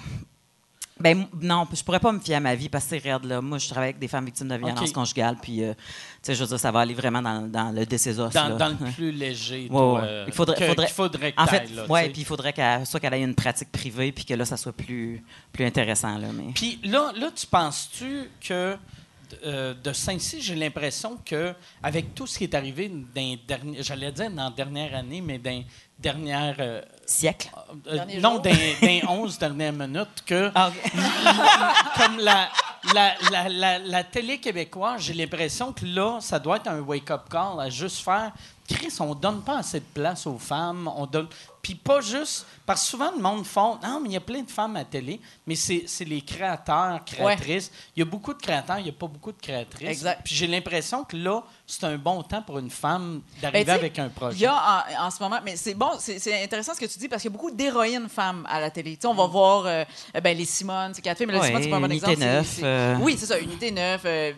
[0.99, 3.41] Ben, non, je pourrais pas me fier à ma vie parce que c'est raide, là.
[3.41, 4.93] Moi, je travaille avec des femmes victimes de violence OK.
[4.93, 5.79] conjugale, puis, euh, tu
[6.23, 8.55] sais, je veux dire, ça va aller vraiment dans, dans le décésos, Dans, là.
[8.55, 9.67] dans le plus léger.
[9.69, 12.53] Ouais, euh, Il faudrait, que- faudrait, qu'il faudrait que en fait, ouais, puis il faudrait
[12.53, 16.17] qu'elle, soit qu'elle ait une pratique privée, puis que là, ça soit plus, plus intéressant,
[16.17, 16.27] là.
[16.33, 16.51] Mais...
[16.53, 18.77] Puis là, là, tu penses-tu que
[19.45, 23.83] euh, de Saint-Cy, j'ai l'impression que avec tout ce qui est arrivé dans les derniers-
[23.83, 25.63] j'allais dire dans la dernière année, mais dans
[25.99, 26.55] dernières...
[26.59, 27.49] euh, Siècle.
[27.87, 28.41] euh, non,
[28.81, 30.71] les 11 dernières minutes, que Ah,
[31.97, 32.49] comme la,
[32.93, 37.29] la, la, la, la télé québécoise, j'ai l'impression que là, ça doit être un wake-up
[37.29, 38.31] call à juste faire.
[38.67, 40.91] Chris, on donne pas assez de place aux femmes.
[40.95, 41.27] On donne.
[41.61, 42.45] Puis pas juste.
[42.65, 43.77] Parce que souvent, le monde font.
[43.83, 47.03] Non, mais il y a plein de femmes à la télé, mais c'est les créateurs,
[47.05, 47.71] créatrices.
[47.95, 49.87] Il y a beaucoup de créateurs, il n'y a pas beaucoup de créatrices.
[49.89, 50.21] Exact.
[50.23, 53.99] Puis j'ai l'impression que là, c'est un bon temps pour une femme Ben, d'arriver avec
[53.99, 54.37] un projet.
[54.37, 56.99] Il y a en, en ce moment, mais c'est bon, c'est intéressant ce que tu
[56.99, 58.95] dis parce qu'il y a beaucoup d'héroïnes femmes à la télé.
[58.95, 59.83] Tu sais, on va voir euh,
[60.21, 62.19] ben, les Simone, c'est filles, mais les Ouais, Simone, c'est pas un bon Unité exemple.
[62.19, 62.97] c'est- 9, c'est- euh.
[63.01, 64.33] Oui, c'est ça, Unité 9 euh,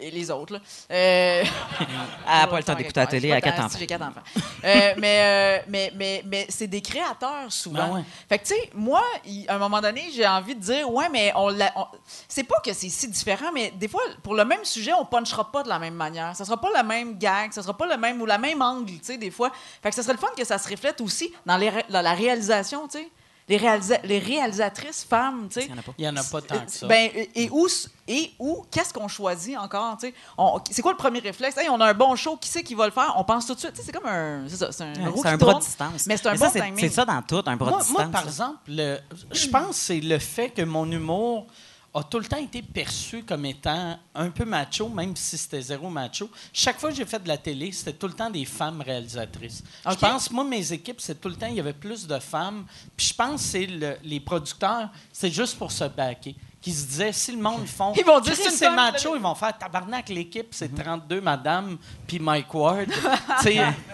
[0.00, 0.54] et les autres.
[0.54, 0.58] Là.
[0.90, 1.44] Euh,
[2.26, 3.76] Elle n'a pas le temps d'écouter la télé, à quatre enfants.
[3.78, 4.20] J'ai quatre enfants.
[4.64, 7.88] Euh, mais euh, mais, mais, mais c'est des créateurs souvent.
[7.88, 8.04] Ben ouais.
[8.28, 9.02] Fait que, tu sais, moi,
[9.48, 11.86] à un moment donné, j'ai envie de dire, ouais, mais on, l'a- on-
[12.28, 15.50] c'est pas que c'est si différent, mais des fois, pour le même sujet, on punchera
[15.50, 16.34] pas de la même manière.
[16.36, 18.92] Ça sera pas le même gag, ça sera pas le même ou la même angle,
[18.92, 19.50] tu sais, des fois.
[19.82, 22.14] Fait que ça serait le fun que ça se reflète aussi dans, les dans la
[22.14, 23.08] réalisation, tu sais.
[23.52, 25.66] Les, réalisa- les réalisatrices femmes, tu sais.
[25.66, 25.92] Il y en a pas.
[25.98, 26.86] Il n'y en a pas tant que ça.
[26.86, 27.68] Ben, et où,
[28.08, 30.14] et où qu'est-ce qu'on choisit encore, tu sais?
[30.38, 31.56] On- C'est quoi le premier réflexe?
[31.58, 33.12] Hey, on a un bon show, qui c'est qui va le faire?
[33.18, 33.72] On pense tout de suite.
[33.72, 34.44] Tu sais, C'est comme un.
[34.48, 36.06] C'est ça, c'est un, Ouais, un bras de distance.
[36.06, 36.78] Mais c'est un ça, bon c'est- timing.
[36.80, 38.10] C'est ça dans tout, un bras moi, de moi, distance.
[38.12, 38.28] par là.
[38.28, 38.98] exemple, le-
[39.32, 41.46] je pense que c'est le fait que mon humour
[41.94, 45.90] a tout le temps été perçu comme étant un peu macho, même si c'était zéro
[45.90, 46.30] macho.
[46.52, 49.62] Chaque fois que j'ai fait de la télé, c'était tout le temps des femmes réalisatrices.
[49.88, 52.64] Je pense, moi, mes équipes, c'est tout le temps, il y avait plus de femmes.
[52.96, 56.34] Puis je pense que c'est le- les producteurs, c'est juste pour se baquer.
[56.62, 57.92] Qui se disaient, si le monde font.
[57.96, 61.76] Ils vont dire, Chris, c'est macho, ils vont faire tabarnak l'équipe, c'est 32 madame,
[62.06, 62.86] puis Mike Ward.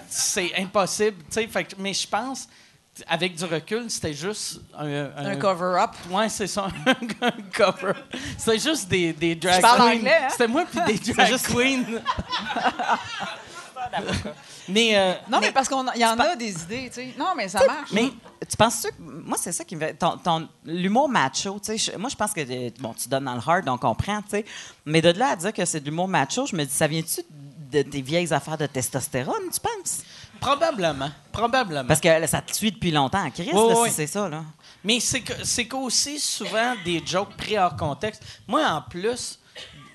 [0.09, 1.16] C'est impossible.
[1.30, 2.46] fait mais je pense,
[3.07, 5.90] avec du recul, c'était juste un, Un cover-up.
[6.11, 6.68] Ouais, c'est ça,
[7.20, 7.92] un cover.
[8.36, 9.92] C'était juste des, des drag queens.
[9.96, 10.28] anglais, hein?
[10.30, 11.84] C'était moi puis des drag queens.
[14.68, 17.14] mais, euh, Non, mais, parce qu'il y en a des idées, tu sais.
[17.18, 17.90] Non, mais ça marche.
[17.92, 18.11] Mais
[18.49, 21.96] tu penses que moi c'est ça qui me fait ton, ton- l'humour macho, tu sais,
[21.96, 24.44] moi je pense que euh, bon, tu donnes dans le hard, on comprend, tu sais.
[24.84, 27.22] Mais de là à dire que c'est de l'humour macho, je me dis ça vient-tu
[27.70, 30.01] de tes vieilles affaires de testostérone, tu penses?
[30.41, 31.86] Probablement, probablement.
[31.86, 33.89] Parce que ça te suit depuis longtemps, Oui, là, oui.
[33.89, 34.45] si c'est ça là.
[34.84, 38.22] Mais c'est que c'est qu'aussi souvent des jokes pris hors contexte.
[38.47, 39.39] Moi en plus,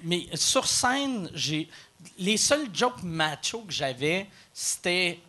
[0.03, 1.69] mais sur scène, j'ai
[2.17, 5.19] les seuls jokes macho que j'avais, c'était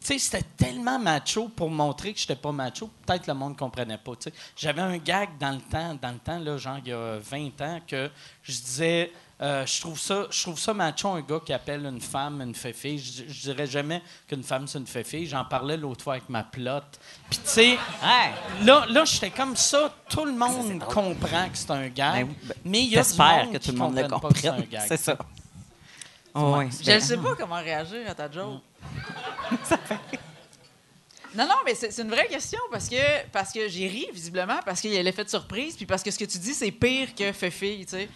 [0.00, 2.88] tu sais, c'était tellement macho pour montrer que j'étais pas macho.
[3.04, 4.12] Peut-être le monde comprenait pas.
[4.56, 7.60] J'avais un gag dans le temps, dans le temps là, genre il y a 20
[7.60, 8.08] ans, que
[8.42, 12.00] je disais, euh, je trouve ça, je trouve ça macho un gars qui appelle une
[12.00, 12.98] femme une féfille.
[12.98, 15.26] Je, je dirais jamais qu'une femme c'est une féfille.
[15.26, 16.98] J'en parlais l'autre fois avec ma plotte.
[17.30, 17.78] Puis tu sais,
[18.64, 19.94] là, là j'étais comme ça.
[20.08, 23.02] Tout le monde comprend que c'est un gag, Ben oui, ben, mais il y a
[23.02, 25.16] du J'espère monde que tout le monde le que c'est ça.
[26.34, 26.66] Oh, oui.
[26.84, 28.60] Je ne sais pas comment réagir à ta joke.
[31.34, 34.60] non, non, mais c'est c'est une vraie question parce que, parce que j'ai ri, visiblement,
[34.64, 36.70] parce qu'il y a l'effet de surprise, puis parce que ce que tu dis, c'est
[36.70, 38.08] pire que fait fille, tu sais.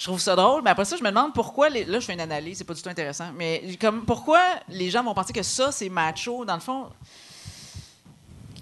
[0.00, 1.68] Je trouve ça drôle, mais après ça, je me demande pourquoi.
[1.68, 1.84] Les...
[1.84, 4.40] Là, je fais une analyse, c'est pas du tout intéressant, mais comme pourquoi
[4.70, 6.46] les gens vont penser que ça, c'est macho.
[6.46, 6.86] Dans le fond,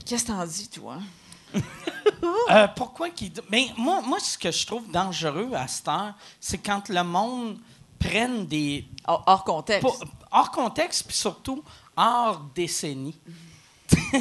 [0.05, 0.99] qu'est-ce que t'en dis, toi?
[2.51, 3.31] Euh, pourquoi qu'il.
[3.51, 7.59] Mais moi, moi, ce que je trouve dangereux à cette heure, c'est quand le monde
[7.99, 8.87] prenne des.
[9.07, 9.87] Hors, contexte.
[10.33, 11.63] hors contexte, puis surtout
[11.97, 13.21] hors décennie.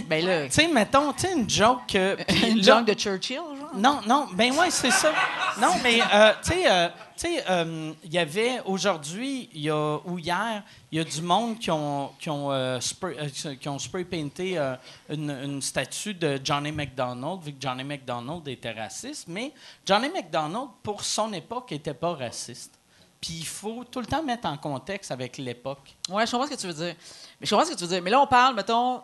[0.08, 1.96] Ben là, Tu sais, mettons, tu sais, une joke.
[1.96, 2.16] euh,
[2.48, 3.70] une là- joke de Churchill, genre?
[3.76, 5.12] Non, non, ben ouais, c'est ça.
[5.60, 6.90] Non, mais, euh, tu sais, euh,
[7.50, 11.58] euh, il y avait aujourd'hui, il y a, ou hier, il y a du monde
[11.60, 13.16] qui ont, qui ont, spray,
[13.60, 14.76] qui ont spray painté euh,
[15.10, 19.28] une, une statue de Johnny McDonald, vu que Johnny McDonald était raciste.
[19.28, 19.52] Mais
[19.86, 22.74] Johnny McDonald, pour son époque, n'était pas raciste.
[23.20, 25.96] Puis il faut tout le temps mettre en contexte avec l'époque.
[26.10, 26.96] Ouais, je comprends ce que tu veux dire.
[27.40, 28.02] Mais je comprends ce que tu veux dire.
[28.04, 29.02] Mais là, on parle, mettons.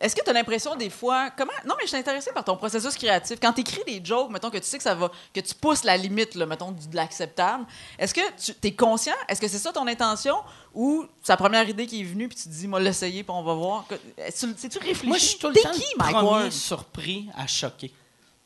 [0.00, 1.30] Est-ce que tu as l'impression des fois.
[1.30, 1.52] Comment.
[1.64, 3.38] Non, mais je suis intéressée par ton processus créatif.
[3.40, 5.10] Quand tu écris des jokes, mettons que tu sais que ça va.
[5.32, 7.64] que tu pousses la limite, là, mettons, de l'acceptable,
[7.96, 9.14] est-ce que tu es conscient?
[9.28, 10.34] Est-ce que c'est ça ton intention?
[10.74, 13.32] Ou c'est la première idée qui est venue, puis tu te dis, moi, l'essayer, puis
[13.32, 13.86] on va voir.
[13.86, 15.06] Que- est-ce que- C'est-tu réfléchi?
[15.06, 17.92] Moi, je suis tout le temps qui, le premier surpris à choquer.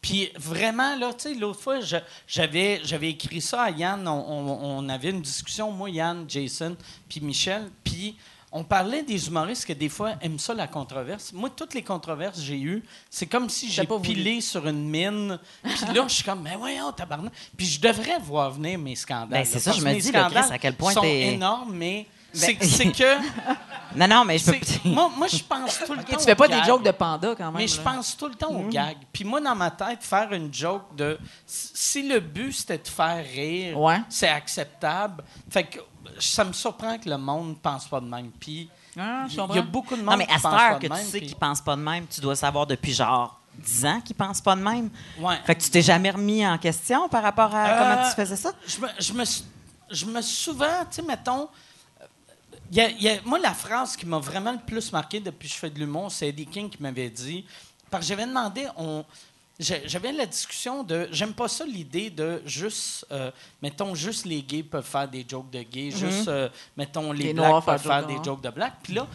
[0.03, 1.79] Puis vraiment, là, tu sais, l'autre fois,
[2.27, 4.07] j'avais, j'avais écrit ça à Yann.
[4.07, 6.77] On, on- on avait une discussion, moi, Yann, Jason,
[7.09, 7.71] puis Michel.
[7.85, 8.17] Puis
[8.55, 11.33] on parlait des humoristes que des fois aiment ça, la controverse.
[11.33, 15.39] Moi, toutes les controverses que j'ai eues, c'est comme si j'ai pilé sur une mine.
[15.63, 17.33] Puis là, je suis comme, mais voyons, tabarnak.
[17.57, 19.31] Puis je devrais voir venir mes scandales.
[19.31, 22.07] Ben, c'est ça, je me dis, là, Chris, à quel point sont Ben, énormes, mais
[22.33, 23.17] c'est c'est que...
[23.95, 24.89] Non, non, mais je peux.
[24.89, 27.53] moi, moi, je pense tout le temps Tu fais pas des jokes de panda quand
[27.53, 27.61] même.
[27.61, 28.97] Mais je pense tout le temps aux gags.
[29.13, 31.19] Puis moi, dans ma tête, faire une joke de...
[31.45, 34.01] Si le but, c'était de faire rire, Ouais.
[34.09, 35.23] c'est acceptable.
[35.51, 35.79] Fait que
[36.19, 38.31] ça me surprend que le monde pense pas de même.
[38.39, 40.69] Puis Ah, il y a beaucoup de monde Non, mais qui à cette pense heure
[40.71, 41.07] pas que de tu même.
[41.07, 44.17] sais puis- qu'ils pensent pas de même, tu dois savoir depuis genre 10 ans qu'ils
[44.17, 44.91] pensent pas de même.
[45.19, 45.37] Ouais.
[45.45, 48.37] Fait que tu t'es jamais remis en question par rapport à Euh, comment tu faisais
[48.37, 48.53] ça?
[48.67, 49.45] Je me, je me, suis-
[49.91, 51.49] je me souvent, tu sais, mettons,
[52.01, 52.05] euh,
[52.71, 55.49] il y a- y a- moi, la phrase qui m'a vraiment le plus marqué depuis
[55.49, 57.45] que je fais de l'humour, c'est Eddie King qui m'avait dit,
[57.91, 59.05] parce que j'avais demandé, on,
[59.59, 63.31] j'avais la discussion de, j'aime pas ça l'idée de juste, euh,
[63.61, 67.35] mettons, juste les gays peuvent faire des jokes de gays, juste, euh, mettons, les, Les
[67.35, 68.25] blacks noirs peuvent faire des noirs.
[68.25, 68.75] jokes de black.
[68.83, 69.07] Puis là,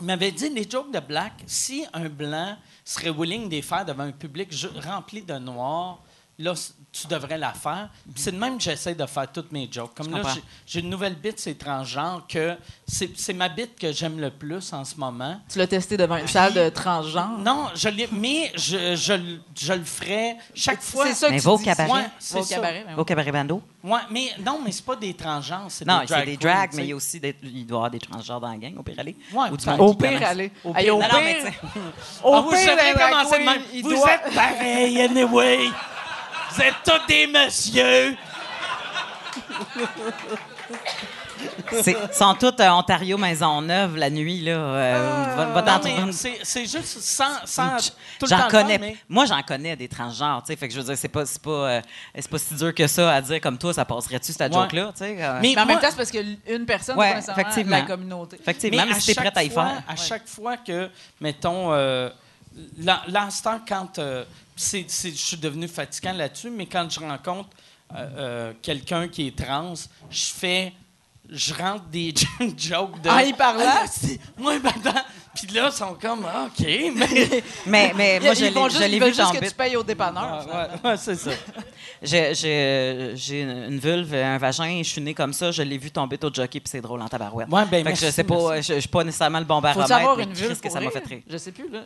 [0.00, 3.84] il m'avait dit, les jokes de black, si un blanc serait willing de les faire
[3.84, 4.50] devant un public
[4.84, 6.00] rempli de noirs,
[6.38, 6.54] là,
[6.92, 7.88] tu devrais la faire.
[8.16, 9.94] C'est de même que j'essaie de faire toutes mes jokes.
[9.94, 12.56] Comme là, j'ai- j'ai une nouvelle bite, c'est transgenre, que
[12.86, 15.40] c'est c'est ma bite que j'aime le plus en ce moment.
[15.50, 17.38] Tu l'as testé devant une salle de transgenre?
[17.38, 21.06] Non, je l'ai, mais je, je, le- je le ferai chaque fois.
[21.06, 21.64] C'est ça que Mais tu va au dis.
[21.64, 21.90] cabaret.
[21.90, 22.54] Ouais, c'est Va au ça.
[22.56, 22.84] cabaret.
[22.86, 23.62] ben Au cabaret bando?
[23.82, 26.76] Ouais, mais non, mais c'est pas des transgenres, c'est Non, des c'est drag des tu
[26.76, 28.74] mais il y a aussi des, il doit y avoir des transgenres dans la gang,
[28.78, 29.16] au pire aller.
[29.32, 30.10] Ouais, Ou ben, Au pire.
[30.12, 31.38] Au pire, au Non, pire, non, mais
[32.22, 35.68] au pire, drag ils Vous êtes pareils, anyway.
[36.54, 38.16] Vous êtes tous des messieurs.
[41.82, 44.52] c'est- sont tous euh, Ontario Maisonneuve la nuit, là.
[44.52, 47.76] Euh, va- va Non, dans mais ton- c'est, c'est juste sans, sans
[48.18, 48.78] tout le J'en connais.
[48.78, 50.56] mais- Moi, j'en connais des transgenres, tu sais.
[50.56, 51.80] Fait que je veux dire, c'est pas, c'est pas, euh,
[52.14, 54.60] c'est pas si dur que ça à dire comme toi, ça passerait-tu cette Ouais.
[54.62, 55.16] joke-là, tu sais.
[55.18, 55.38] euh?
[55.40, 57.76] Mais Mais en même moi- temps, c'est parce qu'une personne, Ouais, c'est pas nécessairement effectivement.
[57.76, 58.36] la communauté.
[58.40, 59.82] effectivement, mais à si t'es chaque prête à y fois- faire.
[59.88, 60.90] À chaque fois que,
[61.20, 62.10] mettons, euh,
[62.78, 63.98] l'in- l'instant quand.
[63.98, 64.24] euh,
[64.56, 67.48] c'est, je suis devenu fatigant là-dessus, mais quand je rencontre
[67.94, 69.74] euh, euh, quelqu'un qui est trans,
[70.10, 70.72] je fais.
[71.30, 72.12] Je rentre des
[72.58, 73.08] jokes de.
[73.08, 73.64] Ah, il parlait?
[73.66, 73.84] Ah,
[74.36, 75.00] Moi, maintenant.
[75.34, 77.42] Puis là, ils sont comme, ah, OK, mais.
[77.66, 80.42] Mais, mais moi, je l'ai, veulent vu juste que tu payes au dépanneur.
[80.42, 80.74] Finalement.
[80.84, 81.30] ouais, ouais, c'est ça.
[82.02, 86.32] J'ai, une vulve, un vagin, je suis né comme ça, je l'ai vu tomber au
[86.32, 87.48] jockey, puis c'est drôle en tabarouette.
[87.48, 88.68] Ouais, ben, fait que je merci, sais pas, merci.
[88.68, 90.80] je, je suis pas nécessairement le bon baromètre, avoir mais une vulve que pour ça
[90.80, 91.22] m'a fait rire.
[91.26, 91.80] Je sais plus, là.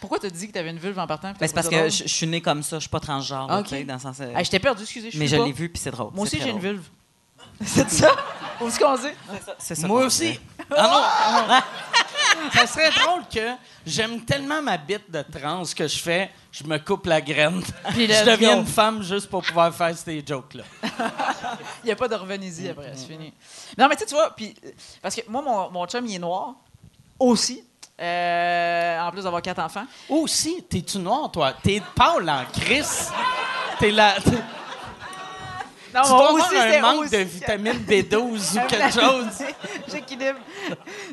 [0.00, 1.32] Pourquoi t'as dit que t'avais une vulve en partant?
[1.38, 3.62] Ben, c'est parce que je, je suis né comme ça, je suis pas transgenre, dans
[3.62, 4.20] le sens...
[4.20, 4.32] euh?
[4.34, 5.10] Ah, je t'ai perdu, excusez.
[5.10, 6.10] Je mais je l'ai vu, puis c'est drôle.
[6.14, 6.84] Moi aussi, j'ai une vulve.
[7.64, 8.14] C'est ça?
[8.60, 9.14] Où est-ce qu'on sait?
[9.58, 10.38] C'est ça Moi aussi.
[10.70, 11.60] Ah non, non.
[12.52, 13.54] Ça serait drôle que
[13.86, 17.62] j'aime tellement ma bite de trans que je fais, je me coupe la graine.
[17.90, 20.64] Puis je deviens une femme juste pour pouvoir faire ces jokes-là.
[21.82, 23.32] Il n'y a pas de revenez-y après, c'est fini.
[23.78, 24.70] Non, mais tu sais, tu vois, puis, euh,
[25.00, 26.54] parce que moi, mon, mon chum, il est noir
[27.18, 27.64] aussi,
[28.00, 29.84] euh, en plus d'avoir quatre enfants.
[30.08, 31.52] Aussi, t'es-tu noir, toi?
[31.62, 33.10] T'es pâle en crise.
[33.78, 34.14] T'es là.
[34.22, 34.30] Tu
[35.94, 39.46] Non, dois moi avoir un manque aussi- de vitamine B12 ou quelque chose.
[39.88, 40.38] J'équilibre.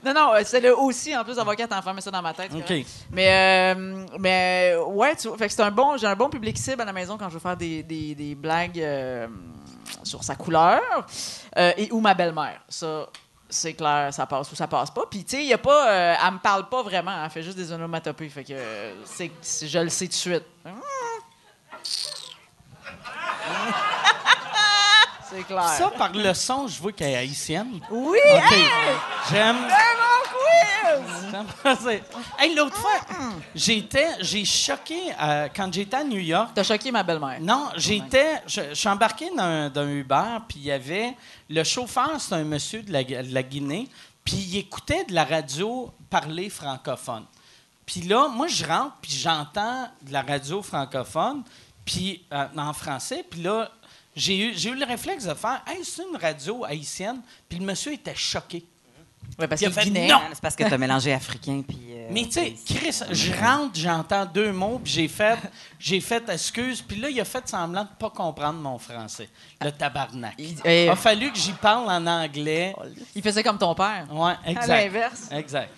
[0.04, 2.34] Non, non, euh, c'est le aussi, en plus d'avoir quatre enfants, mais ça dans ma
[2.34, 2.52] tête.
[2.54, 2.74] OK.
[3.12, 6.58] Mais, euh, mais ouais, tu vois, fait que c'est un bon, j'ai un bon public
[6.58, 9.28] cible à la maison quand je veux faire des, des, des blagues euh,
[10.04, 10.82] sur sa couleur
[11.58, 12.60] euh, et ou ma belle-mère.
[12.68, 13.08] Ça,
[13.54, 15.06] c'est clair, ça passe ou ça passe pas.
[15.10, 17.58] Puis, tu sais, il a pas, euh, elle me parle pas vraiment, elle fait juste
[17.58, 18.30] des onomatopées.
[18.30, 18.54] Fait que
[19.06, 20.44] c'est, c'est- je le sais tout de suite.
[25.36, 25.68] C'est clair.
[25.70, 27.80] Ça, par le son, je vois qu'elle est haïtienne.
[27.92, 28.18] oui!
[29.32, 29.58] J'aime.
[29.58, 31.78] Un bon quiz!
[31.84, 32.04] c'est-
[32.38, 32.92] Hey, l'autre fois,
[33.56, 36.50] j'étais, j'ai choqué euh, quand j'étais à New York.
[36.54, 37.40] T'as choqué ma belle-mère.
[37.42, 38.42] Non, j'étais.
[38.48, 41.16] Je, je suis embarqué d'un, d'un Uber, puis il y avait.
[41.50, 43.88] Le chauffeur, c'est un monsieur de la, de la Guinée,
[44.24, 47.26] puis il écoutait de la radio parler francophone.
[47.86, 51.44] Puis là, moi, je rentre, puis j'entends de la radio francophone,
[51.86, 53.70] puis euh, en français, puis là,
[54.16, 57.66] j'ai eu, j'ai eu le réflexe de faire Hey, c'est une radio haïtienne, puis le
[57.66, 58.66] monsieur était choqué.
[59.40, 60.22] Ouais, parce non.
[60.32, 61.80] C'est parce que t'as mélangé africain, puis...
[61.90, 65.38] euh, Mais tu sais, Chris, je rentre, j'entends deux mots, puis j'ai fait,
[65.80, 69.30] j'ai fait excuse, puis là, il a fait semblant de pas comprendre mon français.
[69.62, 70.36] Le tabarnak.
[70.38, 72.76] Il, a fallu que j'y parle en anglais.
[73.16, 74.06] il faisait comme ton père.
[74.12, 74.68] Ouais, À exact.
[74.68, 75.30] l'inverse.
[75.32, 75.70] Exact.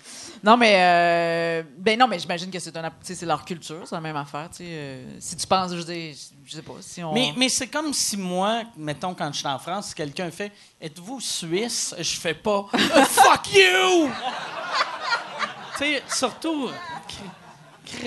[0.45, 4.01] Non, mais euh, ben non, mais j'imagine que c'est un, c'est leur culture, c'est la
[4.01, 4.47] même affaire.
[4.51, 6.15] Tu sais, euh, si tu penses, je dire,
[6.45, 7.11] je sais pas, si on.
[7.13, 10.51] Mais, mais c'est comme si moi, mettons, quand je suis en France, si quelqu'un fait
[10.79, 11.95] Êtes-vous suisse?
[11.97, 14.11] Je fais pas Fuck you
[15.73, 16.69] Tu sais, surtout.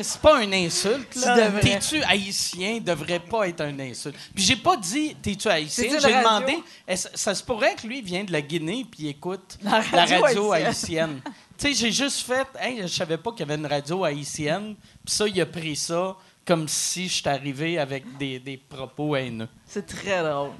[0.01, 1.19] C'est pas une insulte.
[1.61, 2.79] T'es-tu haïtien?
[2.81, 4.17] Devrait pas être une insulte.
[4.33, 5.99] Puis j'ai pas dit t'es-tu haïtien?
[6.01, 6.63] J'ai demandé
[6.95, 10.53] ça se pourrait que lui vienne de la Guinée puis écoute La la radio radio,
[10.53, 10.69] haïtienne.
[10.69, 11.21] haïtienne.
[11.59, 14.75] Tu sais, j'ai juste fait hey, je savais pas qu'il y avait une radio haïtienne.
[15.05, 19.49] Puis ça, il a pris ça comme si j'étais arrivé avec des, des propos haineux.
[19.67, 20.53] C'est très drôle.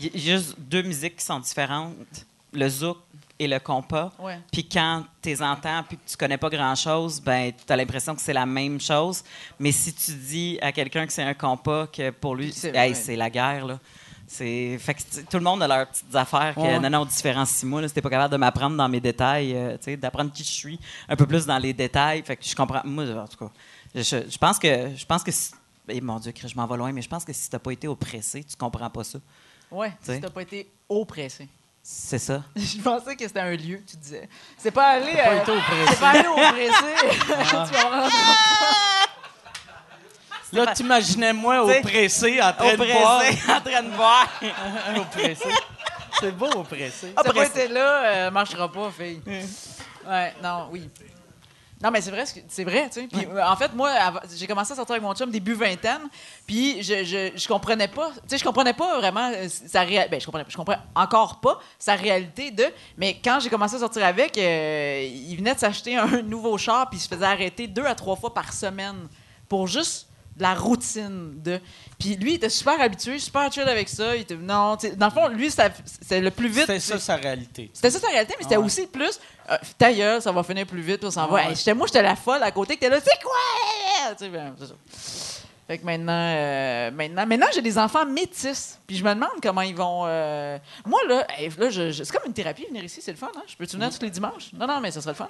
[0.00, 1.94] Il y a juste deux musiques qui sont différentes,
[2.52, 2.98] le zouk
[3.38, 4.10] et le compas.
[4.18, 4.40] Ouais.
[4.50, 8.14] Puis quand tu les entends puis que tu connais pas grand-chose, ben tu as l'impression
[8.16, 9.22] que c'est la même chose.
[9.60, 12.92] Mais si tu dis à quelqu'un que c'est un compas, que pour lui, C'est hey,
[12.92, 12.94] vrai.
[12.94, 13.78] c'est la guerre, là.
[14.28, 16.78] C'est fait que tu- tout le monde a leurs petites affaires que Ouais.
[16.80, 19.84] non non différencie-moi là, si t'es pas capable de m'apprendre dans mes détails, euh, tu
[19.84, 22.82] sais, d'apprendre qui je suis un peu plus dans les détails, fait que je comprends
[22.84, 23.50] moi en tout cas.
[23.94, 25.52] Je, je pense que je pense que si,
[25.88, 27.86] eh, mon dieu, je m'en vais loin, mais je pense que si t'as pas été
[27.88, 29.18] oppressé, tu comprends pas ça.
[29.70, 30.16] Ouais, T'sais.
[30.16, 31.48] si t'as pas été oppressé.
[31.88, 32.42] C'est ça.
[32.56, 34.28] Je pensais que c'était un lieu, tu disais.
[34.58, 35.12] C'est pas allé.
[35.14, 35.86] pas euh, été oppressé.
[35.90, 37.06] C'est pas allé oppressé.
[37.10, 38.08] tu comprends?
[40.52, 43.22] Là, t'imaginais moi T'sais, oppressé en train de boire.
[43.48, 44.28] En train de boire.
[46.20, 47.12] C'est beau, oppressé.
[47.14, 47.64] T'as pas Oppressé.
[47.64, 49.20] été là, euh, marchera pas, fille.
[50.08, 50.88] Ouais, non, oui.
[51.82, 53.06] Non, mais c'est vrai, c'est vrai, tu sais.
[53.06, 53.90] Puis, en fait, moi,
[54.34, 56.08] j'ai commencé à sortir avec mon chum début vingtaine,
[56.46, 60.10] puis je, je, je comprenais pas, tu sais, je comprenais pas vraiment euh, sa réalité.
[60.10, 62.64] Ben, je comprenais, je comprends encore pas sa réalité de.
[62.96, 66.88] Mais quand j'ai commencé à sortir avec, euh, il venait de s'acheter un nouveau char,
[66.88, 69.06] puis il se faisait arrêter deux à trois fois par semaine
[69.46, 71.60] pour juste de la routine de.
[71.98, 74.14] Puis lui, il était super habitué, super chill avec ça.
[74.14, 76.60] Il était non, tu sais, dans le fond, lui, c'était c'était le plus vite.
[76.66, 77.70] C'était ça sa réalité.
[77.72, 78.64] C'était ça sa réalité, mais c'était ouais.
[78.64, 79.18] aussi plus
[79.50, 81.34] euh, ta gueule, ça va finir plus vite, on s'en Ah va.
[81.34, 81.54] ouais.
[81.66, 84.12] Hey, moi, j'étais la folle à côté, que t'es là, c'est quoi?
[84.16, 84.74] Tu sais, ben, c'est ça.
[85.68, 88.78] Fait que maintenant, euh, maintenant, maintenant j'ai des enfants métis.
[88.86, 90.04] Puis je me demande comment ils vont.
[90.06, 91.26] euh, Moi, là,
[91.58, 93.30] là c'est comme une thérapie, venir ici, c'est le fun.
[93.36, 93.42] Hein?
[93.48, 94.50] Je peux-tu venir tous les dimanches?
[94.52, 95.28] Non, non, mais ça serait le fun.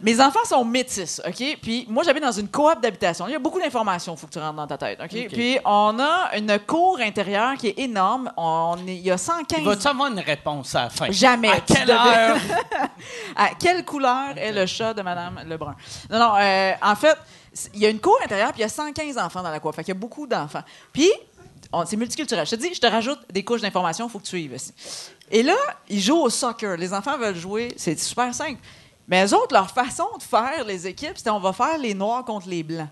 [0.00, 1.58] Mes enfants sont métis, OK?
[1.62, 3.26] Puis moi, j'habite dans une coop d'habitation.
[3.28, 5.08] Il y a beaucoup d'informations, il faut que tu rentres dans ta tête, OK?
[5.32, 8.30] Puis on a une cour intérieure qui est énorme.
[8.36, 9.60] On est- il y a 115...
[9.60, 11.10] Il va-tu avoir une réponse à la fin?
[11.10, 11.48] Jamais.
[11.50, 12.36] À quelle heure?
[13.36, 15.74] À quelle couleur est le chat de Madame Lebrun?
[16.10, 17.16] Non, non, euh, en fait,
[17.72, 19.74] il y a une cour intérieure, puis il y a 115 enfants dans la cour.
[19.74, 20.62] Fait qu'il y a beaucoup d'enfants.
[20.92, 21.10] Puis,
[21.86, 22.46] c'est multiculturel.
[22.46, 24.72] Je te dis, je te rajoute des couches d'informations, il faut que tu suives aussi.
[25.30, 25.54] Et là,
[25.88, 26.76] ils jouent au soccer.
[26.76, 28.60] Les enfants veulent jouer, c'est super simple.
[29.06, 32.24] Mais eux autres, leur façon de faire les équipes, c'était on va faire les noirs
[32.24, 32.88] contre les blancs.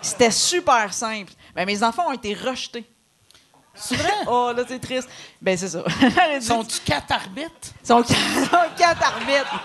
[0.00, 1.32] C'était super simple.
[1.54, 2.88] Ben, mes enfants ont été rejetés.
[3.76, 4.12] C'est vrai?
[4.26, 5.08] Oh, là, c'est triste.
[5.40, 5.82] Ben, c'est ça.
[6.40, 7.50] Sont-tu quatre arbitres?
[7.82, 8.12] Sont qu-
[8.50, 9.60] sont quatre arbitres.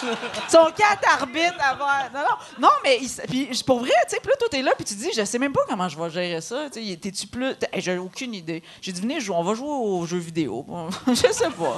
[0.50, 2.10] Sont quatre arbitres faire.
[2.14, 4.86] Non, non, non mais puis pour vrai, tu sais, puis là, toi, t'es là, puis
[4.86, 6.70] tu dis, je sais même pas comment je vais gérer ça.
[6.70, 7.56] T'es-tu plus.
[7.56, 8.62] t'es- hey, J'ai aucune idée.
[8.82, 10.66] J'ai dit, venez, jouer, on va jouer aux jeux vidéo.
[11.08, 11.78] je sais pas.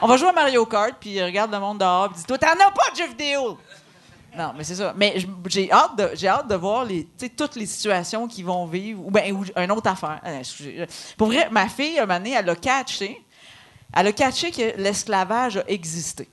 [0.00, 2.48] On va jouer à Mario Kart, puis regarde le monde dehors, puis dis, toi, t'en
[2.52, 3.58] as pas de jeux vidéo!
[4.36, 4.92] Non, mais c'est ça.
[4.96, 5.16] Mais
[5.46, 7.06] j'ai hâte de, j'ai hâte de voir les,
[7.36, 9.06] toutes les situations qu'ils vont vivre.
[9.06, 10.20] Ou bien, ou une autre affaire.
[10.24, 10.86] Euh, excusez.
[11.16, 13.22] Pour vrai, ma fille, un moment donné, elle a catché.
[13.92, 16.28] Elle a catché que l'esclavage a existé.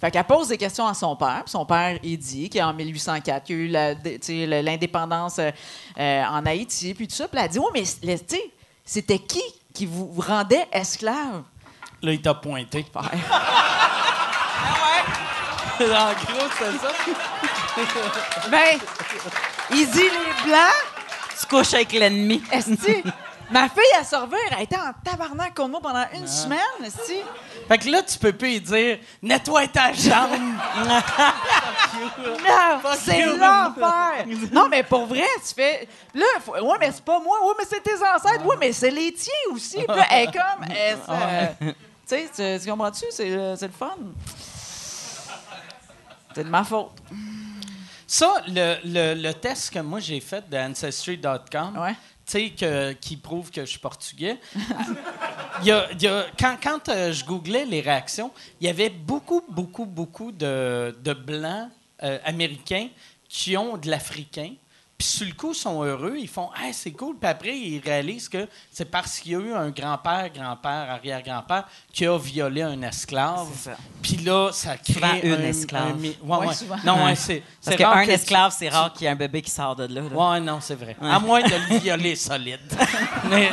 [0.00, 1.44] Fait qu'elle pose des questions à son père.
[1.46, 5.50] Son père, il dit qu'en 1804, il y a eu l'indépendance euh,
[5.98, 7.28] euh, en Haïti, puis tout ça.
[7.28, 8.16] Puis elle dit, oui, mais
[8.84, 11.42] c'était qui qui vous rendait esclave?
[12.02, 12.84] Là, il t'a pointé.
[15.80, 16.92] En gros, c'est ça.
[18.50, 18.78] Ben,
[19.70, 21.38] il dit les Blancs.
[21.40, 22.42] Tu couches avec l'ennemi.
[22.52, 23.02] Esti,
[23.50, 27.16] ma fille, à servir, elle était en tabarnak contre moi pendant une semaine, esti.
[27.66, 30.30] Fait que là, tu peux plus lui dire nettoie ta jambe.
[32.24, 33.36] Non, c'est you.
[33.36, 34.24] l'enfer.
[34.52, 35.88] Non, mais pour vrai, tu fais.
[36.14, 37.38] Là, faut- ouais, mais c'est pas moi.
[37.46, 38.44] Ouais, mais c'est tes ancêtres.
[38.44, 39.76] Ouais, mais c'est les tiens aussi.
[39.78, 40.64] Puis là, elle est comme.
[40.70, 41.74] elle, ça- Tu
[42.06, 43.04] sais, tu, tu comprends-tu?
[43.18, 43.96] Le c'est le fun.
[46.34, 46.92] C'est de ma faute.
[48.06, 51.94] Ça, le, le, le test que moi j'ai fait de Ancestry.com, Ouais.
[52.26, 54.38] tu sais, qui prouve que je suis portugais,
[55.64, 58.30] y a, y a- quand, quand euh, je googlais les réactions,
[58.60, 61.70] il y avait beaucoup, beaucoup, beaucoup de, de Blancs
[62.02, 62.88] euh, américains
[63.28, 64.54] qui ont de l'Africain.
[65.02, 67.80] Puis sur le coup, ils sont heureux, ils font «Ah, c'est cool», puis après, ils
[67.84, 72.62] réalisent que c'est parce qu'il y a eu un grand-père, grand-père, arrière-grand-père qui a violé
[72.62, 73.48] un esclave.
[73.52, 73.76] C'est ça.
[74.00, 75.88] Puis là, ça crée Souvent une un- esclave.
[75.88, 76.54] un mi- ouais, Ouais, ouais.
[76.54, 76.76] souvent.
[76.84, 79.42] Non, ouais, c'est Parce qu'un que tu- esclave, c'est rare qu'il y ait un bébé
[79.42, 80.02] qui sort de là.
[80.02, 80.30] là.
[80.32, 80.94] Ouais, non, c'est vrai.
[81.02, 82.60] À moins de le violer solide.
[83.28, 83.50] mais.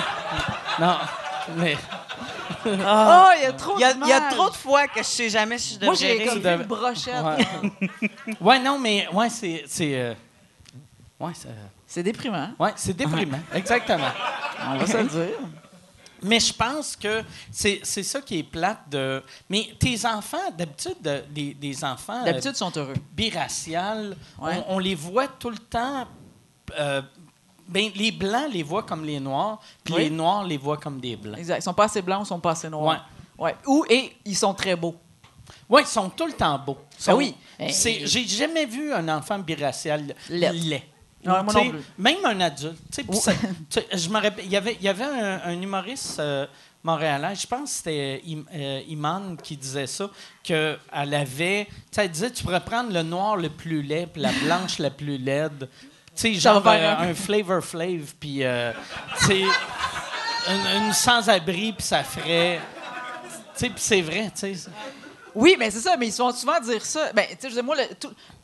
[0.79, 0.97] Non.
[1.57, 1.75] Mais.
[2.63, 5.29] Oh, il y a trop de il y a trop de fois que je sais
[5.31, 7.23] jamais si je Moi, devrais j'ai comme une brochette.
[7.23, 8.11] Ouais.
[8.39, 9.07] ouais, non, mais.
[9.11, 10.15] Ouais, c'est.
[11.21, 11.49] Euh, Ouais, c'est.
[11.85, 12.49] C'est déprimant.
[12.59, 13.39] Ouais, c'est déprimant.
[13.53, 14.09] Exactement.
[14.67, 15.37] On va se le dire.
[16.21, 19.23] Mais je pense que c'est ça qui est plate de.
[19.49, 22.21] Mais tes enfants, d'habitude, de- des, des enfants.
[22.21, 22.93] euh, D'habitude, ils sont heureux.
[23.13, 24.61] biraciales, Ouais.
[24.67, 26.05] on, on les voit tout le temps.
[26.79, 27.01] euh,
[27.67, 30.03] ben, les blancs les voient comme les noirs, puis Oui.
[30.05, 31.37] les noirs les voient comme des blancs.
[31.37, 31.59] Exact.
[31.59, 33.07] Ils sont pas assez blancs, ils sont pas assez noirs.
[33.37, 33.55] Ouais.
[33.67, 34.95] Ou, et ils sont très beaux.
[35.69, 36.77] Oui, ils sont tout le temps beaux.
[37.07, 37.35] Ah oui.
[37.59, 40.81] J'ai jamais vu un enfant biracial Laid.
[41.25, 41.79] Moi non plus.
[41.97, 42.77] Même un adulte.
[43.15, 43.33] ça-
[43.93, 46.45] je me rappelle, il y avait, il y avait un, un humoriste euh,
[46.83, 48.21] montréalais, je pense que c'était
[48.55, 50.09] euh, Iman qui disait ça,
[50.43, 51.65] qu'elle avait.
[51.69, 54.79] tu sais, Elle disait tu pourrais prendre le noir le plus laid, puis la blanche
[54.79, 55.67] la plus laide.
[56.15, 58.43] Tu sais, genre euh, un- flavor flav, puis.
[58.43, 58.71] euh,
[60.49, 62.59] une, une sans-abri, puis ça ferait.
[63.57, 64.69] Tu sais, puis c'est vrai, tu sais.
[65.35, 67.11] Oui, mais c'est ça, mais ils se font souvent dire ça.
[67.13, 67.75] Ben, tu sais, je veux dire, moi,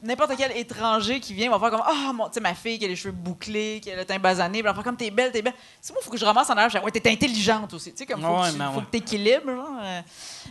[0.01, 2.85] n'importe quel étranger qui vient va faire comme Ah, mon, tu sais, ma fille qui
[2.85, 5.41] a les cheveux bouclés, qui a le teint basané, va faire comme T'es belle, t'es
[5.41, 5.53] belle.
[5.81, 6.69] C'est moi, il faut que je ramasse en arrière.
[6.69, 7.91] Je fais, Ouais, t'es intelligente aussi.
[7.91, 8.85] Tu sais, comme faut Ouais, que tu ben faut ouais.
[8.85, 10.01] que t'équilibres, euh.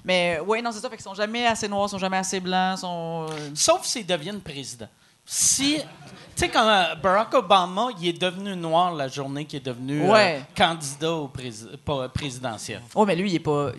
[0.05, 0.89] Mais, ouais, non, c'est ça.
[0.91, 3.27] Fait qu'ils sont jamais assez noirs, ils sont jamais assez blancs, sont.
[3.31, 4.89] euh, Sauf s'ils deviennent président.
[5.27, 5.77] Si.
[5.79, 5.83] Tu
[6.37, 10.39] sais, quand euh, Barack Obama, il est devenu noir la journée qu'il est devenu euh,
[10.55, 11.31] candidat au
[11.85, 12.83] pas- présidentiel.
[12.95, 13.71] Oh, mais lui, il est pas.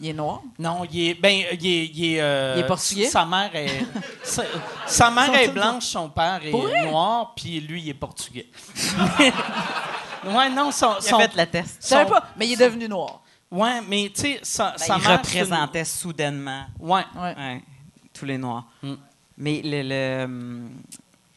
[0.00, 0.40] Il est noir?
[0.58, 1.14] Non, il est.
[1.14, 1.86] Ben, il est.
[1.86, 3.06] Il est, euh, Il est portugais?
[3.06, 3.84] Sa mère est.
[4.22, 4.42] sa,
[4.86, 8.48] sa mère est blanche, son père est noir, puis lui, il est portugais.
[10.24, 10.94] ouais, non, son.
[11.06, 11.78] Il a fait le test.
[11.82, 13.20] Je savais son- pas, mais il est devenu noir.
[13.50, 15.00] Ouais, mais tu sais, sa, Ben, sa il mère.
[15.02, 17.02] c'est une- représentait soudainement Ouais.
[17.16, 17.34] Ouais.
[17.36, 17.62] ouais,
[18.12, 18.64] tous les Noirs.
[18.82, 18.94] Mm.
[19.38, 20.70] Mais le, le, hum,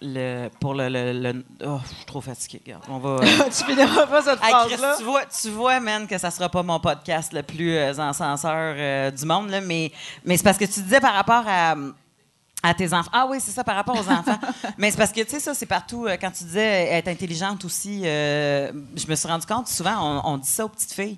[0.03, 2.61] le- pour le, le- le- oh, je suis trop fatigué.
[2.65, 3.09] Regarde, on va.
[3.09, 4.95] euh, tu finiras pas cette Hey, phrase-là.
[4.97, 8.75] tu vois, tu vois, man, que ça sera pas mon podcast le plus euh, encenseur
[8.77, 9.91] euh, du monde, là, mais,
[10.25, 11.75] mais c'est parce que tu disais par rapport à,
[12.61, 13.09] à tes enfants.
[13.13, 14.37] Ah oui, c'est ça, par rapport aux enfants.
[14.77, 16.05] mais c'est parce que, tu sais, ça, c'est partout.
[16.05, 20.33] euh, quand tu disais être intelligente aussi, euh, je me suis rendu compte, souvent, on,
[20.33, 21.17] on dit ça aux petites filles.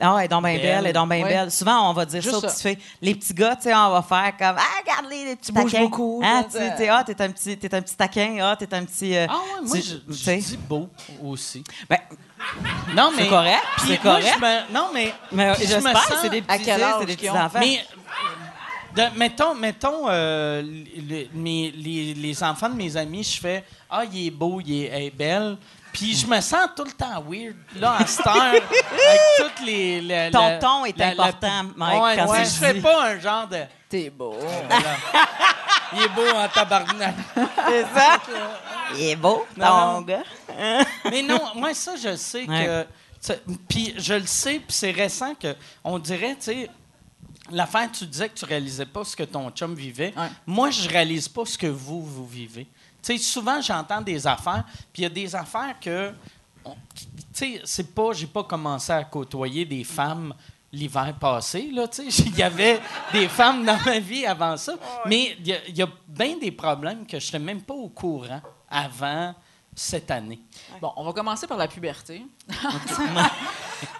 [0.00, 0.62] Ah, elle est donc bien Belle.
[0.62, 1.28] belle, elle est donc bien Ouais.
[1.28, 1.50] belle.
[1.50, 2.78] Souvent, on va dire Juste ça aux petites filles.
[3.00, 6.20] Les petits gars, tu sais, on va faire comme Ah, regarde-les, les petits bouges beaucoup,
[6.24, 6.88] Ah, tu tu sais.
[6.88, 8.36] ah, t'es un, petit- t'es un petit taquin.
[8.42, 9.16] Ah, t'es un petit.
[9.16, 10.88] euh, Ah ouais, moi, tu- je, tu je dis beau
[11.22, 11.62] aussi.
[11.88, 11.98] Ben,
[12.94, 13.28] Non, mais.
[13.28, 14.34] correct, Puis c'est moi, correct.
[14.36, 15.14] je me- non, mais.
[15.32, 17.58] mais je me sens- c'est des petits, tu c'est des petits enfants.
[17.60, 17.80] Mais
[18.94, 21.28] de- mettons, mettons euh, les,
[21.74, 25.02] les- les enfants de mes amis, je fais Ah, il est beau, il est, elle
[25.04, 25.56] est belle.
[25.94, 28.64] Puis je me sens tout le temps weird, là, à cette heure, avec
[29.38, 30.28] toutes les.
[30.32, 33.06] Ton la- ton est la- la- important, Mike, Ouais, quand ouais, tu je fais pas
[33.10, 33.60] un genre de.
[33.88, 34.36] T'es beau.
[35.96, 37.14] Il est beau en tabarnak.
[37.36, 38.18] C'est ça?
[38.96, 40.22] Il est beau, Non, ton gars.
[41.10, 42.66] Mais non, moi, ça, je sais Ouais.
[43.22, 43.36] que.
[43.68, 45.54] Puis je le sais, puis c'est récent que
[45.84, 46.70] on dirait, tu sais.
[47.50, 50.14] L'affaire, tu disais que tu réalisais pas ce que ton chum vivait.
[50.16, 50.28] Ouais.
[50.46, 52.66] Moi, je réalise pas ce que vous, vous vivez.
[53.04, 56.12] Tu sais, souvent, j'entends des affaires, puis il y a des affaires que.
[56.64, 58.12] Tu sais, c'est pas.
[58.12, 60.32] J'ai pas commencé à côtoyer des femmes
[60.72, 62.22] l'hiver passé, là, tu sais.
[62.26, 62.80] Il y avait
[63.12, 64.74] des femmes dans ma vie avant ça.
[65.06, 67.74] Mais il y a, il y a bien des problèmes que je n'étais même pas
[67.74, 69.34] au courant avant
[69.76, 70.40] cette année.
[70.80, 72.24] Bon, on va commencer par la puberté.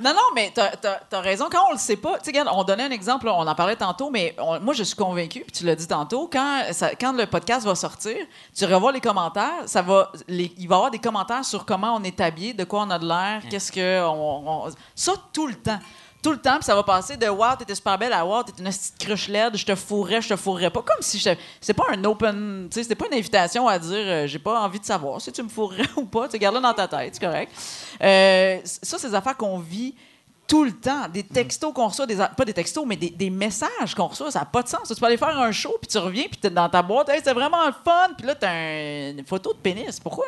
[0.01, 0.70] non, non, mais t'as
[1.12, 1.48] as, raison.
[1.51, 4.10] Quand on le sait pas, tu sais, on donnait un exemple, on en parlait tantôt,
[4.10, 7.26] mais on- moi, je suis convaincue, puis tu l'as dit tantôt, quand, ça- quand le
[7.26, 8.16] podcast va sortir,
[8.56, 11.94] tu revois les commentaires, ça va, les- il va y avoir des commentaires sur comment
[11.96, 14.02] on est habillé, de quoi on a de l'air, qu'est-ce que.
[14.05, 15.78] On, on- ça, tout le temps.
[16.24, 18.52] Tout le temps, puis ça va passer de Wow, t'étais super belle à Wow, t'es
[18.59, 20.80] une petite cruche laide, je te fourrais, je te fourrais pas.
[20.82, 21.30] Comme si je.
[21.60, 22.68] C'est pas un open.
[22.70, 25.30] Tu sais, c'était pas une invitation à dire euh, j'ai pas envie de savoir si
[25.30, 26.26] tu me fourrais ou pas.
[26.26, 27.52] Tu gardes-le dans ta tête, c'est correct.
[28.02, 29.94] Euh, ça, c'est des affaires qu'on vit
[30.48, 31.09] tout le temps.
[31.12, 34.38] Des textos qu'on reçoit, des, pas des textos, mais des, des messages qu'on reçoit, ça
[34.40, 34.88] n'a pas de sens.
[34.88, 37.20] Tu peux aller faire un show, puis tu reviens, puis t'es dans ta boîte, hey,
[37.22, 40.01] c'est vraiment le fun, puis là, t'as un- une photo de pénis.
[40.01, 40.24] Pourquoi?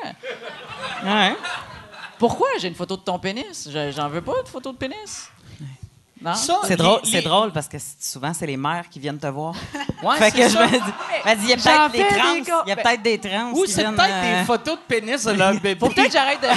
[1.04, 1.34] Ouais.
[2.18, 3.68] Pourquoi j'ai une photo de ton pénis?
[3.70, 5.30] Je- J'en veux pas de photo de pénis.
[6.64, 9.54] C'est drôle, les- drôle parce que souvent, c'est les mères qui viennent te voir.
[10.02, 10.66] Ouais, fait c'est que je ça.
[10.66, 10.78] me dis,
[11.24, 12.62] vas-y, il y a peut-être des trans.
[12.66, 13.50] Il y a peut-être des trans.
[13.52, 15.76] Ou qui c'est viennent, peut-être euh, des photos de pénis de leur bébé.
[15.80, 16.48] Faut peut-être que j'arrête de.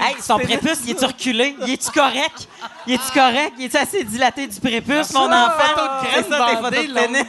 [0.00, 1.56] Hey, son prépuce, il est-tu reculé?
[1.66, 2.46] Il est-tu correct?
[2.86, 3.52] Il est-tu correct?
[3.58, 6.00] Il est-tu assez dilaté du prépuce, mon enfant?
[6.02, 7.00] C'est crème ça, tes photos de là.
[7.02, 7.24] pénis.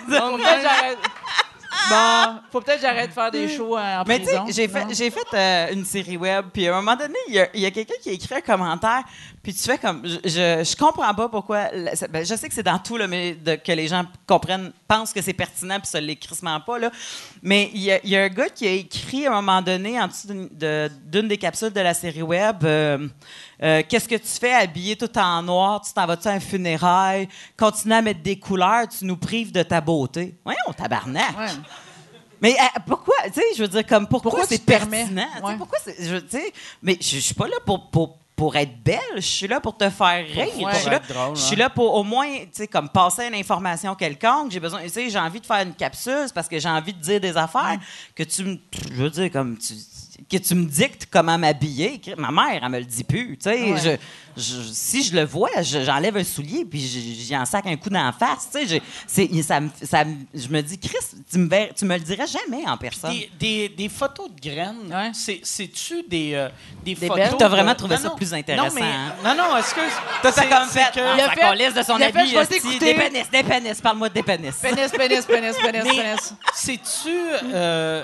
[1.92, 2.36] On- Faut peut-être que j'arrête.
[2.36, 4.86] Bon, faut peut-être que j'arrête de faire des shows en Mais tu sais, j'ai fait,
[4.94, 7.62] j'ai fait euh, une série web, puis à un moment donné, il y a, il
[7.62, 9.04] y a quelqu'un qui a écrit un commentaire,
[9.52, 12.54] puis tu fais comme, je, je, je comprends pas pourquoi, la- ben, je sais que
[12.54, 15.88] c'est dans tout, là, mais de- que les gens comprennent, pensent que c'est pertinent, puis
[15.88, 16.92] ça l'est crissement pas, là.
[17.42, 19.62] mais il y, a, il y a un gars qui a écrit à un moment
[19.64, 23.08] donné, en dessous d'une, de- d'une des capsules de la série web, euh,
[23.64, 27.28] euh, qu'est-ce que tu fais habillé tout en noir, tu t'en vas-tu à un funérail,
[27.58, 30.36] continue à mettre des couleurs, tu nous prives de ta beauté.
[30.46, 31.38] Voyons, tabarnak!
[31.40, 31.48] Ouais.
[32.42, 35.28] Mais euh, pourquoi, tu sais, je veux dire, comme pourquoi, c'est pertinent?
[35.44, 35.56] Ouais.
[35.58, 36.38] Pourquoi c'est, je,
[36.82, 39.76] mais je, je suis pas là pour, pour, pour être belle, je suis là pour
[39.76, 40.38] te faire rire.
[40.38, 41.60] ouais, je suis là, être drôle, je suis hein.
[41.60, 44.50] là pour au moins, tu sais, comme passer une information quelconque.
[44.52, 47.02] J'ai besoin, tu sais, j'ai envie de faire une capsule parce que j'ai envie de
[47.02, 47.78] dire des affaires
[48.16, 48.58] que tu me,
[48.94, 49.74] je veux dire, comme tu
[50.30, 52.02] que tu me dictes comment m'habiller.
[52.18, 53.38] Ma mère, elle me le dit plus.
[53.38, 54.00] Tu sais, Ouais.
[54.36, 57.76] je, je- si je le vois, je- j'enlève un soulier puis j'y en sac un
[57.76, 58.50] coup la face.
[58.54, 60.96] Tu sais, ça, ça je me dis, Chris,
[61.32, 63.12] tu me, ver- tu me le dirais jamais en personne.
[63.12, 65.12] Des, des, des photos de graines, Ouais.
[65.14, 66.50] c'est-tu des, euh,
[66.84, 67.16] des, Des photos...
[67.18, 67.36] belles?
[67.38, 68.16] T'as vraiment trouvé Non, ça non.
[68.16, 69.14] plus intéressant, Non, mais, hein?
[69.24, 69.84] non, non, excuse.
[70.22, 72.20] T'as C'est- comme fait, que- Il a ça fait- calisse de son il a fait,
[72.20, 72.80] habit, je t'écouter.
[72.80, 74.56] Des pénis, des pénis, parle-moi des pénis.
[74.56, 76.34] Pénis, pénis, pénis, pénis, pénis.
[76.54, 77.10] c'est-tu
[77.54, 78.04] euh,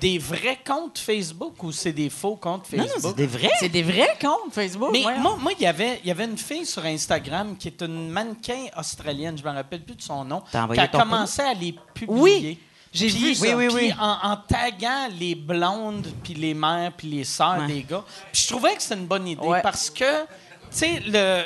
[0.00, 3.10] des vrais comptes Facebook ou c'est des faux comptes Non, non, Facebook?
[3.10, 3.50] c'est des vrais.
[3.60, 4.90] C'est des vrais comptes Facebook.
[4.92, 7.82] Mais moi, moi, il y avait, il y avait une fille sur Instagram qui est
[7.82, 10.42] une mannequin australienne, je me rappelle plus de son nom,
[10.72, 12.10] qui a commencé à les publier.
[12.20, 12.58] Oui,
[12.92, 13.56] j'ai vu ça.
[13.56, 13.92] Oui, oui.
[14.00, 17.66] En, en taguant les blondes, puis les mères, puis les sœurs Ouais.
[17.66, 18.04] des gars.
[18.32, 19.60] Puis je trouvais que c'était une bonne idée Ouais.
[19.62, 20.26] parce que, tu
[20.70, 21.42] sais, le...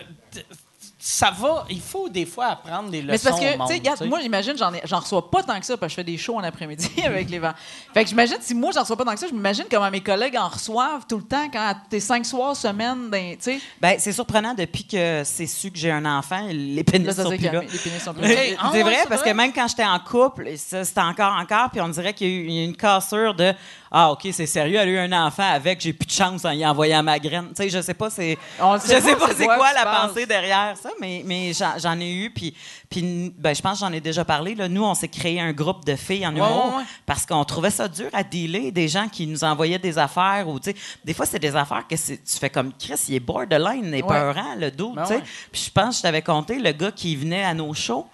[1.02, 3.68] Ça va, il faut des fois apprendre des leçons Mais c'est parce au que, monde,
[3.68, 4.10] tu sais, regarde, tu sais.
[4.10, 4.54] moi, j'imagine,
[4.84, 7.30] j'en, reçois pas tant que ça, parce que je fais des shows en après-midi avec
[7.30, 7.54] les vents.
[7.94, 10.02] Fait que j'imagine, si moi, j'en reçois pas tant que ça, je m'imagine comment mes
[10.02, 13.60] collègues en reçoivent tout le temps, quand t'es cinq soirs, semaine, ben, tu sais.
[13.80, 17.22] Ben, c'est surprenant depuis que c'est su que j'ai un enfant, les pénis Là, ça
[17.22, 17.50] sont plus là.
[17.50, 18.36] calmé, les pénis sont plus Ok.
[18.36, 18.42] là.
[18.60, 19.30] Ah c'est ouais, vrai, c'est parce vrai?
[19.30, 22.58] que même quand j'étais en couple, ça, c'était encore, encore, puis on dirait qu'il y
[22.58, 23.54] a eu une cassure de
[23.90, 26.50] Ah, OK, c'est sérieux, elle a eu un enfant avec, j'ai plus de chance en
[26.50, 27.48] y envoyant ma graine.
[27.48, 28.36] Tu sais, je sais pas, c'est.
[28.60, 32.12] On Je sais pas, pas c'est quoi la pensée derrière ça, mais, mais j'en, ai
[32.12, 32.54] eu, puis,
[32.88, 34.54] puis ben, je pense que j'en ai déjà parlé.
[34.54, 34.68] Là.
[34.68, 36.84] Nous, on s'est créé un groupe de filles en humour ouais, ouais.
[37.06, 40.58] parce qu'on trouvait ça dur à dealer, des gens qui nous envoyaient des affaires, ou
[40.58, 44.02] des fois, c'est des affaires que tu fais comme Chris, il est borderline, il est
[44.02, 45.06] peurant, le dos, Ben.
[45.50, 48.06] Puis je pense que je t'avais compté, le gars qui venait à nos shows,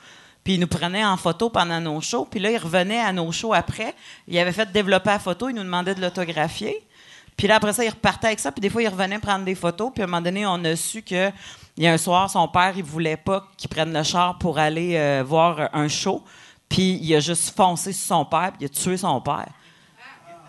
[0.46, 3.32] puis il nous prenait en photo pendant nos shows, puis là, il revenait à nos
[3.32, 3.94] shows après.
[4.28, 6.86] Il avait fait développer la photo, il nous demandait de l'autographier.
[7.36, 9.54] Puis là, après ça, il repartait avec ça, puis des fois, il revenait prendre des
[9.54, 11.30] photos, puis à un moment donné, on a su que
[11.76, 14.58] il y a un soir, son père, il voulait pas qu'il prenne le char pour
[14.58, 16.22] aller euh, voir un show,
[16.68, 19.48] puis il a juste foncé sur son père, puis il a tué son père.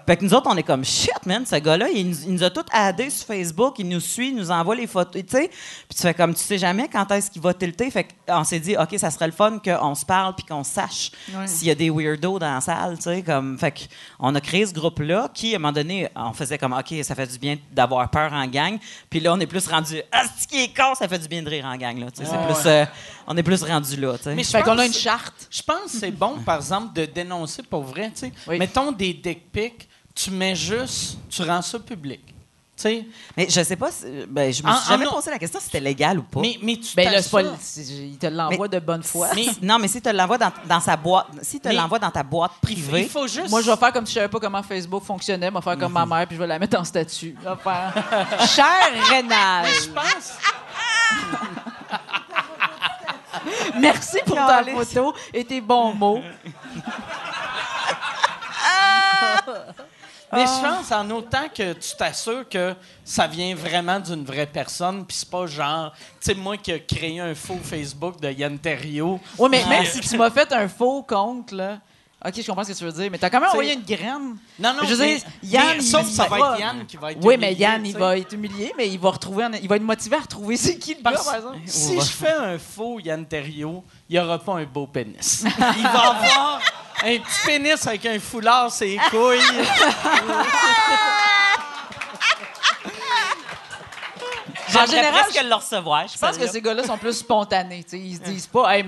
[0.08, 2.44] Fait que nous autres, on est comme shit, man, ce gars-là, il, nous- il nous
[2.44, 5.50] a tout addés sur Facebook, il nous suit, il nous envoie les photos, tu sais.
[5.50, 7.92] Puis tu fais comme, tu sais jamais quand est-ce qu'il va tilter.
[7.92, 11.12] Fait qu'on s'est dit, OK, ça serait le fun qu'on se parle puis qu'on sache
[11.46, 13.22] s'il y a des weirdos dans la salle, tu sais.
[13.22, 16.72] Comme, fait qu'on a créé ce groupe-là qui, à un moment donné, on faisait comme,
[16.74, 18.78] OK, ça fait du bien d'avoir peur en gang.
[19.10, 21.44] Puis là, on est plus rendu, ah, c'est qui est con, ça fait du bien
[21.44, 22.08] de rire en gang, là.
[22.12, 22.30] tu sais.
[22.32, 22.86] C'est Ouais, plus, euh,
[23.28, 24.36] on est plus rendu là, tu sais.
[24.36, 25.48] Mais je Fait qu'on a pense- une charte.
[25.52, 28.10] Je pense que c'est bon, par exemple, de dénoncer pour vrai.
[28.14, 28.32] tu sais.
[28.48, 28.58] Oui.
[28.58, 32.22] Mettons des dick pics, tu mets juste, tu rends ça public.
[32.76, 33.06] Tu sais?
[33.36, 35.60] Mais je sais pas, si- ben, je me En- suis jamais en- posé la question
[35.60, 36.42] si c'était légal ou pas.
[36.42, 37.18] Mais, mais tu Ben le-
[38.04, 39.30] il te l'envoie de bonne foi.
[39.34, 42.52] Mais- non, mais si tu l'envoies dans, dans sa boîte, si l'envoies dans ta boîte
[42.62, 43.50] privée, il faut juste.
[43.50, 45.48] Moi, je vais faire comme si je savais pas comment Facebook fonctionnait.
[45.50, 47.36] Je vais faire comme ma mère, puis je vais la mettre en statut.
[47.44, 47.94] Je vais faire
[48.48, 50.38] Cher Rénal, Je pense.
[53.80, 56.22] merci pour ta photo et tes bons mots.
[60.38, 60.60] Mais Ah.
[60.62, 65.18] je pense en autant que tu t'assures que ça vient vraiment d'une vraie personne, puis
[65.18, 69.20] c'est pas genre, tu sais, moi qui ai créé un faux Facebook de Yann Terriot.
[69.38, 71.80] Oui, mais même si tu m'as fait un faux compte, là.
[72.28, 73.84] OK, je comprends ce que tu veux dire, mais t'as quand même T'sais- envoyé une
[73.84, 74.38] graine.
[74.60, 76.60] Non, non, Je veux mais, dire, Yann, mais il- sauf que ça il va être
[76.60, 79.44] Yann qui va être Oui, mais Yann, il va être humilié, mais il va retrouver,
[79.46, 81.58] un- il va être motivé à retrouver c'est qui le gars, par exemple.
[81.66, 85.44] si je fais un faux Yann Terriot, il n'y aura pas un beau pénis.
[85.46, 86.60] Il va avoir
[87.04, 89.40] un petit pénis avec un foulard, ses couilles.
[94.76, 96.08] En général, presque le recevoir.
[96.08, 97.84] Je pense que ces gars-là sont plus spontanés.
[97.84, 98.00] tu sais.
[98.00, 98.84] Ils se disent pas, hey,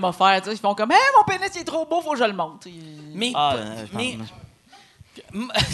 [0.50, 0.52] sais.
[0.52, 2.66] Ils font comme, hey, mon pénis il est trop beau, faut que je le monte.
[2.66, 4.18] Ils- Mais, Ah, euh, pense- mais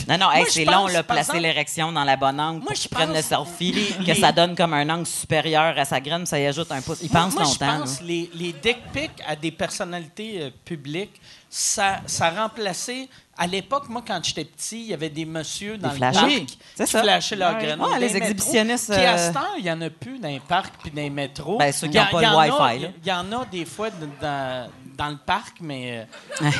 [0.08, 2.66] Non, non, hey, c'est pense, long, là, placer exemple- l'érection dans la bonne angle Moi,
[2.68, 5.06] pour je qu'ils prennent le pense- selfie, les- que les- ça donne comme un angle
[5.06, 6.98] supérieur à sa graine, ça y ajoute un pouce.
[7.02, 7.54] Ils Moi- pensent moi, longtemps.
[7.76, 8.06] je pense là.
[8.06, 13.08] les, les dick pics à des personnalités euh, publiques, ça, ça remplaçait.
[13.38, 16.28] À l'époque, moi, quand j'étais petit, il y avait des messieurs dans Des le parc
[16.76, 17.62] qui flashaient leur Ouais.
[17.62, 17.80] graine.
[17.80, 20.28] Ouais, dans les exhibitionnistes, Puis à euh, cette heure, il n'y en a plus dans
[20.28, 21.58] les parcs puis dans les métros.
[21.58, 22.86] Ben, ceux qui Il y a- ont pas il le Wi-Fi.
[23.02, 26.06] Il y en a des fois dans, dans le parc, mais
[26.40, 26.46] euh,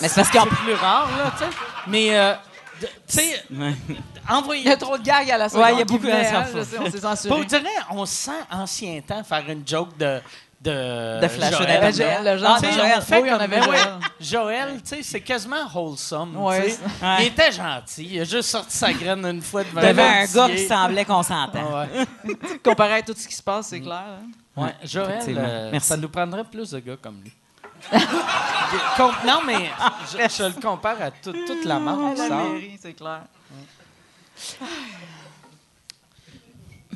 [0.00, 1.50] Mais c'est parce c'est plus rare, là, tu sais.
[1.86, 2.34] Mais, euh,
[2.80, 3.44] de- tu sais,
[4.28, 4.62] envoyer...
[4.62, 5.64] Il y a trop de gags à la seconde.
[5.64, 6.46] Ouais, il y a beaucoup à hein,
[6.80, 10.20] On s'est dirait, on sent ancien temps faire une joke de...
[10.60, 11.92] De, De flasher Joël.
[11.92, 12.92] Joël, le genre Ah, de Joël.
[12.96, 13.60] on fait Oui, on comme avait
[14.20, 14.80] Joël.
[14.82, 16.36] Tu sais, c'est quasiment wholesome.
[16.36, 16.76] Ouais.
[17.18, 18.08] Il était gentil.
[18.12, 20.64] Il a juste sorti sa graine une fois devant Il y avait un gars qui
[20.68, 21.68] semblait consentant.
[21.74, 21.86] Ah
[22.24, 22.36] ouais.
[22.64, 24.04] Comparé à tout ce qui se passe, c'est clair.
[24.06, 24.28] hein.
[24.62, 25.88] Ouais, Joël, euh, Merci.
[25.88, 27.32] ça nous prendrait plus de gars comme lui.
[29.26, 29.70] Non, mais
[30.12, 32.46] je, je le compare à tout- toute la marque qui sort.
[32.80, 33.22] c'est clair.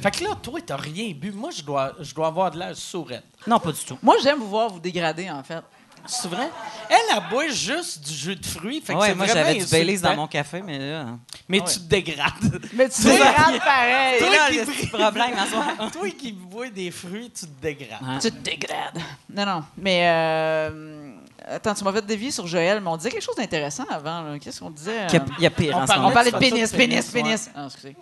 [0.00, 1.32] Fait que là, toi, t'as rien bu.
[1.32, 3.24] Moi, je dois, je dois avoir de l'air sourette.
[3.46, 3.98] Non, pas du tout.
[4.02, 5.62] Moi, j'aime vous voir vous dégrader, en fait.
[6.06, 6.48] C'est vrai?
[6.88, 8.80] Elle, elle boit juste du jus de fruits.
[8.80, 11.06] Fait que Ouais, moi, j'avais du Baileys dans mon café, mais là...
[11.48, 12.60] Mais tu te dégrades.
[12.74, 14.18] Mais tu dégrades pareil.
[14.18, 15.90] Toi là, qui ce problème soir.
[15.92, 18.02] Toi qui bois des fruits, tu te dégrades.
[18.02, 18.18] Ouais.
[18.20, 18.98] Tu te dégrades.
[19.32, 19.64] Non, non.
[19.76, 21.12] Mais, euh,
[21.46, 24.38] attends, tu m'as fait dévier sur Joël, mais on disait quelque chose d'intéressant avant.
[24.38, 25.02] Qu'est-ce qu'on disait?
[25.12, 25.18] euh?
[25.38, 27.50] Il y a pire On en parlait de pénis, pénis, pénis, pénis.
[27.54, 27.96] Ah, excusez.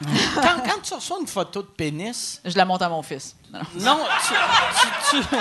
[0.36, 3.34] Quand, quand tu reçois une photo de pénis, Je la monte à mon fils.
[3.52, 3.84] Non, non.
[3.84, 4.34] non, tu.
[5.18, 5.36] tu- tu-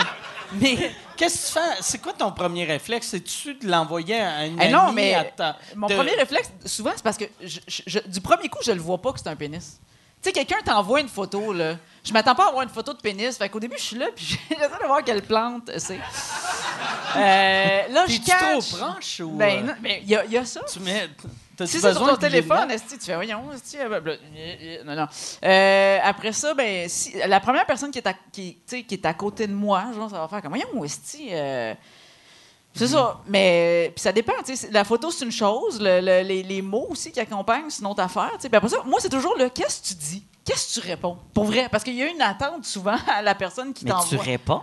[0.53, 0.78] mais
[1.15, 1.78] qu'est-ce que tu fais?
[1.82, 3.07] C'est quoi ton premier réflexe?
[3.07, 6.49] C'est-tu de l'envoyer à une Eh non, amie mais à ta- mon de- premier réflexe,
[6.65, 9.19] souvent, c'est parce que je- je- je- du premier coup, je le vois pas que
[9.19, 9.80] c'est un pénis.
[10.22, 11.76] Tu sais, quelqu'un t'envoie une photo, là.
[12.03, 13.38] Je m'attends pas à avoir une photo de pénis.
[13.38, 15.99] Fait qu'au début, je suis là, puis j'essaie de voir quelle plante c'est.
[17.15, 18.26] Euh, là, je trop
[18.60, 18.72] catch.
[18.76, 19.32] proche ou.
[19.32, 20.61] Ben, euh, non, mais il y, a- il y a ça.
[20.72, 21.07] tu mets.
[21.65, 23.43] Si c'est sur ton téléphone, tu fais, voyons,
[23.75, 25.07] euh, non, non.
[25.43, 29.13] Euh, après ça, ben, si, la première personne qui est, à, qui, qui est à
[29.13, 31.73] côté de moi, genre, ça va faire comme, voyons, esti, euh,
[32.73, 33.19] c'est ça.
[33.27, 34.34] Mais, puis ça dépend,
[34.71, 37.88] la photo, c'est une chose, le- le- les, les mots aussi qui accompagnent, c'est une
[37.88, 38.31] autre affaire.
[38.38, 40.23] Puis après ça, moi, c'est toujours le, qu'est-ce que tu dis?
[40.45, 41.17] Qu'est-ce que tu réponds?
[41.34, 43.97] Pour vrai, parce qu'il y a une attente souvent à la personne qui Mais tu
[43.97, 44.23] t'envoie.
[44.23, 44.61] réponds?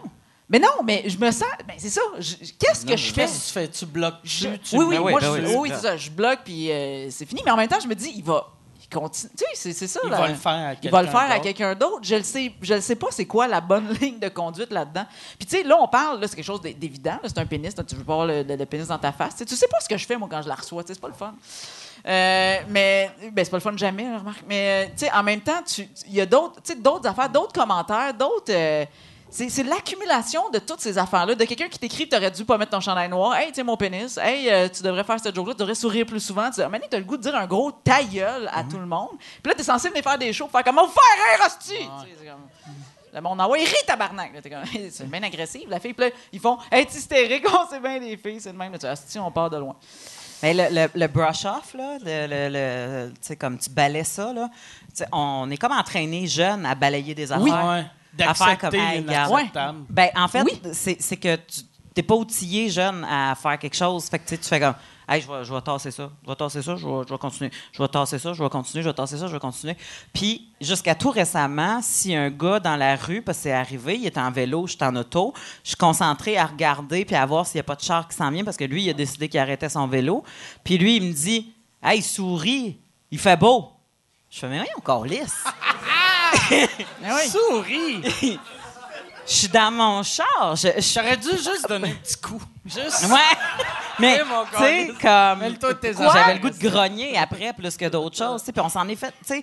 [0.48, 2.02] Mais non, mais je me sens, ben, c'est ça,
[2.58, 3.22] qu'est-ce que je fais?
[3.22, 3.68] Qu'est-ce que tu fais?
[3.68, 5.96] Tu bloques Je- tu oui, oui, moi, je, oui, oui, c'est ça.
[5.96, 7.40] Je bloque, puis euh, c'est fini.
[7.44, 8.46] Mais en même temps, je me dis, il va.
[8.82, 9.32] Il continue.
[9.36, 10.00] Tu sais, c'est, ça.
[10.04, 10.18] Il là.
[10.18, 11.42] va le faire à Il va le quelqu'un faire à d'autre.
[11.42, 12.00] quelqu'un d'autre.
[12.02, 15.06] Je le sais, je le sais pas c'est quoi la bonne ligne de conduite là-dedans.
[15.38, 17.18] Puis tu sais, là, on parle, là, c'est quelque chose d'é- d'évident.
[17.24, 17.74] C'est un pénis.
[17.74, 19.32] là, tu veux pas avoir le, le- le pénis dans ta face.
[19.32, 20.82] Tu sais, tu sais pas ce que je fais, moi, quand je la reçois.
[20.86, 21.34] C'est pas le fun.
[22.06, 24.42] Euh, mais ben, c'est pas le fun jamais, remarque.
[24.46, 27.08] Mais euh, tu sais, en même temps, tu- il y a d'autres, tu sais, d'autres
[27.08, 28.50] affaires, d'autres commentaires, d'autres.
[28.52, 28.84] euh,
[29.36, 31.34] c'est, c'est l'accumulation de toutes ces affaires-là.
[31.34, 33.34] De quelqu'un qui t'écrit, t'aurais dû pas mettre ton chandail noir.
[33.36, 34.16] Hey, tu sais, mon pénis.
[34.18, 35.54] Hey, euh, tu devrais faire ce joke-là.
[35.54, 36.50] Tu devrais sourire plus souvent.
[36.50, 39.10] Tu dis, t'as le goût de dire un gros ta gueule à tout le monde.
[39.18, 41.46] Puis là, t'es censé venir faire des shows pour faire comme, on vous faire rire,
[41.46, 41.84] hostie!
[42.24, 42.74] Comme-
[43.12, 44.34] Le monde envoie, il rit tabarnak.
[44.34, 45.94] Là, t'es comme, c'est bien agressif, la fille.
[45.94, 48.70] Puis là, ils font, hey, t'es hystérique, on sait bien des filles, c'est le même.
[48.72, 49.74] Là, tu dis, hostie, on part de loin.
[50.42, 52.48] Mais le, le, le brush-off, là, le, le-
[53.08, 54.48] le- tu sais, comme tu balais ça, là,
[55.10, 57.42] on est comme entraîné jeune à balayer des affaires.
[57.44, 57.84] Oui, ouais.
[58.22, 59.86] Affaire comme, D'accepter hey, regarde.
[59.90, 60.60] Ben, en fait, Oui.
[60.72, 61.60] c'est c'est que tu
[61.96, 64.04] n'es pas outillé jeune à faire quelque chose.
[64.06, 64.74] Fait que tu sais, tu fais comme,
[65.08, 67.18] hey, je vais, je vais tasser ça, je vais tasser ça, je vais, je vais
[67.18, 69.76] continuer, je vais tasser ça, je vais continuer, je vais tasser ça, je vais continuer.
[70.12, 74.06] Puis, jusqu'à tout récemment, si un gars dans la rue, parce que c'est arrivé, il
[74.06, 77.46] est en vélo, je suis en auto, je suis concentrée à regarder puis à voir
[77.46, 79.28] s'il n'y a pas de char qui s'en vient parce que lui, il a décidé
[79.28, 80.24] qu'il arrêtait son vélo.
[80.64, 82.78] Puis lui, il me dit, hey, souris,
[83.12, 83.70] il fait beau.
[84.30, 85.44] Je fais, mais oui, encore lisse.
[87.30, 88.38] Souris!
[89.26, 90.54] Je suis dans mon char.
[90.56, 92.40] J'aurais dû juste donner un petit coup.
[92.64, 93.04] Juste.
[93.10, 93.36] Ouais.
[93.98, 94.20] Mais,
[94.56, 95.40] tu sais, comme.
[96.12, 98.40] J'avais le goût de grogner après plus que d'autres choses.
[98.42, 99.12] tu sais, Puis on s'en est fait.
[99.26, 99.42] Tu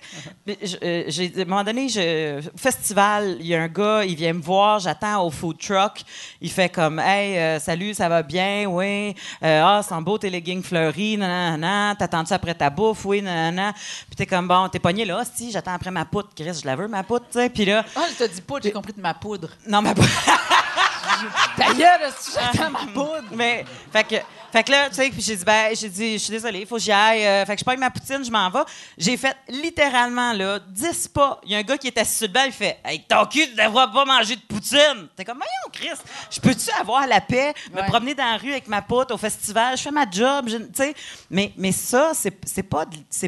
[0.82, 4.32] euh, j'ai- à un moment donné, je, festival, il y a un gars, il vient
[4.32, 6.02] me voir, j'attends au food truck.
[6.40, 8.66] Il fait comme Hey, euh, salut, ça va bien?
[8.68, 9.14] Oui.
[9.42, 11.16] Euh, ah, c'est un beau tes leggings fleuris.
[11.16, 11.94] Non, non, non.
[11.98, 13.04] T'attends-tu après ta bouffe?
[13.04, 13.72] Oui, non, non, non.
[13.72, 15.22] Puis t'es comme Bon, t'es pogné là.
[15.34, 16.30] Si, j'attends après ma poutre.
[16.36, 17.26] Chris, je la veux, ma poutre.
[17.32, 17.48] tu sais.
[17.48, 19.48] Puis là, Ah, je te dis poudre, j'ai compris de ma poudre.
[19.66, 20.08] non, ma poutre.
[21.56, 23.24] Ta gueule, si j'attends ma poudre.
[23.32, 24.16] Mais, fait que,
[24.52, 26.66] fait que là, tu sais, puis j'ai dit, ben, j'ai dit, je suis désolée, il
[26.66, 27.26] faut que j'y aille.
[27.26, 28.60] Euh, fait que je paye ma poutine, je m'en vais.
[28.98, 31.40] J'ai fait littéralement, là, 10 pas.
[31.44, 33.24] Il y a un gars qui est assis sur le banc, il fait, hey, ton
[33.26, 35.08] cul, tu devrais pas manger de poutine.
[35.16, 36.00] T'es comme, voyons, Chris,
[36.30, 37.86] je peux-tu avoir la paix, me Ouais.
[37.86, 40.94] promener dans la rue avec ma pote au festival, je fais ma job, tu sais.
[41.30, 42.84] Mais, mais ça, c'est pas,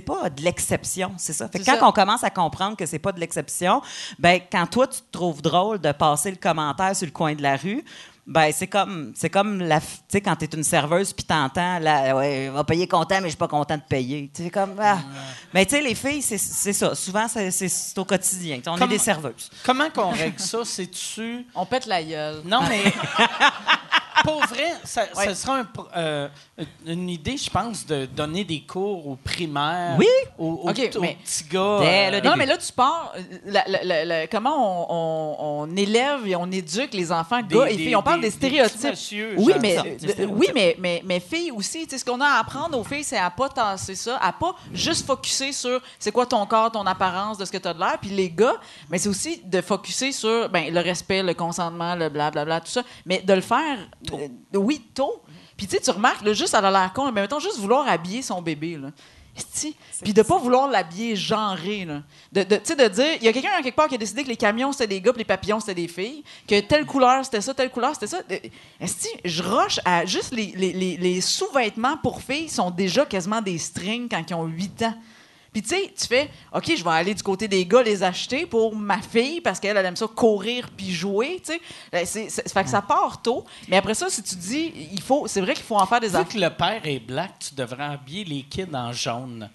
[0.06, 1.48] pas de l'exception, c'est ça.
[1.48, 1.86] Fait que quand ça.
[1.86, 3.80] on commence à comprendre que c'est pas de l'exception,
[4.18, 7.42] ben, quand toi, tu te trouves drôle de passer le commentaire sur le coin de
[7.42, 7.84] la rue,
[8.26, 12.16] ben, c'est comme, c'est comme la, tu sais, quand t'es une serveuse puis t'entends, là,
[12.16, 14.30] ouais, on va payer content, mais je suis pas content de payer.
[14.34, 14.98] Tu sais, comme, ah.
[15.52, 16.94] Mais tu sais, les filles, c'est, c'est ça.
[16.94, 18.60] Souvent, c'est, au quotidien.
[18.66, 19.50] On est des serveuses.
[19.64, 20.64] Comment qu'on règle ça?
[20.64, 21.46] C'est-tu.
[21.54, 22.42] On pète la gueule.
[22.46, 22.84] Non, mais.
[24.22, 25.66] Pour vrai, ça, sera un
[25.96, 26.28] euh,
[26.86, 29.96] une idée, je pense, de donner des cours aux primaires.
[29.98, 30.06] Oui.
[30.38, 31.78] Aux, aux- OK, aux mais- petits gars.
[31.80, 33.12] Dès euh, le Non, mais là, tu pars.
[33.44, 35.36] la- la- la- la- comment on, on-
[35.70, 37.96] on élève et on éduque les enfants, Des- gars et des- filles?
[37.96, 38.94] On parle des- stéréotypes.
[39.36, 39.96] oui, mais,
[40.28, 41.84] oui mais, mais, mais filles aussi.
[41.86, 44.32] Tu sais, ce qu'on a à apprendre aux filles, c'est à pas tasser ça, à
[44.32, 47.74] pas juste focuser sur c'est quoi ton corps, ton apparence, de ce que tu as
[47.74, 47.98] de l'air.
[48.00, 48.54] Puis les gars,
[48.90, 52.82] mais c'est aussi de focuser sur ben, le respect, le consentement, le blablabla, tout ça.
[53.06, 53.78] Mais de le faire,
[54.12, 55.22] euh, oui, tôt.
[55.56, 57.86] Puis tu sais, tu remarques, là, juste, elle a l'air con, mais mettons, juste vouloir
[57.88, 58.88] habiller son bébé, là.
[60.02, 61.84] Puis de pas vouloir l'habiller genré.
[61.84, 62.02] Là.
[62.32, 64.22] De, de, tu sais, de dire, il y a quelqu'un quelque part qui a décidé
[64.22, 67.24] que les camions c'était des gars, puis les papillons c'était des filles, que telle couleur
[67.24, 68.22] c'était ça, telle couleur c'était ça.
[68.22, 68.40] De-
[68.80, 73.42] Esti, je rush à juste les, les, les, les sous-vêtements pour filles sont déjà quasiment
[73.42, 74.94] des strings quand ils ont 8 ans.
[75.54, 78.44] Puis tu sais, tu fais, OK, je vais aller du côté des gars les acheter
[78.44, 81.60] pour ma fille parce qu'elle, elle aime ça courir puis jouer, tu sais.
[81.94, 83.44] Euh, c'est- c'est- Fait que ça part tôt.
[83.68, 86.14] Mais après ça, si tu dis, il faut, c'est vrai qu'il faut en faire des
[86.16, 86.28] affaires.
[86.28, 89.48] que le père est black, tu devrais habiller les kids en jaune.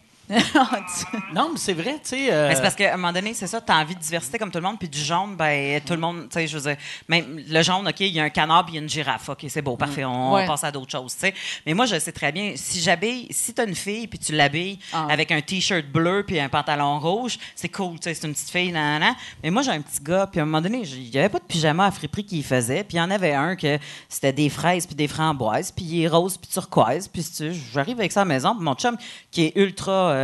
[1.33, 2.31] Non, mais c'est vrai, tu sais.
[2.31, 4.51] euh, c'est parce qu'à un moment donné, c'est ça, tu as envie de diversité comme
[4.51, 6.77] tout le monde, puis du jaune, ben tout le monde, tu sais, je veux dire,
[7.07, 9.29] même le jaune, OK, il y a un canard puis il y a une girafe,
[9.29, 10.45] OK, c'est beau, parfait, on, Ouais.
[10.45, 11.33] passe à d'autres choses, tu sais.
[11.65, 14.33] Mais moi, je sais très bien, si j'habille, si tu as une fille puis tu
[14.33, 15.07] l'habilles Ah.
[15.09, 18.49] avec un T-shirt bleu puis un pantalon rouge, c'est cool, tu sais, c'est une petite
[18.49, 19.03] fille, nan.
[19.43, 21.39] Mais moi, j'ai un petit gars, puis à un moment donné, il n'y avait pas
[21.39, 23.77] de pyjama à friperie qu'il faisait, puis il y en avait un que
[24.07, 27.25] c'était des fraises puis des framboises, puis il est rose puis turquoise, puis
[27.73, 28.95] j'arrive avec ça à la maison, puis mon chum,
[29.31, 30.18] qui est ultra, euh,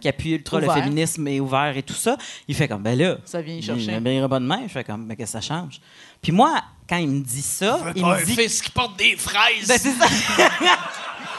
[0.00, 0.74] qui appuie ultra Ouvert.
[0.76, 2.16] le féminisme est ouvert et tout ça,
[2.48, 3.92] il fait comme, ben là, Ça vient y il chercher.
[3.92, 4.60] m'habillera pas demain.
[4.66, 5.80] Je fais comme, ben qu'est-ce que ça change?
[6.22, 8.34] Puis moi, quand il me dit ça, il me dit...
[8.34, 9.66] fils qui porte des fraises.
[9.68, 10.06] Ben, c'est ça.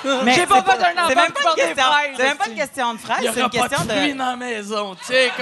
[0.23, 2.93] Mais J'ai pas un enfant qui pas porte des fraises, c'est même pas une question
[2.95, 4.17] de fraises, Il y c'est une pas question de fruits de...
[4.17, 5.31] dans la maison, tu sais.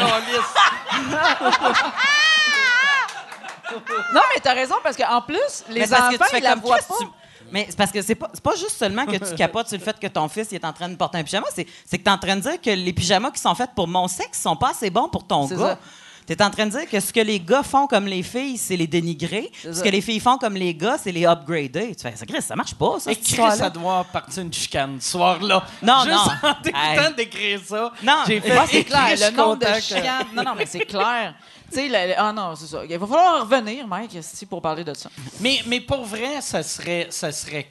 [4.13, 6.51] Non, mais t'as raison, parce qu'en plus, les Mais que enfants, tu fais ils la
[6.53, 6.95] comme, voient pas.
[6.99, 7.05] tu-
[7.51, 9.99] Mais c'est parce que c'est pas, pas juste seulement que tu capotes sur le fait
[9.99, 12.09] que ton fils il est en train de porter un pyjama, c'est, que tu es
[12.09, 14.71] en train de dire que les pyjamas qui sont faits pour mon sexe sont pas
[14.71, 15.57] assez bons pour ton gars.
[15.57, 15.79] ça.
[16.27, 18.55] Tu es en train de dire que ce que les gars font comme les filles,
[18.59, 19.51] c'est les dénigrer.
[19.63, 21.95] Ce que les filles font comme les gars, c'est les upgrader.
[21.95, 23.11] Tu fais, ça, Chris, ça marche pas, ça.
[23.11, 25.63] Et Chris, ça doit partir une chicane ce soir-là.
[25.81, 26.49] Non, Juste non.
[26.49, 29.09] en t'écoutant d'écrire ça, Non, j'ai fait c'est clair.
[29.19, 30.27] Le nombre de chicanes.
[30.35, 31.33] Non, non, mais c'est clair.
[31.71, 32.81] Tu sais, ah non, c'est ça.
[32.87, 34.17] Il va falloir revenir, Mike,
[34.49, 35.09] pour parler de ça.
[35.39, 37.07] Mais, mais pour vrai, ça serait.
[37.09, 37.67] Ça serait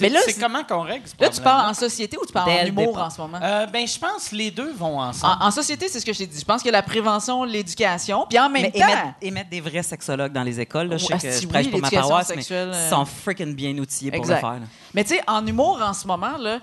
[0.00, 2.50] Mais là, c'est comment qu'on règle ce Là, tu parles en société ou tu parles
[2.52, 3.38] Dès en humour en ce moment?
[3.42, 5.36] Euh, ben, je pense que les deux vont ensemble.
[5.40, 6.38] En, en société, c'est ce que je t'ai dit.
[6.38, 8.86] Je pense que la prévention, l'éducation, puis en même Mais temps...
[8.86, 11.66] émettre, émettre des vrais sexologues dans les écoles, là, je sais Ouais, que je prêche
[11.66, 14.34] oui, pour ma paroisse, mais sexuelle, euh, ils sont freaking bien outillés pour Exact.
[14.36, 14.50] le faire.
[14.52, 14.66] là.
[14.94, 16.58] Mais tu sais, en humour, en ce moment, euh,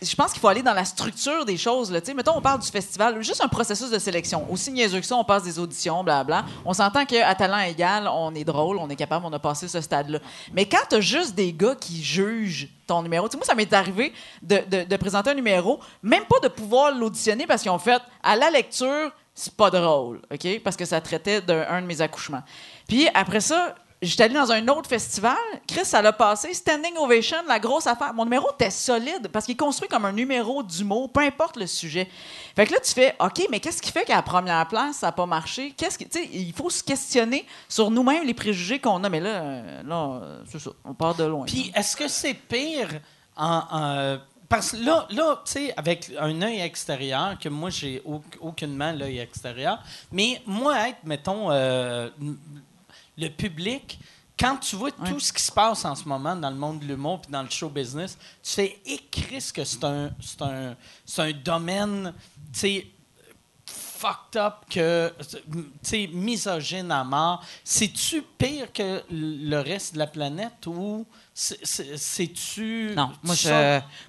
[0.00, 1.90] je pense qu'il faut aller dans la structure des choses.
[1.92, 2.00] Là.
[2.00, 4.50] Tu sais, Mettons, on parle du festival, juste un processus de sélection.
[4.50, 6.44] Aussi niaiseux que ça, on passe des auditions, blablabla.
[6.64, 9.80] On s'entend qu'à talent égal, on est drôle, on est capable, on a passé ce
[9.80, 10.18] stade-là.
[10.52, 13.72] Mais quand t'as juste des gars qui jugent ton numéro, tu sais, moi, ça m'est
[13.72, 14.12] arrivé
[14.42, 18.00] de, de- de présenter un numéro, même pas de pouvoir l'auditionner parce qu'ils ont fait,
[18.22, 20.60] à la lecture, c'est pas drôle, OK?
[20.62, 22.42] Parce que ça traitait d'un de mes accouchements.
[22.88, 25.36] Puis après ça, J'étais allé dans un autre festival.
[25.68, 26.52] Chris, ça l'a passé.
[26.52, 28.12] Standing Ovation, la grosse affaire.
[28.12, 31.68] Mon numéro était solide parce qu'il est construit comme un numéro d'humour, peu importe le
[31.68, 32.08] sujet.
[32.56, 35.06] Fait que là, tu fais, OK, mais qu'est-ce qui fait qu'à la première place, ça
[35.06, 35.72] n'a pas marché?
[35.76, 39.08] Qu'est-ce sais, il faut se questionner sur nous-mêmes, les préjugés qu'on a.
[39.08, 40.70] Mais là, euh, là, euh, c'est ça.
[40.84, 41.46] On part de loin.
[41.46, 42.88] Puis est-ce que c'est pire
[43.36, 43.62] en.
[43.70, 44.18] en-
[44.48, 48.90] parce que là, là tu sais, avec un œil extérieur, que moi, j'ai au- aucunement
[48.92, 49.78] l'œil extérieur,
[50.10, 52.10] mais moi, être, mettons, euh,
[53.18, 53.98] le public,
[54.38, 56.86] quand tu vois tout ce qui se passe en ce moment dans le monde de
[56.86, 60.76] l'humour puis dans le show business, tu fais écrire ce que c'est un, c'est un,
[61.04, 62.12] c'est un domaine,
[62.52, 62.86] tu sais,
[63.66, 65.38] fucked up que, tu
[65.82, 67.44] sais, misogyne à mort.
[67.62, 72.92] C'est-tu pire que le reste de la planète ou c'est- c'est- c'est-tu.
[72.96, 73.48] Non, moi, je,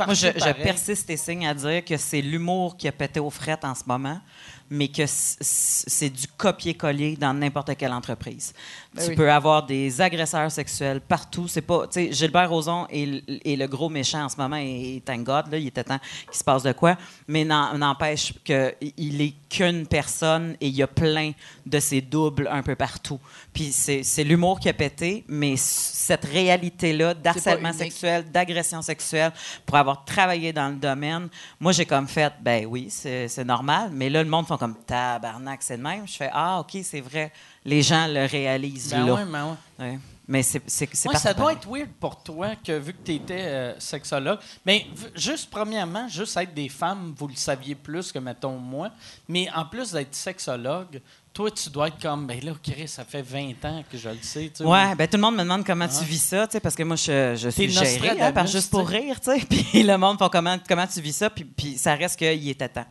[0.08, 3.30] moi je, je persiste et signe à dire que c'est l'humour qui a pété aux
[3.30, 4.20] frettes en ce moment,
[4.68, 8.52] mais que c'est du copier-coller dans n'importe quelle entreprise.
[8.94, 9.16] Ben tu oui.
[9.16, 11.48] peux avoir des agresseurs sexuels partout.
[11.48, 15.24] C'est pas, tu sais, Gilbert Rozon est, le gros méchant en ce moment et thank
[15.24, 16.96] God, là, il était temps qu'il se passe de quoi.
[17.28, 21.32] Mais n'empêche qu'il est qu'une personne et il y a plein
[21.66, 23.20] de ses doubles un peu partout.
[23.52, 29.32] Puis c'est l'humour qui a pété, mais cette réalité-là d'harcèlement sexuel, d'agression sexuelle,
[29.66, 31.30] pour avoir travaillé dans le domaine,
[31.60, 33.90] moi, j'ai comme fait, ben oui, c'est normal.
[33.92, 36.08] Mais là, le monde font comme tabarnak, c'est de même.
[36.08, 37.32] Je fais, ah, OK, c'est vrai.
[37.66, 39.14] Les gens le réalisent Ben là.
[39.14, 39.46] ouais, ben
[39.80, 39.86] ouais.
[39.86, 40.00] Ouais.
[40.28, 40.62] Mais c'est
[41.06, 44.40] Ouais, ça doit être weird pour toi que vu que tu étais sexologue.
[44.66, 44.86] Mais
[45.16, 48.90] juste premièrement, juste être des femmes, vous le saviez plus que mettons moi.
[49.28, 51.02] Mais en plus d'être sexologue,
[51.34, 54.22] toi tu dois être comme ben là, Chris, ça fait 20 ans que je le
[54.22, 54.50] sais.
[54.56, 54.64] tu.
[54.64, 56.84] Ouais, ben tout le monde me demande comment tu vis ça, tu sais, parce que
[56.84, 59.46] moi je, je suis gérée hein, par juste pour rire, tu sais.
[59.50, 62.70] Puis le monde font comment comment tu vis ça, puis, puis ça reste qu'il était
[62.70, 62.86] temps.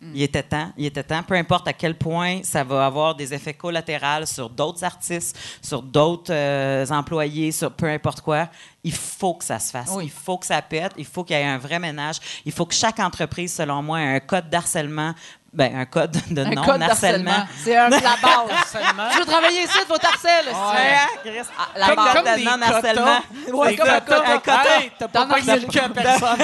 [0.00, 0.12] Mm.
[0.14, 1.22] Il était temps, il était temps.
[1.24, 5.82] Peu importe à quel point ça va avoir des effets collatéraux sur d'autres artistes, sur
[5.82, 8.48] d'autres euh, employés, sur peu importe quoi,
[8.84, 9.88] il faut que ça se fasse.
[9.92, 10.04] Oui.
[10.04, 10.92] Il faut que ça pète.
[10.96, 12.16] Il faut qu'il y ait un vrai ménage.
[12.44, 15.14] Il faut que chaque entreprise, selon moi, ait un code d'harcèlement,
[15.52, 17.30] ben un code de un non code harcèlement.
[17.32, 17.48] d'harcèlement.
[17.64, 18.66] C'est un, la base.
[18.70, 19.10] Seulement.
[19.12, 20.50] Je veux travailler ici, il faut harcèler.
[20.50, 21.48] Ouais, hein, Chris?
[21.58, 22.14] Ah, la Comme- base.
[22.14, 23.18] comme de non-harcèlement.
[23.52, 24.78] Ouais, Des comme un quota.
[24.80, 26.38] Hey, t'as pas T'en as pogné le que- cul à personne.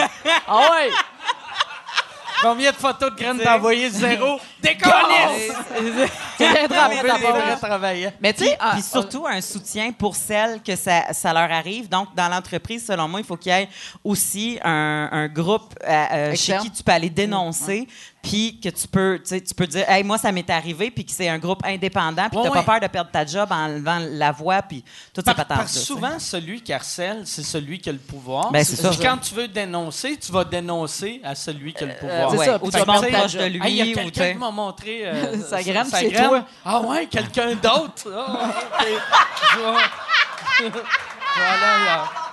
[0.49, 0.91] Ah ouais!
[2.45, 4.39] Combien de photos de graines t'as envoyé zéro?
[4.63, 4.93] Déconne!
[6.37, 6.89] Tu viendras
[7.59, 8.13] ta.
[8.21, 11.89] Mais tu sais, ah, Puis surtout un soutien pour celles que ça, ça leur arrive.
[11.89, 13.69] Donc, dans l'entreprise, selon moi, il faut qu'il y ait
[14.05, 17.89] aussi un, un groupe euh, euh, chez qui tu peux aller dénoncer,
[18.25, 21.29] puis que tu peux, tu peux dire, hey, moi, ça m'est arrivé, puis que c'est
[21.29, 22.65] un groupe indépendant, puis Ouais, tu n'as ouais.
[22.65, 24.83] pas peur de perdre ta job en levant la voix, puis
[25.13, 25.59] toutes ces Par- patentes.
[25.59, 28.51] parce que souvent, celui qui harcèle, c'est celui qui a le pouvoir.
[28.51, 28.89] Ben, c'est ça.
[28.89, 32.31] Puis quand tu veux dénoncer, tu vas dénoncer à celui qui a le pouvoir.
[32.31, 33.61] c'est ouais, ça, ou tu vas proche de lui.
[33.63, 36.29] Hey, y a quelqu'un qui m'a montré euh, Sa graine, sa c'est graine.
[36.29, 36.47] toi.
[36.65, 38.11] Ah ouais, quelqu'un d'autre?
[38.11, 38.55] Ah,
[41.37, 42.24] voilà, là.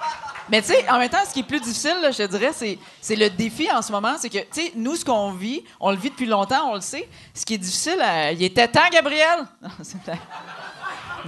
[0.51, 3.15] Mais tu sais, en même temps, ce qui est plus difficile, je te dirais, c'est,
[3.15, 4.15] le défi en ce moment.
[4.19, 6.81] C'est que, tu sais, nous, ce qu'on vit, on le vit depuis longtemps, on le
[6.81, 7.07] sait.
[7.33, 9.45] Ce qui est difficile, euh, il était temps, Gabriel!
[9.61, 9.69] Non.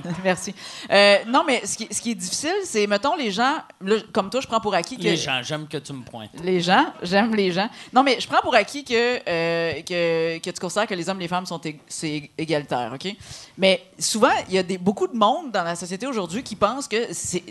[0.24, 0.54] Merci.
[0.92, 4.30] Euh, non, mais ce qui, ce qui est difficile, c'est, mettons, les gens, là, comme
[4.30, 5.04] toi, je prends pour acquis que.
[5.04, 6.32] Les gens, j'aime que tu me pointes.
[6.44, 7.70] Les gens, j'aime les gens.
[7.94, 8.94] Non, mais je prends pour acquis que,
[9.28, 12.92] euh, que, que tu considères que les hommes et les femmes sont ég- c'est égalitaire,
[12.94, 13.16] OK?
[13.58, 16.88] Mais souvent, il y a des, beaucoup de monde dans la société aujourd'hui qui pensent
[16.88, 17.08] que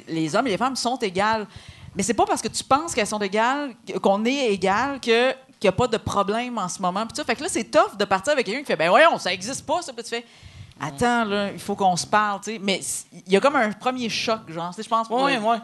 [0.09, 1.47] les hommes et les femmes sont égales.
[1.94, 5.69] Mais c'est pas parce que tu penses qu'elles sont égales, qu'on est égal, que qu'il
[5.69, 7.06] n'y a pas de problème en ce moment.
[7.06, 9.16] Puis ça, fait que là, c'est tough de partir avec quelqu'un qui fait Ben voyons,
[9.19, 9.93] ça existe pas, ça.
[9.93, 10.24] Puis tu fais
[10.82, 12.59] Attends, là, il faut qu'on se parle, tu sais.
[12.60, 12.80] Mais
[13.26, 15.06] il y a comme un premier choc, genre, tu sais, je pense.
[15.10, 15.56] Oui, oui.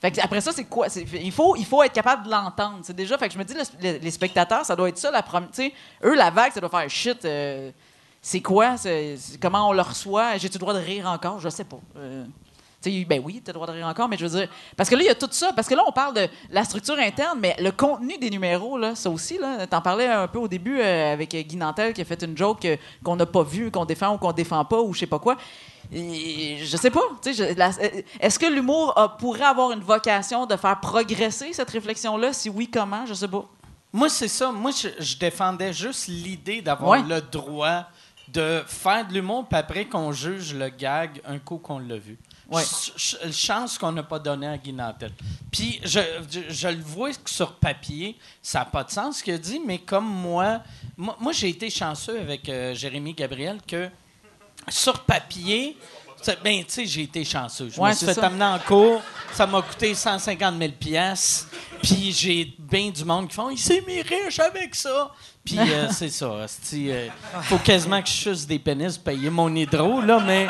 [0.00, 0.86] fait que après ça, c'est quoi?
[1.14, 2.80] Il, faut, il faut être capable de l'entendre.
[2.82, 3.16] C'est déjà.
[3.18, 5.50] Fait que je me dis, le- les, les spectateurs, ça doit être ça la première.
[5.50, 5.72] Tu sais,
[6.04, 7.24] eux, la vague, ça doit faire shit.
[7.24, 7.70] euh,
[8.20, 8.74] c'est quoi?
[9.40, 10.36] Comment on le reçoit?
[10.38, 11.38] J'ai-tu le droit de rire encore?
[11.38, 11.78] Je sais pas.
[11.96, 12.24] Euh,
[12.90, 14.48] sais, ben oui, tu as le droit de rire encore, mais je veux dire.
[14.76, 15.52] Parce que là, il y a tout ça.
[15.54, 18.94] Parce que là, on parle de la structure interne, mais le contenu des numéros, là,
[18.94, 19.66] ça aussi, là.
[19.66, 22.64] T'en parlais un peu au début euh, avec Guy Nantel qui a fait une joke
[22.64, 25.18] euh, qu'on n'a pas vue, qu'on défend ou qu'on défend pas, ou je sais pas
[25.18, 25.36] quoi.
[25.92, 27.00] Et je sais pas.
[27.26, 32.32] euh, Est-ce que l'humour pourrait avoir une vocation de faire progresser cette réflexion-là?
[32.32, 33.06] Si oui, comment?
[33.06, 33.44] Je sais pas.
[33.92, 34.52] Moi, c'est ça.
[34.52, 37.02] Moi, je, je défendais juste l'idée d'avoir Ouais.
[37.08, 37.84] le droit
[38.30, 42.18] de faire de l'humour, puis après qu'on juge le gag un coup qu'on l'a vu.
[42.48, 42.62] Ouais.
[42.64, 45.12] Ch- ch- chance qu'on n'a pas donné à Guy Nantel.
[45.52, 46.00] Puis je,
[46.30, 49.60] je, je le vois sur papier, ça n'a pas de sens ce qu'il a dit,
[49.66, 50.60] mais comme moi,
[50.96, 53.90] moi, moi, j'ai été chanceux avec euh, Jérémy Gabriel que
[54.68, 55.76] sur papier,
[56.42, 57.68] ben, tu sais, j'ai été chanceux.
[57.72, 59.00] Je Ouais, me suis fait amener en cours,
[59.32, 61.46] ça m'a coûté 150 000 pièces.
[61.82, 65.12] Puis j'ai bien du monde qui font «Il s'est mis riche avec ça!»
[65.44, 66.46] Puis euh, c'est ça.
[66.72, 67.10] Il
[67.42, 70.48] faut quasiment que je suce des pénis pour payer mon hydro, là, mais...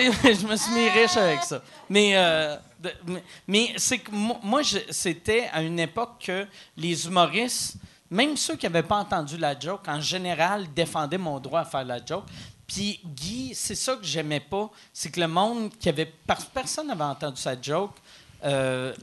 [0.24, 1.62] Je me suis mis riche avec ça.
[1.88, 6.46] Mais, euh, de- mais, mais c'est que mo- moi, c'était à une époque que
[6.76, 7.74] les humoristes,
[8.10, 11.84] même ceux qui n'avaient pas entendu la joke, en général, défendaient mon droit à faire
[11.84, 12.24] la joke.
[12.66, 16.10] Puis Guy, c'est ça que j'aimais pas, c'est que le monde qui avait...
[16.54, 17.92] personne n'avait entendu sa joke.
[18.44, 18.94] euh,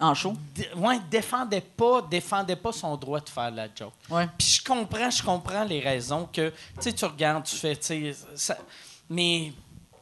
[0.00, 0.34] En show?
[0.76, 3.92] ouais, défendait pas, défendait pas son droit de faire la joke.
[4.10, 4.28] Ouais.
[4.36, 8.12] Puis je comprends, je comprends les raisons que, tu sais, tu regardes, tu fais, tu
[8.34, 8.56] sais,
[9.08, 9.52] mais...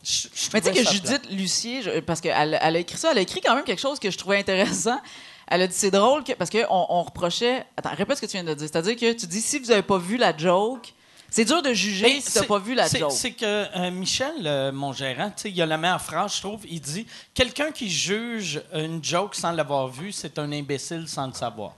[0.03, 3.11] je- je Mais tu sais que Judith Lucier, je- parce qu'elle elle a écrit ça,
[3.13, 4.99] elle a écrit quand même quelque chose que je trouvais intéressant.
[5.53, 7.65] Elle a dit c'est drôle que, parce qu'on on reprochait.
[7.77, 8.69] Attends, répète ce que tu viens de dire.
[8.71, 10.93] C'est-à-dire que tu dis si vous n'avez pas vu la joke,
[11.29, 13.11] c'est dur de juger Mais si tu n'as pas vu la joke.
[13.13, 16.61] C'est que euh, Michel, euh, mon gérant, il a la meilleure phrase, je trouve.
[16.69, 21.33] Il dit Quelqu'un qui juge une joke sans l'avoir vue, c'est un imbécile sans le
[21.35, 21.75] savoir.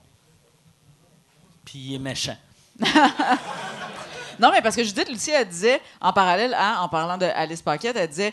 [1.65, 2.37] Puis il est méchant.
[4.41, 7.63] Non, mais parce que Judith Lucier, elle disait, en parallèle, à- en parlant de Alice
[7.63, 8.33] Paquette, elle disait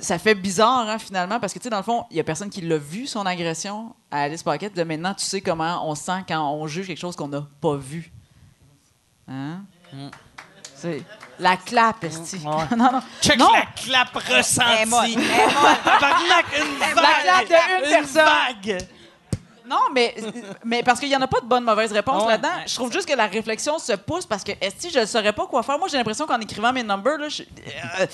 [0.00, 2.24] ça fait bizarre, hein, finalement, parce que, tu sais, dans le fond, il y a
[2.24, 4.74] personne qui l'a vu, son agression à Alice Paquette.
[4.74, 7.46] De maintenant, tu sais comment on se sent quand on juge quelque chose qu'on n'a
[7.60, 8.10] pas vu.
[9.28, 9.60] Hein?
[9.92, 10.08] Mm.
[10.74, 11.02] C'est
[11.38, 12.36] la clap, esti.
[12.44, 12.76] Ouais.
[12.76, 13.02] non, non.
[13.20, 13.52] Check Non.
[13.52, 14.86] la clap ressentie.
[14.88, 15.18] Moi, moi.
[15.84, 16.16] Vague.
[16.26, 18.24] clap de une personne.
[18.24, 18.86] vague.
[19.72, 20.14] Non, mais,
[20.66, 22.32] mais parce qu'il n'y en a pas de bonne mauvaise réponse Ah ouais.
[22.32, 22.48] là-dedans.
[22.66, 25.46] Je trouve juste que la réflexion se pousse parce que, est je ne saurais pas
[25.46, 25.78] quoi faire?
[25.78, 28.06] Moi, j'ai l'impression qu'en écrivant mes numbers, là, je- euh,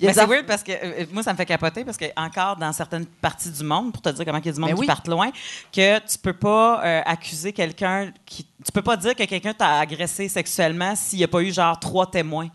[0.00, 2.72] Mais c'est weird parce que euh, moi, ça me fait capoter parce que encore dans
[2.72, 4.80] certaines parties du monde, pour te dire comment il y a du monde Ben qui
[4.80, 4.86] oui.
[4.86, 5.30] partent loin,
[5.72, 8.46] que tu peux pas euh, accuser quelqu'un qui.
[8.64, 11.78] Tu peux pas dire que quelqu'un t'a agressé sexuellement s'il n'y a pas eu genre
[11.78, 12.48] trois témoins.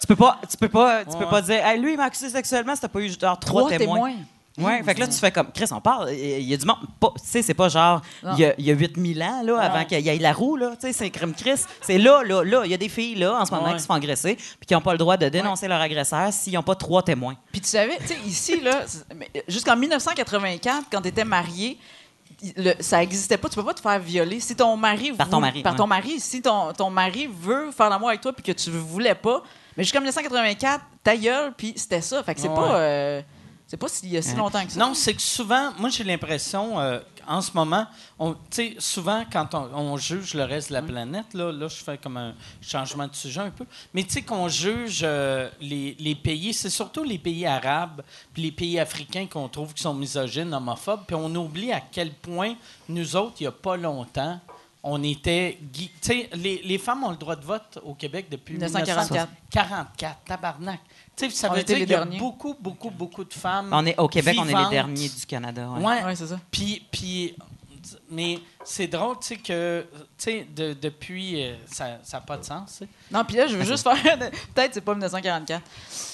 [0.00, 2.30] Tu peux pas, tu peux pas, tu peux pas dire, Hey, lui, il m'a accusé
[2.30, 4.12] sexuellement si t'as pas eu genre trois, Trois témoins.
[4.58, 6.76] Ouais, fait que là, tu fais comme, Chris, on parle, il y a du monde.
[7.00, 8.02] Tu sais, c'est pas genre,
[8.34, 9.86] il y a, il y a 8000 ans, là, avant Ouais.
[9.86, 10.72] qu'il y ait la roue, là.
[10.74, 11.62] Tu sais, c'est crime Chris.
[11.80, 12.62] C'est là, là, là.
[12.64, 13.74] Il y a des filles, là, en ce moment, Ouais.
[13.74, 16.52] qui se font agresser, puis qui n'ont pas le droit de dénoncer leur agresseur s'ils
[16.54, 17.36] n'ont pas trois témoins.
[17.52, 18.84] Puis tu savais, tu sais, ici, là,
[19.48, 21.78] jusqu'en 1984, quand tu étais marié,
[22.42, 23.48] il- le- ça n'existait pas.
[23.48, 24.40] Tu peux pas te faire violer.
[24.40, 25.12] Si ton mari...
[25.12, 26.18] Par ton mari, Par ton mari.
[26.20, 29.42] Si ton, ton mari veut faire l'amour avec toi puis que tu ne voulais pas,
[29.76, 32.22] mais jusqu'en 1984, ta gueule, puis c'était ça.
[32.22, 32.74] Fait que c'est pas...
[32.74, 33.22] euh,
[33.70, 34.80] C'est pas s'il y a si longtemps que ça.
[34.80, 36.98] Non, c'est que souvent, moi j'ai l'impression, euh,
[37.28, 37.86] en ce moment,
[38.18, 41.76] tu sais, souvent quand on, on juge le reste de la planète, là, là je
[41.76, 43.64] fais comme un changement de sujet un peu,
[43.94, 48.02] mais tu sais qu'on juge euh, les, les pays, c'est surtout les pays arabes,
[48.34, 52.10] puis les pays africains qu'on trouve qui sont misogynes, homophobes, puis on oublie à quel
[52.12, 52.56] point
[52.88, 54.40] nous autres, il y a pas longtemps,
[54.82, 55.58] on était.
[55.72, 59.28] gui- Tu sais, les, les femmes ont le droit de vote au Québec depuis 1944.
[59.52, 60.80] 1944, tabarnak.
[61.16, 62.18] Tu sais, ça On veut dire les qu'il y a derniers.
[62.18, 63.68] beaucoup, beaucoup, beaucoup de femmes.
[63.72, 65.68] On est, au Québec, on est les derniers du Canada.
[65.70, 65.84] ouais.
[65.84, 66.04] Ouais.
[66.04, 66.40] Ouais, c'est ça.
[66.50, 67.36] Puis, puis,
[68.10, 72.44] mais c'est drôle, tu sais, que, tu sais, de- depuis, euh, ça n'a pas de
[72.44, 72.88] sens, tu sais.
[73.10, 74.18] Non, puis là, je veux juste faire.
[74.54, 75.62] Peut-être c'est pas 1944.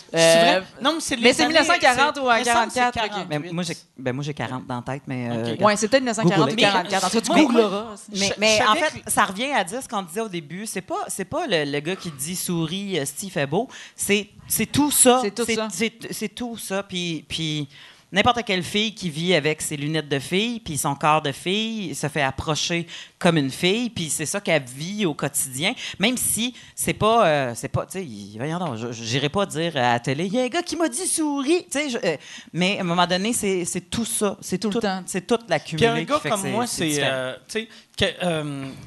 [0.08, 0.62] C'est Euh, vrai?
[0.80, 2.78] Non, mais c'est mais les c'est années- 1940 c'est- ou à me semble que c'est
[2.80, 3.10] 44, ok.
[3.10, 3.26] 48.
[3.28, 5.28] Mais moi, j'ai ben, moi, j'ai 40 dans la tête, mais.
[5.28, 5.60] euh, Ok.
[5.66, 6.62] Ouais, c'est peut-être 1940 ou Googlez.
[6.62, 7.04] 44.
[7.04, 7.86] En tout cas, tu Mais- googleras.
[8.12, 10.28] Mais, Je- mais je en fait, que- ça revient à dire ce qu'on disait au
[10.28, 10.64] début.
[10.66, 13.68] C'est pas, c'est pas le, le gars qui dit souris, euh, Steve fait beau.
[13.96, 15.18] C'est, c'est tout ça.
[15.22, 15.68] C'est tout ça.
[15.72, 16.84] C'est, c'est tout ça.
[16.84, 17.68] Puis, puis
[18.12, 21.94] n'importe quelle fille qui vit avec ses lunettes de fille, puis son corps de fille,
[21.94, 22.86] se fait approcher
[23.18, 25.74] comme une fille, puis c'est ça qu'elle vit au quotidien.
[25.98, 28.06] Même si c'est pas, euh, c'est pas, tu sais,
[28.38, 30.88] voyons donc, j'irai pas dire à la télé, il y a un gars qui m'a
[30.88, 31.98] dit souris, tu sais.
[32.04, 32.16] euh,
[32.52, 34.36] mais à un moment donné, c'est, c'est tout ça.
[34.40, 35.02] C'est Tout tout, le temps.
[35.06, 37.68] C'est toute la Puis un gars qui fait que comme moi, c'est, euh, tu sais,
[37.98, 38.04] que,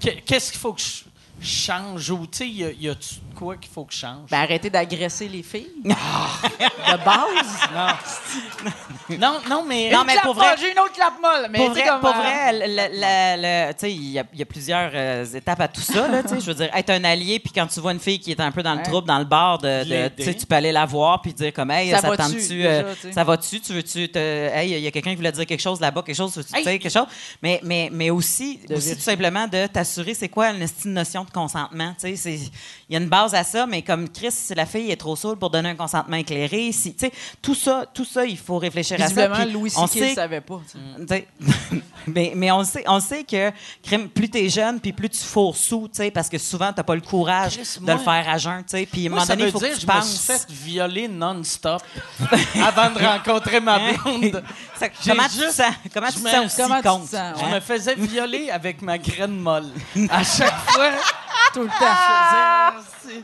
[0.05, 1.08] que- qu'est-ce qu'il faut que je
[1.41, 4.29] change ou, tu sais, y a- y a-tu de quoi qu'il faut que je change?
[4.29, 5.69] Ben, arrêtez d'agresser les filles.
[5.83, 7.89] de base?
[9.19, 9.89] non, non, mais...
[9.91, 11.47] Non, mais pour vrai- J'ai une autre clap molle.
[11.51, 14.45] Mais pour vrai, comme, pour euh, vrai, tu sais, il y, a- il y a
[14.45, 16.07] plusieurs euh, étapes à tout ça.
[16.07, 16.39] Là, tu sais.
[16.41, 18.51] je veux dire, être un allié, puis quand tu vois une fille qui est un
[18.51, 18.83] peu dans le Ouais.
[18.83, 21.71] trouble, dans le bar, de, tu sais, tu peux aller la voir puis dire comme,
[21.71, 24.91] hey, Ça ça, va-tu, tente-tu, euh, ça va-tu, tu veux-tu, te- hey, il y a
[24.91, 26.63] quelqu'un qui voulait dire quelque chose là-bas, quelque chose, tu Hey.
[26.63, 27.07] sais, quelque chose?
[27.41, 28.95] Mais, mais, mais aussi, De aussi vérifier.
[28.95, 31.93] tout simplement de t'assurer, c'est quoi une estime notion de consentement.
[31.99, 32.35] Tu sais, c'est-
[32.89, 35.15] il y a une base à ça, mais comme Chris, si la fille est trop
[35.15, 37.11] saoule pour donner un consentement éclairé, si, tu sais,
[37.41, 39.05] tout ça, tout ça, il faut réfléchir à ça.
[39.07, 40.59] Visiblement, puis Louis on sait savait pas.
[40.69, 41.05] tu sais.
[41.05, 41.27] T'sais,
[42.07, 43.51] mais, mais on sait, on sait que
[44.07, 47.57] plus t'es jeune, puis plus tu fourres sous, parce que souvent t'as pas le courage
[47.57, 49.59] Chris, de moi- le faire à jeun, t'sais, puis à un moment donné, il faut
[49.59, 51.81] dire que tu je me suis fait violer non-stop
[52.65, 54.43] avant de rencontrer ma blonde.
[54.79, 55.73] Ça- J'ai comment tu sens?
[55.93, 57.09] Comment tu me- sens aussi comment tu te contre?
[57.09, 57.51] sens, Je Ouais.
[57.55, 59.67] me faisais violer avec ma graine molle.
[60.09, 60.91] À chaque fois,
[61.53, 61.73] Tout le temps.
[63.03, 63.23] je faisais...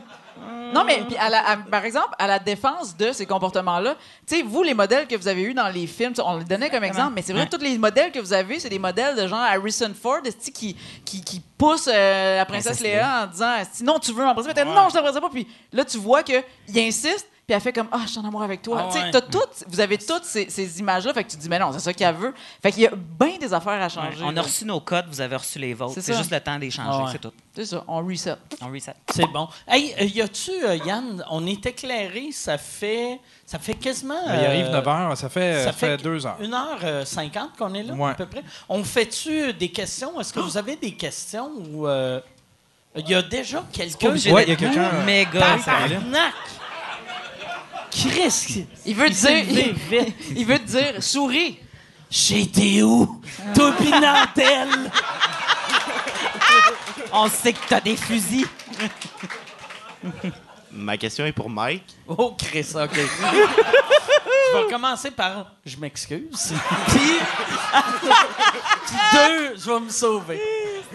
[0.72, 3.94] Non, mais puis à la- à- par exemple, à la défense de ces comportements-là,
[4.26, 6.68] tu sais, vous, les modèles que vous avez eus dans les films, on les donnait
[6.70, 9.26] comme exemple, mais c'est vrai, tous les modèles que vous avez, c'est des modèles de
[9.26, 10.20] genre Harrison Ford,
[10.52, 14.64] qui, qui, qui pousse euh, la princesse Léa en disant Non, tu veux m'embrasser, mais
[14.64, 15.30] non, je t'embrasse pas.
[15.30, 16.42] Puis là, tu vois qu'il
[16.76, 18.78] insiste, puis elle fait comme Ah, je suis en amour avec toi.
[18.82, 19.10] Ah Tu sais, ouais.
[19.30, 21.78] toutes- vous avez toutes ces, ces images-là, fait que tu te dis Mais non, c'est
[21.78, 22.34] ça qu'elle veut.
[22.60, 24.18] Fait qu'il y a bien des affaires à changer.
[24.24, 26.00] On a reçu nos codes, vous avez reçu les vôtres.
[26.00, 27.10] C'est juste le temps d'échanger, Ah ouais.
[27.12, 27.32] c'est tout.
[27.54, 28.34] C'est ça, on reset.
[28.60, 28.94] On reset.
[29.14, 29.48] C'est bon.
[29.68, 34.14] Hey, euh, y a-tu, euh, Yann, on est éclairé, ça fait, ça fait quasiment.
[34.26, 36.36] Il arrive euh, 9 h, ça fait, Ça ça fait fait 2 heures.
[36.40, 38.10] 1h50 qu'on est là, Ouais.
[38.10, 38.42] à peu près.
[38.68, 40.20] On fait-tu des questions?
[40.20, 41.86] Est-ce que vous avez des questions ou.
[41.86, 42.20] euh,
[42.96, 44.10] Il y a déjà quelqu'un.
[44.32, 44.90] Ouais, il y a quelqu'un.
[45.04, 45.40] méga.
[45.64, 46.32] Tabarnak!
[47.90, 48.66] Chris!
[48.84, 49.30] Il veut dire,
[50.36, 51.58] il veut te dire Souris.
[52.10, 53.20] J'étais où?
[53.54, 54.68] Toi pis Nantel!
[57.12, 58.46] On sait que t'as des fusils.
[60.76, 61.84] Ma question est pour Mike.
[62.06, 62.94] Oh, Chris, OK.
[62.96, 66.52] je vais commencer par je m'excuse.
[66.88, 67.00] Puis,
[68.86, 70.40] puis deux, je vais me sauver.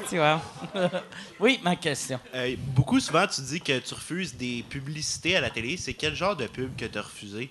[0.10, 0.42] Tu vois?
[1.40, 2.20] Oui, ma question.
[2.36, 5.76] Euh, beaucoup souvent, tu dis que tu refuses des publicités à la télé.
[5.76, 7.50] C'est quel genre de pub que tu as refusé?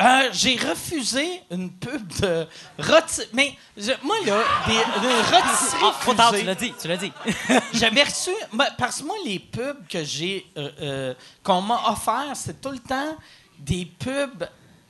[0.00, 2.46] Euh, j'ai refusé une pub de
[2.80, 6.74] rôti- Mais je- moi, là, des, de rôtisserie Ah, trop tard, fusée, tu l'as dit,
[6.82, 7.12] tu l'as dit.
[7.74, 8.30] J'avais reçu.
[8.76, 10.46] Parce que moi, les pubs que j'ai.
[10.56, 11.14] euh, euh,
[11.44, 13.16] qu'on m'a offert, c'est tout le temps
[13.58, 14.48] des pubs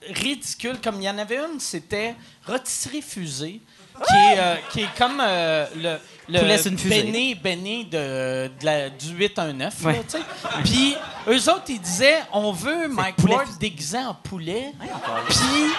[0.09, 0.81] ridicules.
[0.81, 2.15] Comme il y en avait une, c'était
[2.47, 3.61] Rôtisserie Fusée,
[4.09, 5.99] qui est, qui est comme le.
[6.29, 7.03] Le une fusée.
[7.35, 9.75] béné de, de la- du 819.
[9.85, 10.03] là, Ouais.
[10.09, 10.19] sais.
[10.65, 10.97] Puis
[11.29, 14.73] eux autres, ils disaient on veut Mike Ward déguisé en poulet.
[15.29, 15.73] Puis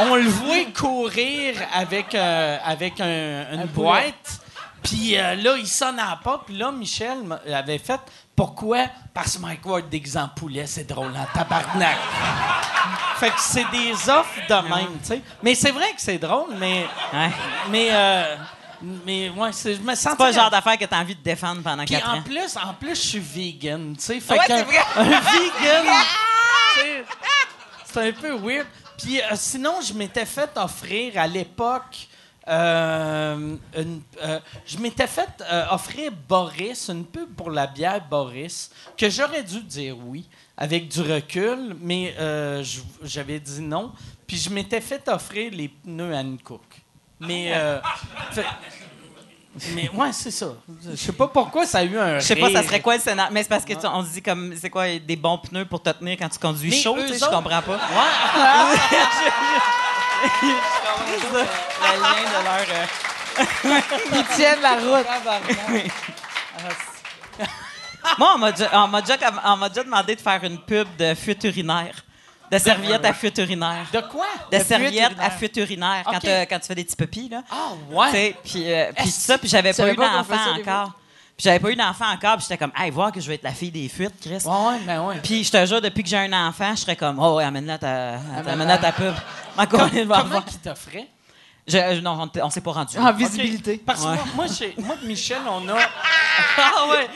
[0.00, 4.40] on le voit courir avec, euh, avec un- une Un boîte.
[4.82, 6.46] Puis euh, là, il sonne à la porte.
[6.46, 8.00] Puis là, Michel m- avait fait
[8.36, 8.84] Pourquoi?
[9.12, 11.96] Parce que Mike Ward déguisé en poulet, c'est drôle en tabarnak.
[13.18, 15.22] fait que c'est des offres de même, tu sais.
[15.42, 16.86] Mais c'est vrai que c'est drôle, mais.
[17.12, 17.30] Ouais.
[17.70, 17.88] Mais.
[17.90, 18.36] euh,
[18.82, 21.22] mais ouais, c'est- je me sens C'est pas le genre d'affaire que t'as envie de
[21.22, 22.22] défendre pendant puis 4 en ans.
[22.22, 24.20] plus, en plus, je suis vegan, tu sais.
[24.20, 24.78] Fait Ouais, qu'un- c'est vrai.
[24.96, 25.86] un vegan,
[27.84, 28.66] c'est un peu weird.
[28.96, 32.08] Puis euh, sinon, je m'étais fait offrir à l'époque
[32.48, 35.28] euh, une- euh, je m'étais fait
[35.70, 40.26] offrir Boris, une pub pour la bière Boris, que j'aurais dû dire oui,
[40.56, 42.14] avec du recul, mais
[43.02, 43.92] j'avais dit non.
[44.26, 46.62] Puis je m'étais fait offrir les pneus Hankook.
[47.20, 47.52] Mais.
[47.54, 47.78] euh,
[48.32, 48.44] fait-
[49.74, 50.46] mais ouais, c'est ça.
[50.88, 52.20] Je sais pas pourquoi ça a eu un.
[52.20, 53.32] Je sais pas, ça serait quoi le scénario?
[53.32, 55.82] Mais c'est parce que tu- on se dit comme, c'est quoi, des bons pneus pour
[55.82, 57.72] te tenir quand tu conduis Mais chaud, tu sais, je comprends pas.
[57.72, 57.78] Ouais.
[61.32, 61.38] Le
[62.00, 62.66] lien de leur...
[62.70, 62.86] euh,
[64.14, 65.06] Ils tiennent la route.
[68.18, 70.88] Moi, on m'a déjà, on m'a déjà, on m'a déjà demandé de faire une pub
[70.96, 71.94] de fuite urinaire.
[72.50, 73.86] De serviettes à fuite urinaire.
[73.92, 74.26] De quoi?
[74.50, 76.20] De fuite serviettes à fuite urinaire quand,
[76.58, 77.42] tu fais des petits pupilles, là.
[77.50, 78.10] Ah, ouais.
[78.10, 80.92] sais, Puis euh, puis ça, puis j'avais pas eu d'enfant encore.
[81.36, 83.44] Puis j'avais pas eu d'enfant encore, puis j'étais comme, hey, voir que je vais être
[83.44, 84.42] la fille des fuites, Chris.
[84.44, 85.20] Ouais, ouais, ben ouais.
[85.22, 87.78] Puis je te jure, depuis que j'ai un enfant, je serais comme, oh, ouais, amène-la
[87.78, 88.14] ta,
[88.44, 89.14] amène-la ta pub.
[89.14, 89.66] Fois.
[89.66, 91.06] Comment t'offrait?
[91.68, 92.96] Je- non, on, on s'est pas rendu.
[92.98, 93.76] En visibilité.
[93.84, 94.16] Parce que Ouais.
[94.16, 95.76] moi, moi, chez- moi et Michel, on a.
[96.56, 97.08] Ah ouais!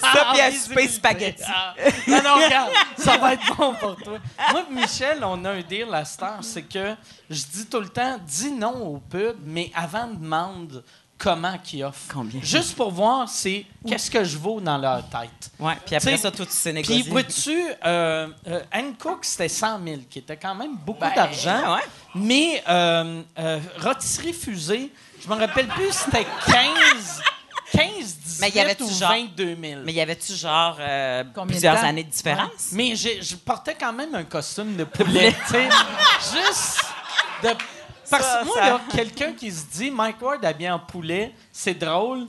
[0.00, 1.42] Ça, puis Ah, souper spaghetti.
[1.46, 1.74] Ah,
[2.06, 4.18] non, non, regarde, ça va être bon pour toi.
[4.52, 6.94] Moi et Michel, on a un deal à cette heure, c'est que
[7.30, 10.84] je dis tout le temps, dis non au pub, mais avant, demande
[11.22, 12.12] comment qu'ils offrent.
[12.12, 12.40] Combien?
[12.42, 15.50] Juste pour voir, c'est qu'est-ce que je vaux dans leur tête.
[15.58, 17.10] Ouais, puis après T'sais, ça, tout s'est Puis, négocié.
[17.10, 21.74] vois-tu, euh, euh, Hancock, c'était 100 000, qui était quand même beaucoup Ben, d'argent.
[21.74, 21.82] ouais.
[22.14, 24.90] Mais euh, euh, Rotisserie Fusée,
[25.22, 27.22] je me rappelle plus, c'était 15,
[27.72, 29.80] 15 18 Mais y avait-tu ou genre- 22 000.
[29.84, 32.70] Mais y avait-tu genre euh, de plusieurs années de différence?
[32.72, 35.32] Mais j'ai- je portais quand même un costume de poulet.
[35.46, 35.68] tu sais.
[36.32, 36.80] Juste
[37.42, 37.50] de.
[38.10, 41.74] Parce que moi, ça- là, quelqu'un qui se dit Mike Ward habillé en poulet, c'est
[41.74, 42.26] drôle,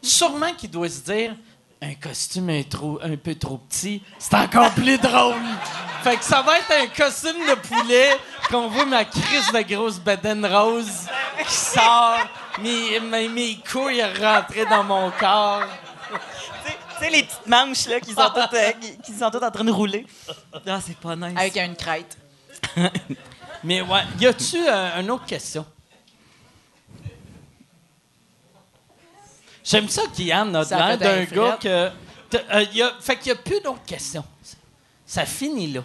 [0.00, 1.34] sûrement qu'il doit se dire
[1.82, 5.34] un costume un, trop- un peu trop petit, c'est encore plus drôle.
[6.02, 8.16] Fait que ça va être un costume de poulet
[8.50, 11.06] qu'on voit ma crise de grosse bedaine rose
[11.46, 12.18] qui sort,
[12.62, 15.64] mes, mes, mes couilles rentrées dans mon corps.
[16.10, 16.16] Tu
[16.70, 19.42] sais- tu sais, les petites manches là, qui, sont toutes, euh, qui, qui sont toutes
[19.42, 20.06] en train de rouler.
[20.66, 21.36] Ah, c'est pas nice.
[21.36, 22.16] Avec une crête.
[23.64, 25.64] Mais ouais, y a-tu euh, une autre question?
[29.64, 31.68] J'aime ça qu'Yann a l'air fait d'un un gars que.
[31.68, 34.24] euh, y a- fait qu'il n'y a plus d'autres questions.
[35.06, 35.80] Ça finit là.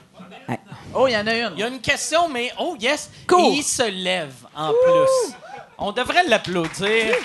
[0.93, 1.53] Oh, il y en a une.
[1.56, 3.39] Il y a une question, mais oh yes, Cool.
[3.41, 5.34] et il se lève en plus.
[5.77, 7.15] On devrait l'applaudir.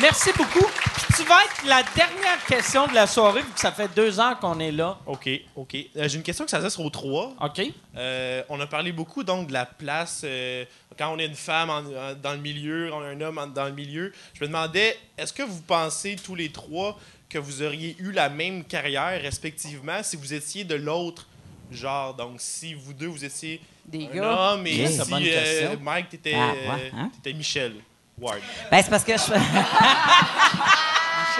[0.00, 0.66] Merci beaucoup.
[0.66, 4.18] Puis tu vas être la dernière question de la soirée, vu que ça fait deux
[4.18, 4.98] heures qu'on est là.
[5.06, 5.76] OK, OK.
[5.96, 7.34] Euh, J'ai une question qui s'adresse aux trois.
[7.40, 7.60] OK?
[7.96, 10.64] Euh, on a parlé beaucoup donc de la place euh,
[10.98, 13.46] quand on est une femme en- en- dans le milieu, on est un homme en-
[13.46, 14.12] dans le milieu.
[14.34, 16.98] Je me demandais, est-ce que vous pensez tous les trois
[17.28, 21.26] que vous auriez eu la même carrière respectivement si vous étiez de l'autre
[21.70, 22.14] genre?
[22.14, 24.52] Donc si vous deux vous étiez Des un gars.
[24.52, 25.80] homme et Yeah, c'est une si bonne euh, question.
[25.82, 27.10] Mike t'étais Ah, ouais, hein?
[27.14, 27.74] t'étais Michel
[28.18, 28.40] Ward.
[28.70, 29.32] Ben, c'est parce que je.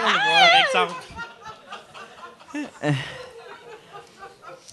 [0.03, 0.95] Par exemple.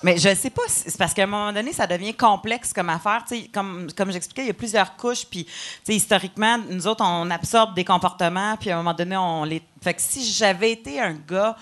[0.01, 3.25] Mais je sais pas, c'est parce qu'à un moment donné, ça devient complexe comme affaire.
[3.27, 5.25] Tu sais, comme comme j'expliquais, il y a plusieurs couches.
[5.25, 5.45] Puis,
[5.87, 8.55] historiquement, nous autres, on absorbe des comportements.
[8.57, 9.61] Puis, à un moment donné, on les.
[9.81, 11.57] Fait que si j'avais été un gars,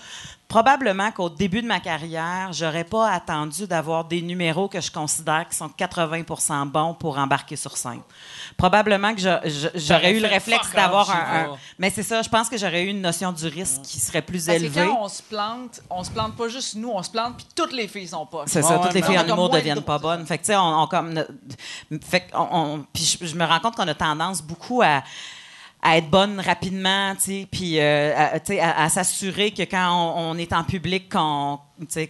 [0.48, 5.46] probablement qu'au début de ma carrière, j'aurais pas attendu d'avoir des numéros que je considère
[5.48, 8.00] qui sont 80% bons pour embarquer sur scène.
[8.56, 11.56] Probablement que j'aurais eu le réflexe d'avoir un.
[11.78, 14.46] Mais c'est ça, je pense que j'aurais eu une notion du risque qui serait plus
[14.46, 14.86] Parce que élevée.
[14.86, 17.72] quand on se plante, on se plante pas juste nous, on se plante, puis toutes
[17.72, 18.44] les filles sont pas.
[18.46, 20.24] C'est ça, ouais, toutes les filles en humour deviennent de pas bonnes.
[20.26, 21.22] Fait que, tu sais, on, on comme.
[22.08, 25.02] Fait on, on- puis je, je me rends compte qu'on a tendance beaucoup à
[25.82, 30.30] à être bonne rapidement, tu sais, puis euh, à, à, à s'assurer que quand on,
[30.32, 31.58] on est en public, qu'on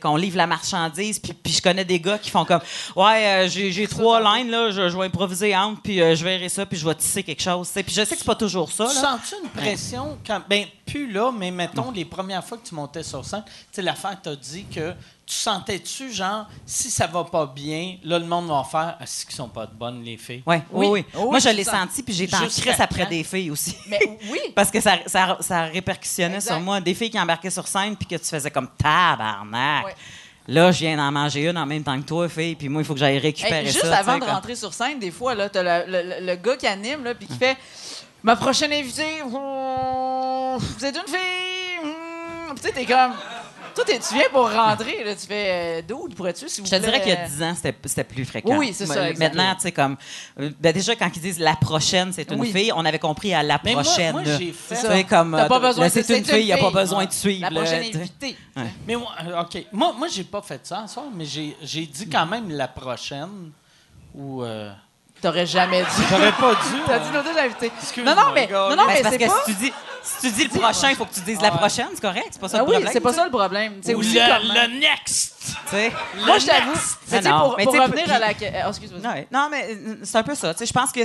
[0.00, 2.60] qu'on livre la marchandise, puis, puis je connais des gars qui font comme
[2.96, 6.48] ouais, euh, j'ai, trois lines là, je, je vais improviser entre, puis euh, je verrai
[6.48, 8.86] ça, puis je vais tisser quelque chose, puis je sais que c'est pas toujours ça
[8.86, 10.40] Tu sens-tu une pression quand.
[10.48, 13.82] Ben, plus là, mais mettons les premières fois que tu montais sur scène, tu sais,
[13.82, 14.94] l'affaire t'a dit que
[15.28, 19.26] tu sentais-tu, genre, si ça va pas bien, là, le monde va faire Ah, c'est
[19.26, 20.42] qu'ils sont pas de bonnes, les filles.
[20.46, 21.04] Ouais, oui, oui.
[21.14, 23.76] Oui, Moi, je l'ai senti, puis j'étais en crise après des filles aussi.
[23.86, 23.98] Mais
[24.30, 24.38] oui.
[24.54, 26.54] Parce que ça, ça, ça répercussionnait Exact.
[26.54, 26.80] sur moi.
[26.80, 29.57] Des filles qui embarquaient sur scène puis que tu faisais comme tabarnak.
[29.86, 29.94] Ouais.
[30.50, 32.84] Là, je viens d'en manger une en même temps que toi, fille, puis moi, il
[32.86, 33.98] faut que j'aille récupérer Hey, juste ça.
[33.98, 36.56] avant tu de comme- rentrer sur scène, des fois, là, t'as le, le- le- gars
[36.56, 37.56] qui anime, là, puis qui fait
[38.22, 41.84] Ma prochaine invitée, vous, vous êtes une fille.
[41.84, 42.54] hmm.
[42.56, 43.12] Tu sais, t'es comme.
[43.78, 46.80] Toi, t'es- tu viens pour rentrer, là, tu fais D'où pourrais-tu, s'il vous Je te
[46.80, 46.86] plaît?
[46.90, 48.56] dirais qu'il y a 10 ans, c'était plus fréquent.
[48.58, 49.12] Oui, c'est ça.
[49.16, 49.96] Maintenant, tu sais, comme.
[50.40, 52.50] euh, ben déjà, quand ils disent la prochaine, c'est une Oui.
[52.50, 54.12] fille, on avait compris à la Mais moi- prochaine.
[54.12, 54.36] moi, là.
[54.36, 55.30] j'ai fait- Tu sais, comme.
[55.36, 57.48] T'as euh, c'est une fille, il n'y a pas besoin de La suivre.
[57.50, 58.36] là, prochaine invitée.
[58.86, 59.64] Mais moi, euh, OK.
[59.72, 63.52] Moi, moi j'ai pas fait ça soir, mais j'ai dit quand même la prochaine.
[64.14, 64.42] Ou.
[64.42, 64.72] euh,
[65.20, 66.02] T'aurais jamais dit.
[66.08, 66.80] J'aurais pas dû.
[66.86, 67.00] T'as hein.
[67.04, 67.72] dit nos deux invités.
[67.82, 69.42] Excuse-moi, Non, non, mais, non, non, mais c'est parce que pas.
[69.46, 69.72] si tu dis,
[70.02, 72.28] si tu dis le prochain, il faut que tu dises la prochaine, c'est correct?
[72.30, 72.92] C'est pas ça Ah le oui, problème.
[72.92, 73.80] c'est pas ça le problème.
[73.86, 75.56] Ou le, next.
[76.24, 77.54] Moi, je t'avoue.
[77.56, 78.28] Mais pour, revenir à la.
[78.66, 79.00] Oh, excuse-moi.
[79.30, 80.52] Non, mais euh, c'est un peu ça.
[80.58, 81.00] Je pense que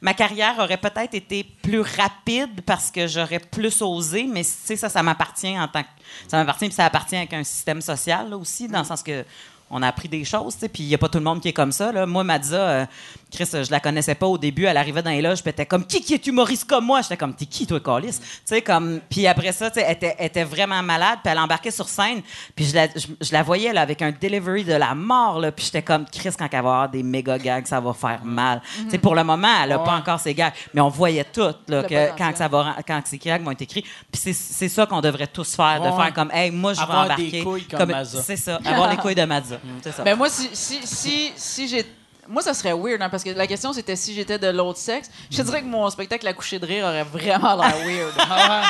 [0.00, 5.02] ma carrière aurait peut-être été plus rapide parce que j'aurais plus osé, mais ça, ça
[5.02, 5.88] m'appartient en tant que.
[6.28, 9.24] Ça m'appartient, puis ça appartient avec un système social aussi, dans le sens que.
[9.70, 11.52] On a appris des choses, puis il n'y a pas tout le monde qui est
[11.52, 11.92] comme ça.
[11.92, 12.06] Là.
[12.06, 12.86] Moi, Madza, euh,
[13.30, 14.64] Chris, je la connaissais pas au début.
[14.64, 17.02] Elle arrivait dans les loges, puis était comme Qui qui est humoriste comme moi?
[17.02, 18.18] J'étais comme T'es qui, toi, Calis?
[18.18, 19.00] Tu sais, comme.
[19.10, 22.22] Puis après ça, elle était, elle était vraiment malade, puis elle embarquait sur scène,
[22.56, 25.52] puis je la, je, je la voyais là, avec un delivery de la mort, là,
[25.52, 28.62] puis j'étais comme Chris, quand elle va avoir des méga gags, ça va faire mal.
[28.84, 31.54] Tu sais, pour le moment, elle a pas encore ses gags, mais on voyait tout
[31.68, 33.82] là, que, quand, que ça va, quand ces gags vont être écrits.
[34.10, 36.92] Puis c'est- ça qu'on devrait tous faire, de faire comme Hey, moi, je vais des
[36.92, 37.44] embarquer.
[37.44, 37.92] couilles comme.
[38.04, 39.56] C'est ça, avoir les couilles de Mazza.
[39.82, 40.02] C'est ça.
[40.02, 41.84] Ben moi, si, si, si, si j'ai.
[42.28, 45.10] Moi, ça serait weird, hein, parce que la question, c'était si j'étais de l'autre sexe.
[45.30, 48.12] Je dirais que mon spectacle La coucher de rire aurait vraiment l'air weird.
[48.18, 48.62] Ah.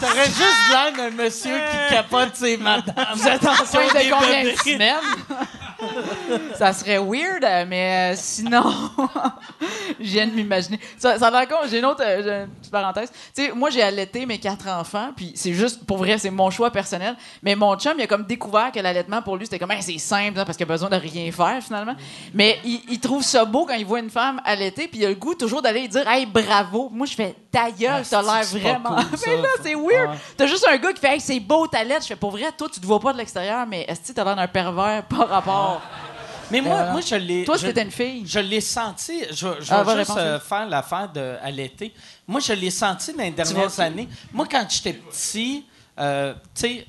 [0.00, 2.94] T'aurais juste l'air d'un monsieur qui capote ses madames.
[3.14, 4.96] Vous êtes en de combien de semaines?
[6.56, 8.62] ça serait weird, euh, mais euh, sinon,
[10.00, 10.78] je viens de m'imaginer.
[10.98, 11.56] Ça, ça a l'air con.
[11.68, 13.10] J'ai une autre euh, une petite parenthèse.
[13.34, 16.50] Tu sais, moi, j'ai allaité mes quatre enfants, puis c'est juste, pour vrai, c'est mon
[16.50, 17.16] choix personnel.
[17.42, 19.98] Mais mon chum, il a comme découvert que l'allaitement, pour lui, c'était comme, Hey, c'est
[19.98, 21.94] simple, hein, parce qu'il a besoin de rien faire, finalement.
[22.34, 25.08] Mais il, il trouve ça beau quand il voit une femme allaiter, puis il a
[25.08, 26.88] le goût toujours d'aller dire, hey, bravo.
[26.92, 28.96] Moi, je fais, ta gueule, t'as l'air vraiment.
[28.96, 29.30] cool, ça.
[29.30, 29.89] mais là, c'est weird.
[30.36, 32.02] T'as juste un gars qui fait, hey, c'est beau ta lettre.
[32.02, 34.24] Je fais, pour vrai, toi, tu te vois pas de l'extérieur, mais est-ce que t'as
[34.24, 35.82] l'air d'un pervers par rapport?
[36.50, 37.44] Mais moi, Euh, moi, je l'ai.
[37.44, 38.24] Toi, c'était une fille.
[38.26, 39.22] Je l'ai senti.
[39.30, 41.94] Je, je Ah, vais va juste euh, faire l'affaire de à l'été.
[42.26, 44.08] Moi, je l'ai senti dans les dernières années.
[44.32, 45.64] Moi, quand j'étais petit,
[45.98, 46.86] euh, tu sais,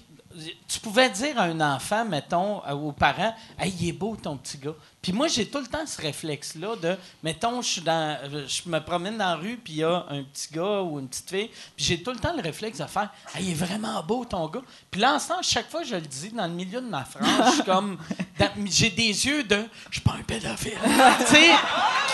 [0.68, 4.58] tu pouvais dire à un enfant, mettons, aux parents, Hey, il est beau ton petit
[4.58, 4.72] gars.
[5.02, 8.80] Puis moi, j'ai tout le temps ce réflexe-là de, mettons, je suis dans, je me
[8.80, 11.50] promène dans la rue, puis il y a un petit gars ou une petite fille,
[11.76, 14.48] puis j'ai tout le temps le réflexe de faire, Hey, il est vraiment beau ton
[14.48, 14.62] gars.
[14.92, 16.88] Puis là, en ce temps, chaque fois que je le dis dans le milieu de
[16.88, 17.98] ma phrase, je suis comme,
[18.66, 20.78] j'ai des yeux de, je suis pas un pédophile.
[21.20, 21.50] tu sais,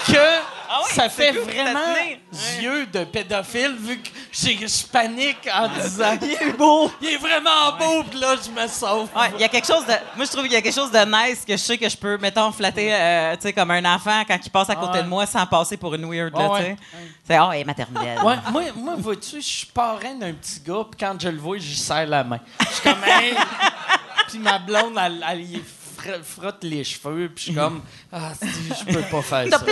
[0.07, 1.95] que ça fait vraiment
[2.61, 4.09] yeux de pédophile vu que
[4.41, 8.67] je panique en disant, il est beau, il est vraiment beau, puis là, je me
[8.67, 9.09] sauve.
[9.15, 9.93] Ouais, il y a quelque chose de.
[10.15, 11.97] Moi, je trouve qu'il y a quelque chose de nice que je sais que je
[11.97, 15.03] peux, mettons, flatter, euh, tu sais, comme un enfant quand il passe à côté Ouais.
[15.03, 16.75] de moi sans passer pour une weird, Ah ouais.
[17.27, 18.19] C'est, oh, elle est maternelle.
[18.23, 21.57] Ouais, moi, moi vois-tu, je suis parrain d'un petit gars, puis quand je le vois,
[21.57, 22.39] je lui serre la main.
[22.61, 23.33] Je suis comme, hey!
[24.27, 25.61] Puis ma blonde, elle, elle fr-
[26.23, 27.81] frotte les cheveux, puis je suis comme,
[28.11, 28.47] ah, si,
[28.79, 29.63] je peux pas faire ça.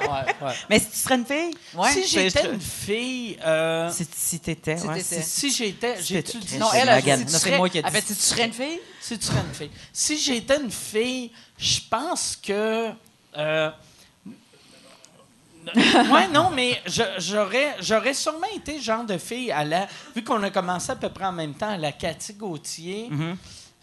[0.00, 0.54] Ouais, ouais.
[0.70, 1.54] Mais si tu serais une fille?
[1.92, 5.00] si j'étais une fille, euh, Si, si t'étais, Si ouais.
[5.02, 8.06] si j'étais, Si j'ai-tu dit Non, elle tu serais- moi qui ai dit Elle fait,
[8.06, 8.80] si tu serais une fille?
[9.00, 9.70] Si tu serais une fille.
[9.92, 12.90] Si j'étais une fille, je pense que.
[13.36, 13.70] Euh,
[16.10, 16.82] ouais, non, mais
[17.18, 19.86] j'aurais, j'aurais sûrement été genre de fille à la.
[20.14, 23.08] Vu qu'on a commencé à peu près en même temps à la Cathy Gauthier.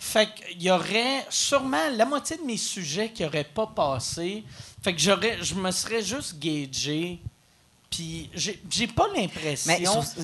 [0.01, 4.43] Fait qu'il y aurait sûrement la moitié de mes sujets qui n'auraient pas passé.
[4.81, 7.19] Fait que j'aurais, je me serais juste gagé.
[7.91, 9.67] Puis j'ai, pas l'impression.
[9.67, 9.79] Mais,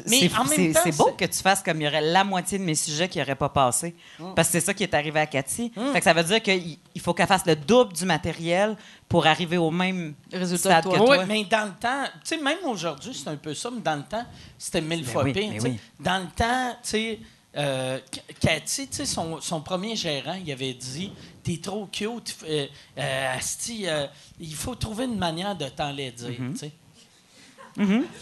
[0.07, 1.99] mais c'est- en même c'est temps, c'est beau que tu fasses comme il y aurait
[1.99, 3.95] la moitié de mes sujets qui n'auraient pas passé.
[4.35, 5.72] Parce que c'est ça qui est arrivé à Cathy.
[5.91, 8.77] Fait que ça veut dire qu'il il faut qu'elle fasse le double du matériel
[9.10, 11.18] pour arriver au même Résultat stade que que toi.
[11.18, 13.95] Oui, mais dans le temps, tu sais, même aujourd'hui, c'est un peu ça, mais dans
[13.95, 14.26] le temps,
[14.60, 15.49] c'était mille Ben fois oui, pire.
[15.52, 15.80] ben oui.
[15.99, 17.19] Dans le temps, tu sais,
[17.57, 17.99] euh,
[18.40, 21.11] Cathy, tu sais, son, son premier gérant, il avait dit
[21.44, 22.68] T'es trop cute, euh,
[22.98, 24.07] euh, asti, euh,
[24.40, 26.30] il faut trouver une manière de t'en les dire.
[26.30, 26.53] Mm-hmm.
[26.53, 26.72] tu sais.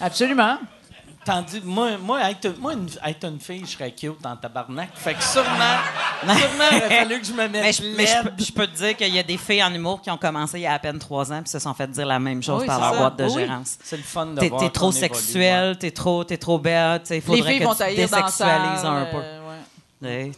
[0.02, 0.58] Absolument.
[1.26, 4.90] Tandis, moi, moi, être, moi une, être une fille, je serais cute en tabarnak.
[4.94, 5.48] Fait que sûrement,
[6.22, 8.68] sûrement, il aurait fallu que je me mette Mais, je, mais je peux- je peux
[8.68, 10.74] te dire qu'il y a des filles en humour qui ont commencé il y a
[10.74, 12.94] à peine trois ans puis se sont fait dire la même chose Oui, par leur
[12.94, 12.98] ça.
[13.00, 13.78] boîte de Oui, gérance.
[13.84, 16.60] C'est le fun de T'es voir t'es trop qu'on évolue, sexuel, t'es trop, t'es trop
[16.60, 19.18] belle, il Les faudrait filles que vont tu dans désexualises un peu.
[19.18, 19.40] euh,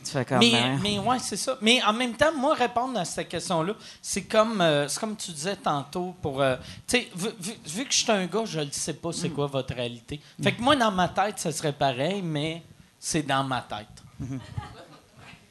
[0.03, 0.39] tu fais comme...
[0.39, 0.79] Mais, hein.
[0.81, 1.57] mais ouais, c'est ça.
[1.61, 5.31] Mais en même temps, moi, répondre à cette question-là, c'est comme, euh, c'est comme tu
[5.31, 6.41] disais tantôt pour.
[6.41, 6.55] euh,
[6.87, 9.13] tu sais, vu, vu- vu que je suis un gars, je ne sais pas Mm.
[9.13, 10.19] c'est quoi votre réalité.
[10.41, 12.63] Fait que moi, dans ma tête, ça serait pareil, mais
[12.99, 13.87] c'est dans ma tête.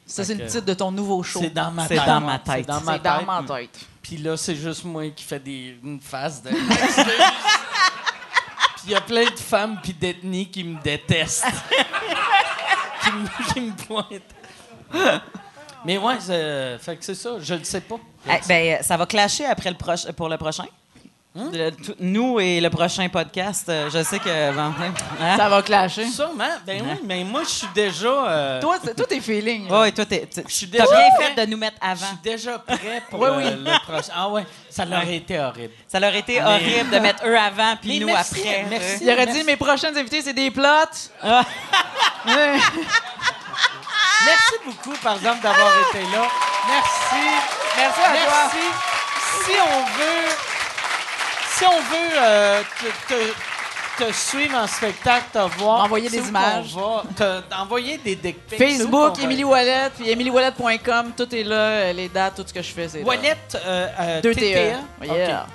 [0.07, 1.41] Ça, c'est le titre de ton nouveau show.
[1.41, 2.07] C'est dans ma C'est tête.
[2.07, 2.66] dans ma C'est tête.
[2.66, 3.27] dans ma C'est dans tête.
[3.27, 3.78] ma tête.
[4.03, 6.51] Puis là, c'est juste moi qui fais des, une face de.
[8.77, 11.47] Puis il y a plein de femmes puis d'ethnies qui me détestent.
[13.52, 14.22] qui, me, pointent.
[15.85, 17.97] Mais ouais, c'est- ça, je le sais pas.
[18.26, 20.64] Eh, ben, ça va clasher après le proche, pour le prochain.
[21.36, 24.28] Le- tout- nous et le prochain podcast, euh, je sais que.
[24.31, 24.73] hein?
[25.36, 26.06] Ça va clasher.
[26.06, 26.44] Sûrement.
[26.65, 28.06] Ben oui, mais moi, je suis déjà.
[28.06, 29.69] euh, Toi, c'est- toi, tes feelings.
[29.69, 31.35] Ouais, toi, t'es- Je t'as bien prêt.
[31.35, 32.06] fait de nous mettre Je avant.
[32.06, 33.44] suis déjà prêt pour Oui, euh, oui.
[33.65, 34.12] le prochain.
[34.15, 35.73] Ah ouais, ça leur aurait été horrible.
[35.89, 38.66] Ça leur a été horrible de mettre eux avant puis Mais nous merci, après.
[38.70, 38.98] merci.
[39.01, 39.40] Il aurait Merci.
[39.40, 40.62] dit mes prochaines invités, c'est des plots.
[41.20, 41.43] Ah.
[44.27, 46.28] Merci beaucoup, par exemple, d'avoir été là.
[46.69, 47.24] Merci.
[47.77, 48.51] Merci à toi.
[48.52, 48.66] Merci.
[49.44, 50.53] Si on veut,
[51.59, 52.62] si on veut euh,
[53.09, 56.72] te, te- te suivre en spectacle, te voir, M'envoyer c'est des images.
[56.74, 57.02] qu'on va?
[57.16, 58.59] Te- T'envoyer des dick pics.
[58.59, 59.18] Facebook?
[59.22, 62.89] Emily Wallet, puis emilyWallet.com, tout est là, euh, les dates, tout ce que je fais.
[63.02, 64.40] Wallet, euh, euh, 2 TTA.
[64.40, 65.06] TE.
[65.06, 65.43] Yeah.
[65.44, 65.48] Ok.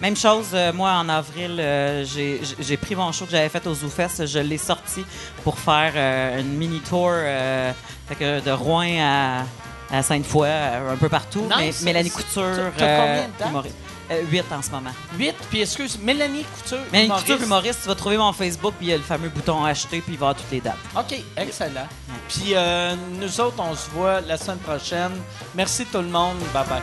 [0.00, 3.72] Même chose, euh, moi, en avril, euh, j'ai pris mon show que j'avais fait au
[3.74, 5.04] ZooFest, je l'ai sorti
[5.42, 11.48] pour faire euh, une mini-tour de Rouen à, à Sainte-Foy, un peu partout.
[11.58, 13.72] Mais Mélanie Couture, combien de dates?
[14.08, 14.10] Humoriste.
[14.10, 14.90] Euh, huit en ce moment.
[15.18, 16.78] 8, puis excuse, Mélanie Couture.
[16.92, 17.26] Mélanie humoriste.
[17.26, 20.00] Couture, humoriste, tu vas trouver mon Facebook, puis il y a le fameux bouton acheter,
[20.00, 20.76] puis il va avoir toutes les dates.
[20.96, 21.88] OK, excellent.
[22.28, 25.12] Puis euh, nous autres, on se voit la semaine prochaine.
[25.54, 26.36] Merci tout le monde.
[26.52, 26.82] Bye bye.